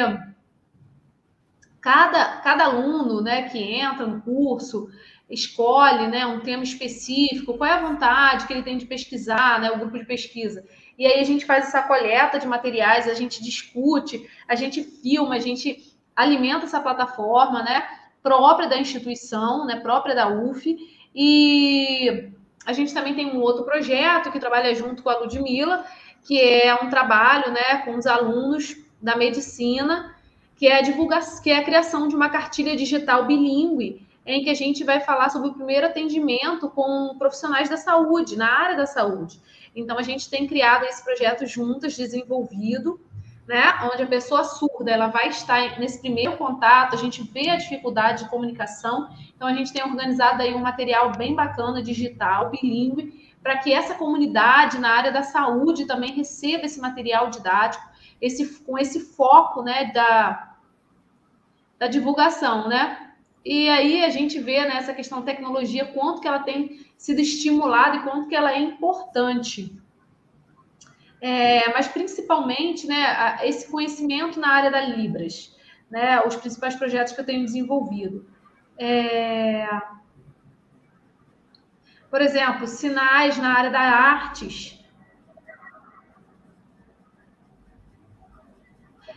cada, 1.81 2.37
cada 2.37 2.63
aluno, 2.63 3.21
né, 3.21 3.49
que 3.49 3.59
entra 3.59 4.07
no 4.07 4.21
curso 4.21 4.89
escolhe, 5.29 6.07
né, 6.07 6.25
um 6.25 6.41
tema 6.41 6.63
específico, 6.63 7.57
qual 7.57 7.69
é 7.69 7.73
a 7.73 7.81
vontade 7.81 8.45
que 8.45 8.53
ele 8.53 8.63
tem 8.63 8.77
de 8.77 8.85
pesquisar, 8.85 9.59
né, 9.59 9.71
o 9.71 9.79
grupo 9.79 9.97
de 9.97 10.05
pesquisa. 10.05 10.63
E 10.97 11.05
aí 11.05 11.19
a 11.19 11.23
gente 11.23 11.45
faz 11.45 11.67
essa 11.67 11.81
coleta 11.81 12.39
de 12.39 12.47
materiais, 12.47 13.07
a 13.07 13.13
gente 13.13 13.43
discute, 13.43 14.29
a 14.47 14.55
gente 14.55 14.83
filma, 14.83 15.35
a 15.35 15.39
gente 15.39 15.91
alimenta 16.15 16.65
essa 16.65 16.79
plataforma, 16.79 17.63
né, 17.63 17.83
própria 18.21 18.69
da 18.69 18.77
instituição, 18.77 19.65
né, 19.65 19.79
própria 19.79 20.15
da 20.15 20.29
UF, 20.29 20.77
e 21.15 22.29
a 22.65 22.73
gente 22.73 22.93
também 22.93 23.15
tem 23.15 23.35
um 23.35 23.41
outro 23.41 23.65
projeto 23.65 24.31
que 24.31 24.39
trabalha 24.39 24.73
junto 24.75 25.01
com 25.01 25.09
a 25.09 25.19
Ludmilla, 25.19 25.83
que 26.23 26.39
é 26.39 26.73
um 26.75 26.89
trabalho, 26.89 27.51
né, 27.51 27.77
com 27.83 27.97
os 27.97 28.05
alunos 28.05 28.75
da 29.03 29.17
medicina, 29.17 30.15
que 30.55 30.67
é 30.67 30.79
a 30.79 30.81
divulgação, 30.81 31.43
que 31.43 31.51
é 31.51 31.57
a 31.57 31.63
criação 31.63 32.07
de 32.07 32.15
uma 32.15 32.29
cartilha 32.29 32.75
digital 32.75 33.25
bilíngue, 33.25 34.07
em 34.25 34.41
que 34.41 34.49
a 34.49 34.53
gente 34.53 34.83
vai 34.85 35.01
falar 35.01 35.29
sobre 35.29 35.49
o 35.49 35.53
primeiro 35.53 35.87
atendimento 35.87 36.69
com 36.69 37.15
profissionais 37.19 37.67
da 37.67 37.75
saúde, 37.75 38.37
na 38.37 38.49
área 38.49 38.77
da 38.77 38.85
saúde. 38.85 39.41
Então, 39.75 39.97
a 39.97 40.01
gente 40.01 40.29
tem 40.29 40.47
criado 40.47 40.85
esse 40.85 41.03
projeto 41.03 41.45
juntas, 41.45 41.97
desenvolvido, 41.97 43.01
né? 43.45 43.73
Onde 43.91 44.03
a 44.03 44.07
pessoa 44.07 44.45
surda 44.45 44.89
ela 44.89 45.07
vai 45.07 45.27
estar 45.27 45.77
nesse 45.77 45.99
primeiro 45.99 46.37
contato, 46.37 46.95
a 46.95 46.97
gente 46.97 47.21
vê 47.21 47.49
a 47.49 47.57
dificuldade 47.57 48.23
de 48.23 48.29
comunicação, 48.29 49.09
então 49.35 49.47
a 49.47 49.53
gente 49.53 49.73
tem 49.73 49.83
organizado 49.83 50.41
aí 50.41 50.53
um 50.53 50.59
material 50.59 51.11
bem 51.17 51.35
bacana, 51.35 51.83
digital, 51.83 52.49
bilíngue, 52.49 53.33
para 53.41 53.57
que 53.57 53.73
essa 53.73 53.95
comunidade 53.95 54.79
na 54.79 54.91
área 54.91 55.11
da 55.11 55.23
saúde 55.23 55.85
também 55.85 56.13
receba 56.13 56.65
esse 56.65 56.79
material 56.79 57.29
didático, 57.29 57.83
esse, 58.25 58.59
com 58.63 58.77
esse 58.77 58.99
foco 58.99 59.61
né, 59.61 59.91
da, 59.93 60.55
da 61.77 61.87
divulgação, 61.87 62.67
né? 62.67 63.11
E 63.45 63.67
aí 63.69 64.03
a 64.03 64.09
gente 64.09 64.39
vê 64.39 64.65
nessa 64.65 64.91
né, 64.91 64.93
questão 64.93 65.21
tecnologia 65.21 65.85
quanto 65.85 66.21
que 66.21 66.27
ela 66.27 66.39
tem 66.39 66.85
sido 66.97 67.19
estimulada 67.19 67.97
e 67.97 68.03
quanto 68.03 68.27
que 68.29 68.35
ela 68.35 68.53
é 68.53 68.59
importante 68.59 69.83
é, 71.23 71.71
mas 71.71 71.87
principalmente 71.87 72.85
né, 72.85 73.37
esse 73.43 73.71
conhecimento 73.71 74.37
na 74.41 74.49
área 74.49 74.69
da 74.69 74.81
Libras, 74.81 75.55
né, 75.89 76.21
os 76.27 76.35
principais 76.35 76.75
projetos 76.75 77.13
que 77.13 77.21
eu 77.21 77.25
tenho 77.25 77.45
desenvolvido. 77.45 78.27
É, 78.77 79.65
por 82.09 82.21
exemplo, 82.21 82.67
sinais 82.67 83.37
na 83.37 83.57
área 83.57 83.69
da 83.69 83.79
artes, 83.79 84.82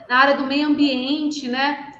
na 0.09 0.19
área 0.19 0.37
do 0.37 0.47
meio 0.47 0.69
ambiente, 0.69 1.49
né? 1.49 1.93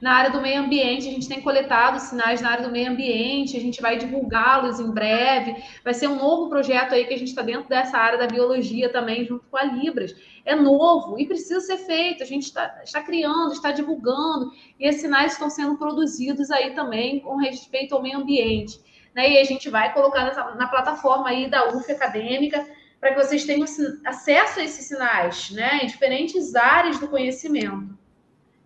Na 0.00 0.12
área 0.16 0.30
do 0.30 0.40
meio 0.40 0.60
ambiente, 0.60 1.08
a 1.08 1.10
gente 1.10 1.26
tem 1.26 1.40
coletado 1.40 1.98
sinais 1.98 2.42
na 2.42 2.50
área 2.50 2.66
do 2.66 2.70
meio 2.70 2.90
ambiente, 2.90 3.56
a 3.56 3.60
gente 3.60 3.80
vai 3.80 3.96
divulgá-los 3.96 4.78
em 4.78 4.90
breve. 4.90 5.56
Vai 5.82 5.94
ser 5.94 6.08
um 6.08 6.16
novo 6.16 6.50
projeto 6.50 6.92
aí 6.92 7.06
que 7.06 7.14
a 7.14 7.18
gente 7.18 7.28
está 7.28 7.40
dentro 7.40 7.68
dessa 7.68 7.96
área 7.96 8.18
da 8.18 8.26
biologia 8.26 8.90
também, 8.90 9.24
junto 9.24 9.46
com 9.50 9.56
a 9.56 9.64
Libras. 9.64 10.14
É 10.44 10.54
novo 10.54 11.18
e 11.18 11.26
precisa 11.26 11.60
ser 11.60 11.78
feito. 11.78 12.22
A 12.22 12.26
gente 12.26 12.42
está, 12.42 12.82
está 12.84 13.02
criando, 13.02 13.52
está 13.52 13.72
divulgando, 13.72 14.50
e 14.78 14.86
esses 14.86 15.00
sinais 15.00 15.32
estão 15.32 15.48
sendo 15.48 15.78
produzidos 15.78 16.50
aí 16.50 16.74
também 16.74 17.20
com 17.20 17.36
respeito 17.36 17.94
ao 17.94 18.02
meio 18.02 18.18
ambiente. 18.18 18.78
Né? 19.14 19.32
E 19.32 19.38
a 19.38 19.44
gente 19.44 19.70
vai 19.70 19.94
colocar 19.94 20.24
nessa, 20.24 20.54
na 20.54 20.66
plataforma 20.66 21.30
aí 21.30 21.48
da 21.48 21.68
UF 21.68 21.90
Acadêmica 21.90 22.66
para 23.04 23.12
que 23.14 23.22
vocês 23.22 23.44
tenham 23.44 23.66
acesso 24.06 24.60
a 24.60 24.64
esses 24.64 24.86
sinais, 24.86 25.50
né? 25.50 25.80
Em 25.82 25.86
diferentes 25.86 26.54
áreas 26.54 26.98
do 26.98 27.06
conhecimento. 27.06 27.98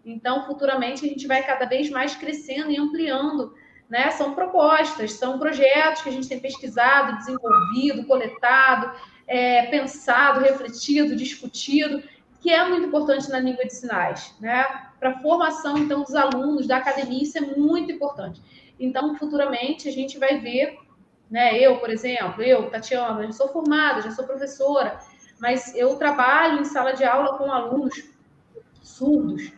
Então, 0.05 0.47
futuramente, 0.47 1.05
a 1.05 1.09
gente 1.09 1.27
vai 1.27 1.43
cada 1.43 1.67
vez 1.67 1.91
mais 1.91 2.15
crescendo 2.15 2.71
e 2.71 2.79
ampliando. 2.79 3.53
Né? 3.91 4.13
São 4.13 4.37
propostas, 4.37 5.15
são 5.15 5.41
projetos 5.41 6.03
que 6.03 6.09
a 6.09 6.13
gente 6.13 6.29
tem 6.29 6.39
pesquisado, 6.39 7.17
desenvolvido, 7.17 8.07
coletado, 8.07 8.97
é, 9.27 9.67
pensado, 9.67 10.39
refletido, 10.39 11.17
discutido, 11.17 12.01
que 12.41 12.49
é 12.49 12.65
muito 12.69 12.87
importante 12.87 13.29
na 13.31 13.41
língua 13.41 13.65
de 13.65 13.75
sinais. 13.75 14.37
Né? 14.39 14.65
Para 15.01 15.11
a 15.11 15.19
formação, 15.19 15.77
então, 15.77 16.05
dos 16.05 16.15
alunos 16.15 16.69
da 16.69 16.77
academia, 16.77 17.25
isso 17.25 17.39
é 17.39 17.41
muito 17.41 17.91
importante. 17.91 18.41
Então, 18.79 19.17
futuramente, 19.17 19.89
a 19.89 19.93
gente 19.93 20.17
vai 20.17 20.39
ver, 20.39 20.79
né? 21.31 21.59
eu, 21.59 21.79
por 21.79 21.91
exemplo, 21.91 22.43
eu, 22.43 22.71
Tatiana, 22.71 23.25
já 23.25 23.33
sou 23.33 23.49
formada, 23.49 24.03
já 24.03 24.11
sou 24.11 24.25
professora, 24.25 24.99
mas 25.39 25.75
eu 25.75 25.97
trabalho 25.97 26.61
em 26.61 26.65
sala 26.65 26.93
de 26.93 27.05
aula 27.05 27.39
com 27.39 27.53
alunos 27.53 27.95
surdos, 28.83 29.53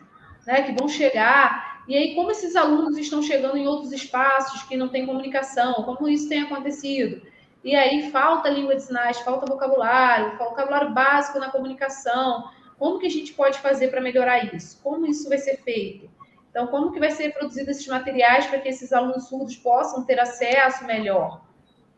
né, 0.45 0.63
que 0.63 0.73
vão 0.73 0.87
chegar. 0.87 1.83
E 1.87 1.95
aí, 1.95 2.13
como 2.13 2.31
esses 2.31 2.55
alunos 2.55 2.97
estão 2.97 3.21
chegando 3.21 3.57
em 3.57 3.67
outros 3.67 3.91
espaços 3.91 4.63
que 4.63 4.77
não 4.77 4.89
tem 4.89 5.05
comunicação, 5.05 5.73
como 5.83 6.07
isso 6.07 6.29
tem 6.29 6.41
acontecido? 6.41 7.21
E 7.63 7.75
aí 7.75 8.11
falta 8.11 8.49
língua 8.49 8.75
de 8.75 8.83
sinais, 8.83 9.19
falta 9.19 9.45
vocabulário, 9.45 10.37
vocabulário 10.37 10.91
básico 10.91 11.39
na 11.39 11.51
comunicação. 11.51 12.49
Como 12.77 12.99
que 12.99 13.05
a 13.05 13.11
gente 13.11 13.33
pode 13.33 13.59
fazer 13.59 13.89
para 13.89 14.01
melhorar 14.01 14.53
isso? 14.55 14.79
Como 14.81 15.05
isso 15.05 15.29
vai 15.29 15.37
ser 15.37 15.57
feito? 15.57 16.09
Então, 16.49 16.67
como 16.67 16.91
que 16.91 16.99
vai 16.99 17.11
ser 17.11 17.33
produzido 17.33 17.69
esses 17.71 17.87
materiais 17.87 18.45
para 18.47 18.59
que 18.59 18.67
esses 18.67 18.91
alunos 18.91 19.29
surdos 19.29 19.55
possam 19.55 20.03
ter 20.03 20.19
acesso 20.19 20.85
melhor? 20.85 21.41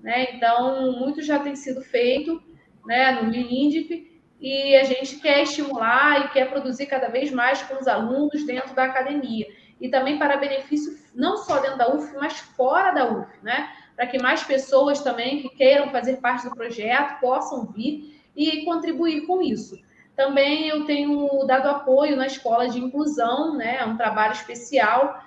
Né? 0.04 0.34
Então, 0.34 0.92
muito 1.00 1.22
já 1.22 1.40
tem 1.40 1.56
sido 1.56 1.82
feito 1.82 2.44
né, 2.86 3.12
no 3.14 3.32
LINDIP, 3.32 4.14
e 4.44 4.76
a 4.76 4.84
gente 4.84 5.22
quer 5.22 5.44
estimular 5.44 6.26
e 6.26 6.28
quer 6.28 6.50
produzir 6.50 6.86
cada 6.88 7.08
vez 7.08 7.32
mais 7.32 7.64
com 7.64 7.76
os 7.76 7.88
alunos 7.88 8.46
dentro 8.46 8.76
da 8.76 8.84
academia. 8.84 9.48
E 9.80 9.88
também 9.88 10.20
para 10.20 10.36
benefício 10.36 10.98
não 11.16 11.38
só 11.38 11.60
dentro 11.60 11.78
da 11.78 11.96
UF, 11.96 12.14
mas 12.16 12.40
fora 12.40 12.92
da 12.92 13.10
UF, 13.10 13.30
né? 13.42 13.70
Para 13.96 14.06
que 14.06 14.22
mais 14.22 14.44
pessoas 14.44 15.00
também 15.02 15.42
que 15.42 15.48
queiram 15.48 15.90
fazer 15.92 16.18
parte 16.18 16.50
do 16.50 16.56
projeto 16.56 17.22
possam 17.22 17.68
vir 17.68 18.22
e 18.36 18.66
contribuir 18.66 19.26
com 19.26 19.42
isso. 19.42 19.80
Também 20.14 20.68
eu 20.68 20.84
tenho 20.86 21.46
dado 21.46 21.70
apoio 21.70 22.18
na 22.18 22.28
escola 22.28 22.68
de 22.68 22.80
inclusão, 22.80 23.56
né? 23.56 23.78
É 23.78 23.86
um 23.86 23.96
trabalho 23.96 24.34
especial 24.34 25.24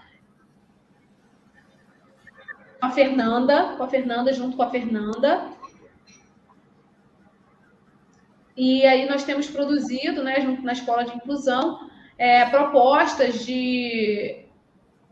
a 2.86 2.90
Fernanda, 2.90 3.74
com 3.76 3.82
a 3.82 3.88
Fernanda, 3.88 4.32
junto 4.32 4.56
com 4.56 4.62
a 4.62 4.70
Fernanda. 4.70 5.50
E 8.56 8.86
aí 8.86 9.08
nós 9.08 9.24
temos 9.24 9.48
produzido, 9.48 10.22
né, 10.22 10.40
junto 10.40 10.62
na 10.62 10.72
escola 10.72 11.04
de 11.04 11.14
inclusão, 11.14 11.90
é, 12.16 12.46
propostas 12.46 13.44
de, 13.44 14.46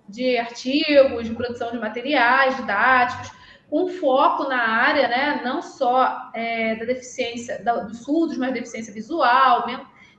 de 0.08 0.38
artigos, 0.38 1.28
de 1.28 1.34
produção 1.34 1.70
de 1.70 1.78
materiais 1.78 2.56
didáticos, 2.56 3.30
com 3.68 3.88
foco 3.88 4.44
na 4.44 4.62
área, 4.62 5.08
né, 5.08 5.40
não 5.44 5.60
só 5.60 6.30
é, 6.32 6.76
da 6.76 6.84
deficiência 6.84 7.62
da, 7.62 7.76
dos 7.80 7.98
surdos, 7.98 8.38
mas 8.38 8.54
deficiência 8.54 8.94
visual, 8.94 9.66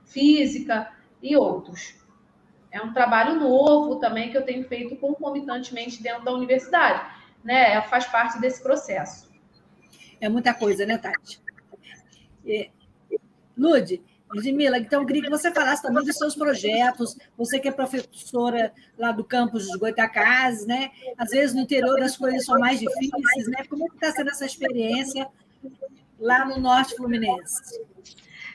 física 0.04 0.92
e 1.22 1.36
outros. 1.36 1.96
É 2.72 2.82
um 2.82 2.92
trabalho 2.92 3.40
novo 3.40 3.96
também 3.96 4.30
que 4.30 4.38
eu 4.38 4.44
tenho 4.44 4.68
feito 4.68 4.98
concomitantemente 4.98 6.04
dentro 6.04 6.26
da 6.26 6.34
universidade, 6.34 7.15
né? 7.46 7.82
Faz 7.84 8.06
parte 8.08 8.42
desse 8.42 8.62
processo. 8.62 9.30
É 10.20 10.28
muita 10.28 10.54
coisa, 10.54 10.86
né, 10.86 10.98
Tati? 10.98 11.42
É, 12.46 12.70
Lude, 13.58 14.04
Ludmila, 14.34 14.78
então 14.78 15.02
eu 15.02 15.08
queria 15.08 15.22
que 15.22 15.30
você 15.30 15.52
falasse 15.52 15.82
também 15.82 16.04
dos 16.04 16.18
seus 16.18 16.36
projetos. 16.36 17.16
Você 17.38 17.60
que 17.60 17.70
é 17.70 17.72
professora 17.72 18.74
lá 18.98 19.12
do 19.12 19.24
campus 19.24 19.68
de 19.68 19.78
Goitacazes, 19.78 20.66
né? 20.66 20.92
Às 21.18 21.30
vezes 21.30 21.56
no 21.56 21.62
interior 21.62 22.02
as 22.02 22.18
coisas 22.18 22.44
são 22.44 22.60
mais 22.60 22.80
difíceis, 22.80 23.48
né? 23.48 23.64
Como 23.70 23.86
está 23.94 24.12
sendo 24.12 24.32
essa 24.32 24.46
experiência 24.46 25.28
lá 26.20 26.44
no 26.46 26.60
Norte 26.60 26.96
Fluminense? 26.96 27.62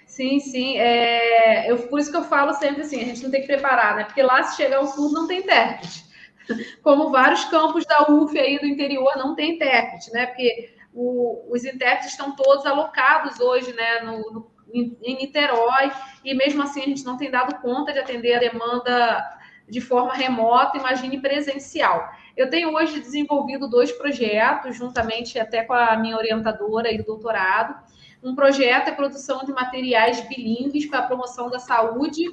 Sim, 0.07 0.41
sim. 0.41 0.77
É, 0.77 1.71
eu, 1.71 1.79
por 1.89 2.01
isso 2.01 2.11
que 2.11 2.17
eu 2.17 2.25
falo 2.25 2.53
sempre 2.55 2.83
assim, 2.83 3.01
a 3.01 3.05
gente 3.05 3.23
não 3.23 3.31
tem 3.31 3.41
que 3.41 3.47
preparar, 3.47 3.97
né? 3.97 4.05
Porque 4.05 4.23
lá, 4.23 4.43
se 4.43 4.57
chegar 4.57 4.81
o 4.81 4.87
sul, 4.87 5.13
não 5.13 5.27
tem 5.27 5.39
intérprete. 5.39 6.10
Como 6.83 7.11
vários 7.11 7.45
campos 7.45 7.85
da 7.87 8.11
UF 8.11 8.39
aí 8.39 8.59
do 8.59 8.67
interior 8.67 9.17
não 9.17 9.35
tem 9.35 9.55
intérprete, 9.55 10.13
né? 10.13 10.27
Porque 10.27 10.75
o, 10.93 11.53
os 11.53 11.65
intérpretes 11.65 12.11
estão 12.11 12.35
todos 12.35 12.67
alocados 12.67 13.41
hoje, 13.41 13.73
né? 13.73 14.01
No, 14.01 14.31
no 14.31 14.61
em 14.73 15.17
Niterói, 15.17 15.91
e 16.25 16.35
mesmo 16.35 16.63
assim 16.63 16.83
a 16.83 16.87
gente 16.87 17.05
não 17.05 17.17
tem 17.17 17.31
dado 17.31 17.61
conta 17.61 17.93
de 17.93 17.99
atender 17.99 18.35
a 18.35 18.39
demanda 18.39 19.41
de 19.69 19.81
forma 19.81 20.15
remota, 20.15 20.79
imagine 20.79 21.21
presencial. 21.21 22.09
Eu 22.37 22.51
tenho 22.51 22.75
hoje 22.75 23.01
desenvolvido 23.01 23.69
dois 23.69 23.93
projetos, 23.93 24.77
juntamente 24.77 25.39
até 25.39 25.63
com 25.63 25.73
a 25.73 25.97
minha 25.97 26.17
orientadora 26.17 26.93
e 26.93 26.99
do 26.99 27.05
doutorado. 27.05 27.75
Um 28.23 28.35
projeto 28.35 28.89
é 28.89 28.93
produção 28.93 29.45
de 29.45 29.53
materiais 29.53 30.21
bilíngues 30.29 30.87
para 30.87 31.01
a 31.01 31.07
promoção 31.07 31.49
da 31.49 31.59
saúde 31.59 32.25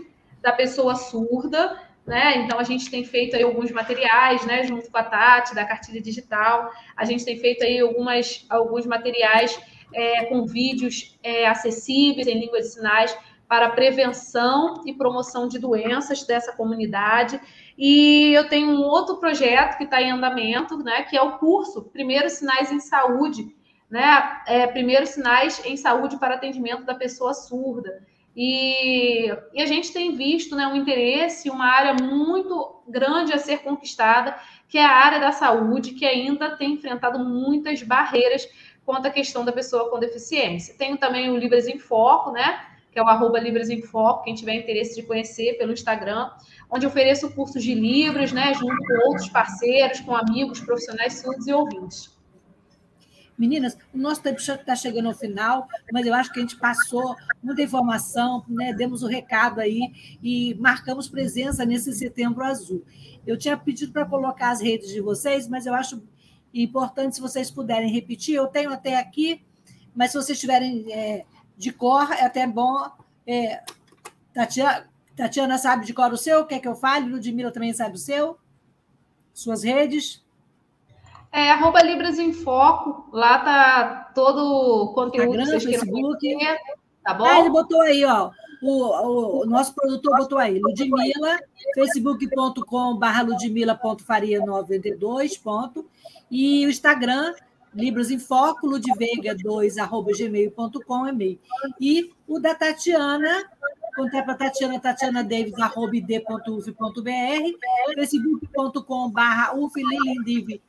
da 0.41 0.51
pessoa 0.51 0.95
surda, 0.95 1.79
né? 2.07 2.37
Então 2.37 2.57
a 2.57 2.63
gente 2.63 2.89
tem 2.89 3.03
feito 3.03 3.35
aí 3.35 3.43
alguns 3.43 3.69
materiais, 3.69 4.45
né, 4.45 4.63
junto 4.63 4.89
com 4.89 4.97
a 4.97 5.03
Tati 5.03 5.53
da 5.53 5.65
cartilha 5.65 6.01
digital. 6.01 6.71
A 6.95 7.03
gente 7.03 7.25
tem 7.25 7.37
feito 7.37 7.65
aí 7.65 7.79
algumas 7.79 8.45
alguns 8.49 8.85
materiais 8.85 9.59
é, 9.93 10.25
com 10.25 10.45
vídeos 10.45 11.19
é, 11.21 11.45
acessíveis 11.45 12.25
em 12.25 12.39
língua 12.39 12.59
de 12.59 12.69
sinais 12.69 13.15
para 13.47 13.69
prevenção 13.69 14.83
e 14.85 14.93
promoção 14.93 15.47
de 15.47 15.59
doenças 15.59 16.23
dessa 16.23 16.53
comunidade. 16.53 17.39
E 17.77 18.33
eu 18.33 18.47
tenho 18.47 18.69
um 18.69 18.81
outro 18.81 19.17
projeto 19.17 19.77
que 19.77 19.83
está 19.83 20.01
em 20.01 20.11
andamento, 20.11 20.77
né, 20.77 21.03
que 21.03 21.17
é 21.17 21.21
o 21.21 21.37
curso 21.37 21.83
Primeiros 21.83 22.33
Sinais 22.33 22.71
em 22.71 22.79
Saúde, 22.79 23.55
né, 23.89 24.41
é, 24.47 24.67
Primeiros 24.67 25.09
Sinais 25.09 25.63
em 25.65 25.77
Saúde 25.77 26.17
para 26.17 26.35
Atendimento 26.35 26.83
da 26.83 26.95
Pessoa 26.95 27.33
Surda. 27.33 28.05
E, 28.39 29.31
e, 29.51 29.59
a 29.59 29.65
gente 29.65 29.91
tem 29.91 30.15
visto 30.15 30.55
né, 30.55 30.67
um 30.67 30.75
interesse, 30.75 31.49
uma 31.49 31.65
área 31.65 31.95
muito 31.95 32.83
grande 32.87 33.33
a 33.33 33.39
ser 33.39 33.63
conquistada, 33.63 34.37
que 34.69 34.77
é 34.77 34.85
a 34.85 34.91
área 34.91 35.19
da 35.19 35.31
saúde, 35.31 35.95
que 35.95 36.05
ainda 36.05 36.55
tem 36.55 36.73
enfrentado 36.73 37.17
muitas 37.17 37.81
barreiras 37.81 38.47
quanto 38.85 39.07
à 39.07 39.09
questão 39.09 39.43
da 39.43 39.51
pessoa 39.51 39.89
com 39.89 39.97
deficiência. 39.97 40.75
Tenho 40.77 40.97
também 40.97 41.31
o 41.31 41.35
Libras 41.35 41.67
em 41.67 41.79
Foco, 41.79 42.29
né? 42.29 42.63
Que 42.91 42.99
é 42.99 43.01
o 43.01 43.07
arroba 43.07 43.39
Libras 43.39 43.71
em 43.71 43.81
Foco, 43.81 44.25
quem 44.25 44.35
tiver 44.35 44.53
interesse 44.53 44.95
de 44.95 45.07
conhecer 45.07 45.57
pelo 45.57 45.73
Instagram, 45.73 46.29
onde 46.69 46.85
ofereço 46.85 47.31
cursos 47.31 47.63
de 47.63 47.73
Libras, 47.73 48.31
né? 48.31 48.53
Junto 48.53 48.77
com 48.85 49.07
outros 49.07 49.29
parceiros, 49.29 49.99
com 50.01 50.15
amigos, 50.15 50.59
profissionais 50.59 51.21
surdos 51.21 51.47
e 51.47 51.53
ouvintes. 51.53 52.15
Meninas, 53.37 53.77
o 53.93 53.97
nosso 53.97 54.21
tempo 54.21 54.39
está 54.39 54.75
chegando 54.75 55.09
ao 55.09 55.13
final, 55.13 55.67
mas 55.91 56.07
eu 56.07 56.13
acho 56.13 56.33
que 56.33 56.39
a 56.39 56.41
gente 56.41 56.55
passou 56.55 57.15
muita 57.43 57.61
informação, 57.61 58.43
né? 58.47 58.73
demos 58.73 59.03
o 59.03 59.07
recado 59.07 59.59
aí 59.59 60.17
e 60.23 60.55
marcamos 60.55 61.07
presença 61.07 61.63
nesse 61.63 61.93
setembro 61.93 62.43
azul. 62.43 62.83
Eu 63.27 63.37
tinha 63.37 63.55
pedido 63.55 63.91
para 63.91 64.05
colocar 64.05 64.49
as 64.49 64.59
redes 64.59 64.89
de 64.89 65.01
vocês, 65.01 65.47
mas 65.47 65.67
eu 65.67 65.75
acho 65.75 66.01
importante 66.51 67.15
se 67.15 67.21
vocês 67.21 67.51
puderem 67.51 67.91
repetir. 67.91 68.35
Eu 68.35 68.47
tenho 68.47 68.71
até 68.71 68.97
aqui, 68.97 69.45
mas 69.93 70.11
se 70.11 70.17
vocês 70.17 70.39
tiverem 70.39 70.91
é, 70.91 71.23
de 71.55 71.71
cor, 71.71 72.11
é 72.13 72.25
até 72.25 72.47
bom. 72.47 72.89
É, 73.25 73.61
Tatiana, 74.33 74.89
Tatiana 75.15 75.57
sabe 75.59 75.85
de 75.85 75.93
cor 75.93 76.11
o 76.11 76.17
seu? 76.17 76.45
Quer 76.45 76.59
que 76.59 76.67
eu 76.67 76.75
fale? 76.75 77.09
Ludmila 77.09 77.51
também 77.51 77.73
sabe 77.73 77.95
o 77.95 77.99
seu? 77.99 78.37
Suas 79.31 79.61
redes? 79.61 80.25
É, 81.31 81.51
arroba 81.51 81.81
Libras 81.81 82.19
em 82.19 82.33
Foco. 82.33 83.09
Lá 83.11 83.39
tá 83.39 84.11
todo 84.15 84.39
o 84.39 84.93
conteúdo 84.93 85.39
Instagram, 85.39 85.59
que 85.59 85.77
Facebook. 85.77 86.37
Tá 87.03 87.13
bom? 87.13 87.25
Ah, 87.25 87.39
ele 87.39 87.49
botou 87.49 87.81
aí, 87.81 88.05
ó. 88.05 88.31
O, 88.61 88.71
o, 88.71 89.41
o, 89.43 89.45
nosso 89.45 89.75
produtor 89.75 90.17
botou 90.17 90.39
aí, 90.39 90.59
Ludmila, 90.59 91.37
facebook.com.br 91.75 93.21
ludmila.faria92, 93.23 95.39
ponto. 95.41 95.85
E 96.29 96.65
o 96.65 96.69
Instagram, 96.69 97.33
Libros 97.73 98.09
em 98.09 98.17
Foco, 98.17 98.67
ludveiga2, 98.67 99.77
arroba 99.77 100.11
gmail.com, 100.11 101.07
e-mail. 101.07 101.39
E 101.79 102.11
o 102.27 102.39
da 102.39 102.55
Tatiana, 102.55 103.45
contar 103.95 104.23
para 104.23 104.33
a 104.33 104.37
Tatiana, 104.37 104.79
Tatiana 104.79 105.23
Davis, 105.23 105.53
arroba 105.59 105.95
id.uf.br, 105.95 106.73
facebook.com 107.95 109.11
barra 109.11 109.53
uflilindiv 109.55 110.59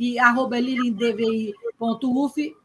e 0.00 0.18
arroba 0.18 0.58
lilindevi.uf. 0.58 2.56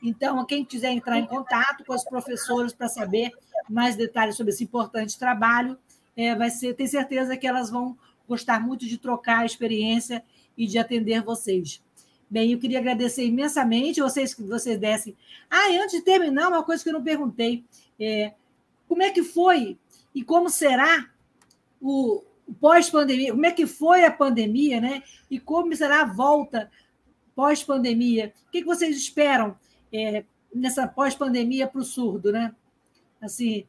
Então, 0.00 0.46
quem 0.46 0.64
quiser 0.64 0.92
entrar 0.92 1.18
em 1.18 1.26
contato 1.26 1.84
com 1.84 1.92
os 1.92 2.04
professores 2.04 2.72
para 2.72 2.88
saber 2.88 3.32
mais 3.68 3.96
detalhes 3.96 4.36
sobre 4.36 4.52
esse 4.52 4.62
importante 4.62 5.18
trabalho, 5.18 5.76
é, 6.16 6.32
vai 6.32 6.48
ser, 6.48 6.76
certeza 6.86 7.36
que 7.36 7.44
elas 7.46 7.70
vão 7.70 7.98
gostar 8.28 8.60
muito 8.60 8.86
de 8.86 8.96
trocar 8.98 9.40
a 9.40 9.44
experiência 9.44 10.24
e 10.56 10.64
de 10.64 10.78
atender 10.78 11.22
vocês. 11.22 11.82
Bem, 12.30 12.52
eu 12.52 12.58
queria 12.60 12.78
agradecer 12.78 13.26
imensamente 13.26 14.00
vocês 14.00 14.32
que 14.32 14.44
vocês 14.44 14.78
dessem. 14.78 15.16
Ah, 15.50 15.66
antes 15.72 15.98
de 15.98 16.02
terminar, 16.02 16.48
uma 16.48 16.62
coisa 16.62 16.84
que 16.84 16.88
eu 16.88 16.94
não 16.94 17.02
perguntei. 17.02 17.64
É, 17.98 18.32
como 18.86 19.02
é 19.02 19.10
que 19.10 19.24
foi 19.24 19.76
e 20.14 20.22
como 20.22 20.48
será 20.48 21.10
o 21.82 22.22
pós-pandemia? 22.54 23.32
Como 23.32 23.46
é 23.46 23.52
que 23.52 23.66
foi 23.66 24.04
a 24.04 24.12
pandemia, 24.12 24.80
né? 24.80 25.02
E 25.30 25.38
como 25.38 25.74
será 25.74 26.02
a 26.02 26.04
volta 26.04 26.70
pós-pandemia? 27.34 28.32
O 28.48 28.50
que, 28.50 28.64
vocês 28.64 28.96
esperam 28.96 29.56
é, 29.92 30.24
nessa 30.54 30.86
pós-pandemia 30.86 31.66
para 31.66 31.80
o 31.80 31.84
surdo, 31.84 32.32
né? 32.32 32.54
Assim, 33.20 33.66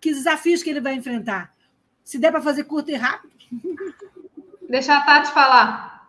que 0.00 0.12
desafios 0.12 0.62
que 0.62 0.70
ele 0.70 0.80
vai 0.80 0.94
enfrentar? 0.94 1.54
Se 2.02 2.18
der 2.18 2.30
para 2.30 2.40
fazer 2.40 2.64
curto 2.64 2.90
e 2.90 2.94
rápido. 2.94 3.32
Deixa 4.68 4.96
a 4.96 5.02
Tati 5.02 5.32
falar. 5.32 5.99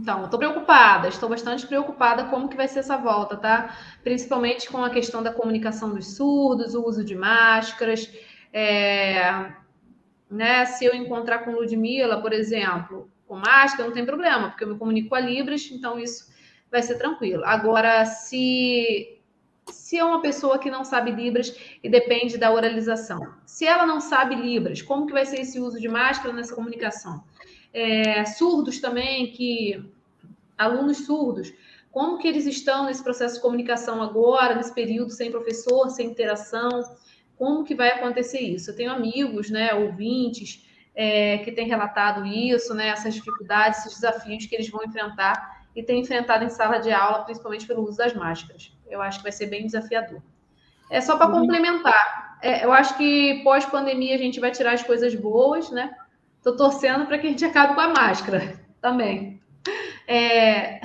Então, 0.00 0.24
estou 0.24 0.38
preocupada, 0.38 1.08
estou 1.08 1.28
bastante 1.28 1.66
preocupada 1.66 2.26
como 2.26 2.48
que 2.48 2.56
vai 2.56 2.68
ser 2.68 2.78
essa 2.78 2.96
volta, 2.96 3.36
tá? 3.36 3.76
Principalmente 4.04 4.68
com 4.68 4.84
a 4.84 4.90
questão 4.90 5.24
da 5.24 5.32
comunicação 5.32 5.92
dos 5.92 6.14
surdos, 6.14 6.74
o 6.74 6.86
uso 6.86 7.04
de 7.04 7.16
máscaras. 7.16 8.08
É, 8.52 9.52
né, 10.30 10.64
se 10.66 10.84
eu 10.84 10.94
encontrar 10.94 11.40
com 11.40 11.50
Ludmilla, 11.50 12.20
por 12.20 12.32
exemplo, 12.32 13.10
com 13.26 13.36
máscara, 13.36 13.88
não 13.88 13.94
tem 13.94 14.06
problema, 14.06 14.50
porque 14.50 14.62
eu 14.62 14.68
me 14.68 14.78
comunico 14.78 15.08
com 15.08 15.16
a 15.16 15.20
Libras, 15.20 15.68
então 15.72 15.98
isso 15.98 16.32
vai 16.70 16.80
ser 16.80 16.96
tranquilo. 16.96 17.44
Agora, 17.44 18.04
se 18.04 19.18
se 19.66 19.98
é 19.98 20.04
uma 20.04 20.22
pessoa 20.22 20.58
que 20.58 20.70
não 20.70 20.82
sabe 20.82 21.10
Libras 21.10 21.54
e 21.82 21.90
depende 21.90 22.38
da 22.38 22.50
oralização, 22.52 23.34
se 23.44 23.66
ela 23.66 23.84
não 23.84 24.00
sabe 24.00 24.34
Libras, 24.34 24.80
como 24.80 25.06
que 25.06 25.12
vai 25.12 25.26
ser 25.26 25.40
esse 25.40 25.60
uso 25.60 25.78
de 25.80 25.88
máscara 25.88 26.32
nessa 26.32 26.54
comunicação? 26.54 27.22
É, 27.72 28.24
surdos 28.24 28.80
também, 28.80 29.30
que 29.32 29.82
alunos 30.56 31.04
surdos, 31.06 31.52
como 31.90 32.18
que 32.18 32.28
eles 32.28 32.46
estão 32.46 32.86
nesse 32.86 33.02
processo 33.02 33.36
de 33.36 33.40
comunicação 33.40 34.02
agora, 34.02 34.54
nesse 34.54 34.72
período 34.74 35.10
sem 35.10 35.30
professor, 35.30 35.88
sem 35.90 36.06
interação, 36.08 36.82
como 37.36 37.64
que 37.64 37.74
vai 37.74 37.90
acontecer 37.90 38.40
isso? 38.40 38.70
Eu 38.70 38.76
tenho 38.76 38.90
amigos, 38.90 39.50
né, 39.50 39.72
ouvintes, 39.74 40.66
é, 40.94 41.38
que 41.38 41.52
têm 41.52 41.68
relatado 41.68 42.26
isso, 42.26 42.74
né, 42.74 42.88
essas 42.88 43.14
dificuldades, 43.14 43.80
esses 43.80 44.00
desafios 44.00 44.46
que 44.46 44.54
eles 44.54 44.68
vão 44.68 44.84
enfrentar 44.84 45.66
e 45.74 45.82
têm 45.82 46.00
enfrentado 46.00 46.44
em 46.44 46.50
sala 46.50 46.78
de 46.78 46.90
aula, 46.90 47.24
principalmente 47.24 47.66
pelo 47.66 47.82
uso 47.82 47.98
das 47.98 48.12
máscaras. 48.12 48.72
Eu 48.90 49.00
acho 49.00 49.18
que 49.18 49.22
vai 49.22 49.32
ser 49.32 49.46
bem 49.46 49.64
desafiador. 49.64 50.20
É 50.90 51.00
só 51.00 51.16
para 51.16 51.28
uhum. 51.28 51.40
complementar. 51.40 52.38
É, 52.42 52.64
eu 52.64 52.72
acho 52.72 52.96
que 52.96 53.42
pós-pandemia 53.44 54.14
a 54.14 54.18
gente 54.18 54.40
vai 54.40 54.50
tirar 54.50 54.72
as 54.72 54.82
coisas 54.82 55.14
boas, 55.14 55.70
né? 55.70 55.94
Estou 56.38 56.56
torcendo 56.56 57.06
para 57.06 57.18
que 57.18 57.26
a 57.26 57.30
gente 57.30 57.44
acabe 57.44 57.74
com 57.74 57.80
a 57.80 57.88
máscara 57.88 58.58
também. 58.80 59.40
É, 60.06 60.80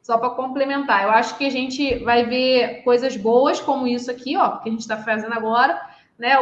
só 0.00 0.18
para 0.18 0.30
complementar, 0.30 1.04
eu 1.04 1.10
acho 1.10 1.36
que 1.36 1.46
a 1.46 1.50
gente 1.50 1.96
vai 2.04 2.24
ver 2.24 2.82
coisas 2.84 3.16
boas 3.16 3.58
como 3.60 3.86
isso 3.86 4.10
aqui, 4.10 4.36
ó, 4.36 4.58
que 4.58 4.68
a 4.68 4.72
gente 4.72 4.82
está 4.82 4.98
fazendo 4.98 5.32
agora, 5.32 5.80
né? 6.18 6.36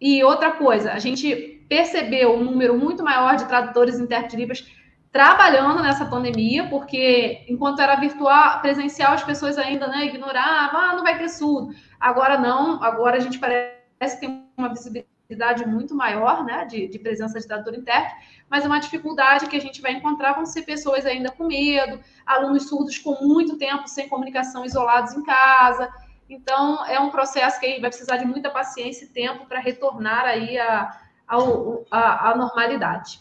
E 0.00 0.22
outra 0.22 0.52
coisa, 0.52 0.92
a 0.92 0.98
gente 0.98 1.64
percebeu 1.68 2.34
um 2.34 2.44
número 2.44 2.78
muito 2.78 3.02
maior 3.02 3.36
de 3.36 3.46
tradutores 3.46 3.98
e 3.98 4.02
intérpretes 4.02 4.66
trabalhando 5.10 5.82
nessa 5.82 6.04
pandemia, 6.04 6.68
porque 6.68 7.44
enquanto 7.48 7.80
era 7.80 7.96
virtual, 7.96 8.60
presencial, 8.60 9.14
as 9.14 9.24
pessoas 9.24 9.56
ainda 9.58 9.88
né, 9.88 10.04
ignoravam, 10.04 10.80
ah, 10.80 10.94
não 10.94 11.02
vai 11.02 11.18
ter 11.18 11.28
surdo. 11.28 11.74
Agora 11.98 12.38
não, 12.38 12.82
agora 12.82 13.16
a 13.16 13.20
gente 13.20 13.38
parece 13.38 14.14
que 14.14 14.26
tem 14.26 14.44
uma 14.56 14.68
visibilidade 14.68 15.17
muito 15.66 15.94
maior 15.94 16.42
né, 16.42 16.64
de, 16.64 16.88
de 16.88 16.98
presença 16.98 17.38
de 17.38 17.46
tradutor 17.46 17.74
intérprete, 17.74 18.44
mas 18.48 18.64
uma 18.64 18.78
dificuldade 18.78 19.46
que 19.46 19.56
a 19.56 19.60
gente 19.60 19.82
vai 19.82 19.92
encontrar 19.92 20.32
vão 20.32 20.46
ser 20.46 20.62
pessoas 20.62 21.04
ainda 21.04 21.30
com 21.30 21.46
medo, 21.46 22.00
alunos 22.24 22.68
surdos 22.68 22.96
com 22.98 23.14
muito 23.22 23.58
tempo 23.58 23.86
sem 23.86 24.08
comunicação 24.08 24.64
isolados 24.64 25.12
em 25.12 25.22
casa. 25.22 25.92
Então, 26.30 26.84
é 26.86 26.98
um 26.98 27.10
processo 27.10 27.60
que 27.60 27.78
vai 27.78 27.90
precisar 27.90 28.16
de 28.16 28.24
muita 28.24 28.48
paciência 28.48 29.04
e 29.04 29.08
tempo 29.08 29.46
para 29.46 29.60
retornar 29.60 30.24
aí 30.24 30.58
a, 30.58 30.98
a, 31.26 32.30
a 32.30 32.36
normalidade. 32.36 33.20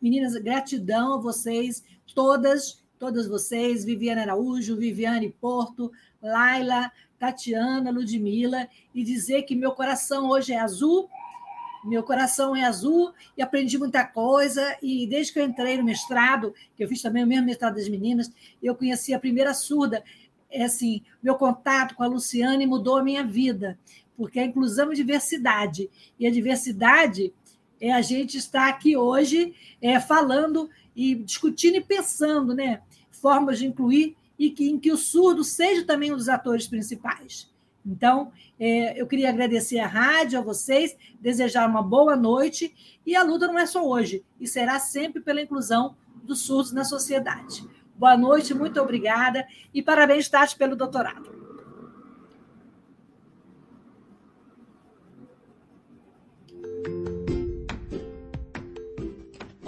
Meninas, 0.00 0.34
gratidão 0.34 1.14
a 1.14 1.18
vocês, 1.18 1.84
todas, 2.12 2.84
todas 2.98 3.28
vocês, 3.28 3.84
Viviane 3.84 4.22
Araújo, 4.22 4.76
Viviane 4.76 5.30
Porto, 5.30 5.92
Laila, 6.20 6.90
Tatiana, 7.22 7.92
Ludmila, 7.92 8.68
e 8.92 9.04
dizer 9.04 9.42
que 9.42 9.54
meu 9.54 9.70
coração 9.70 10.28
hoje 10.28 10.52
é 10.52 10.58
azul, 10.58 11.08
meu 11.84 12.02
coração 12.02 12.56
é 12.56 12.64
azul 12.64 13.12
e 13.38 13.42
aprendi 13.42 13.78
muita 13.78 14.04
coisa. 14.04 14.76
E 14.82 15.06
desde 15.06 15.32
que 15.32 15.38
eu 15.38 15.44
entrei 15.44 15.76
no 15.76 15.84
mestrado, 15.84 16.52
que 16.76 16.82
eu 16.82 16.88
fiz 16.88 17.00
também 17.00 17.22
o 17.22 17.26
mesmo 17.26 17.46
mestrado 17.46 17.76
das 17.76 17.88
meninas, 17.88 18.28
eu 18.60 18.74
conheci 18.74 19.14
a 19.14 19.20
primeira 19.20 19.54
surda. 19.54 20.02
É 20.50 20.64
assim, 20.64 21.00
meu 21.22 21.36
contato 21.36 21.94
com 21.94 22.02
a 22.02 22.08
Luciane 22.08 22.66
mudou 22.66 22.96
a 22.96 23.04
minha 23.04 23.22
vida, 23.22 23.78
porque 24.16 24.40
a 24.40 24.44
inclusão 24.44 24.90
é 24.90 24.94
diversidade. 24.96 25.88
E 26.18 26.26
a 26.26 26.30
diversidade 26.30 27.32
é 27.80 27.92
a 27.92 28.02
gente 28.02 28.36
estar 28.36 28.68
aqui 28.68 28.96
hoje 28.96 29.54
é, 29.80 30.00
falando 30.00 30.68
e 30.94 31.14
discutindo 31.14 31.76
e 31.76 31.80
pensando, 31.84 32.52
né? 32.52 32.82
Formas 33.12 33.60
de 33.60 33.66
incluir 33.66 34.16
e 34.42 34.50
que, 34.50 34.68
em 34.68 34.76
que 34.76 34.90
o 34.90 34.96
surdo 34.96 35.44
seja 35.44 35.86
também 35.86 36.12
um 36.12 36.16
dos 36.16 36.28
atores 36.28 36.66
principais. 36.66 37.48
Então, 37.86 38.32
é, 38.58 39.00
eu 39.00 39.06
queria 39.06 39.28
agradecer 39.28 39.78
a 39.78 39.86
rádio, 39.86 40.36
a 40.36 40.42
vocês, 40.42 40.96
desejar 41.20 41.68
uma 41.68 41.80
boa 41.80 42.16
noite. 42.16 42.74
E 43.06 43.14
a 43.14 43.22
luta 43.22 43.46
não 43.46 43.56
é 43.56 43.66
só 43.66 43.88
hoje, 43.88 44.24
e 44.40 44.48
será 44.48 44.80
sempre 44.80 45.22
pela 45.22 45.40
inclusão 45.40 45.94
dos 46.24 46.40
surdos 46.40 46.72
na 46.72 46.82
sociedade. 46.82 47.64
Boa 47.96 48.16
noite, 48.16 48.52
muito 48.52 48.80
obrigada 48.80 49.46
e 49.72 49.80
parabéns, 49.80 50.28
Tati, 50.28 50.56
pelo 50.56 50.74
doutorado. 50.74 51.41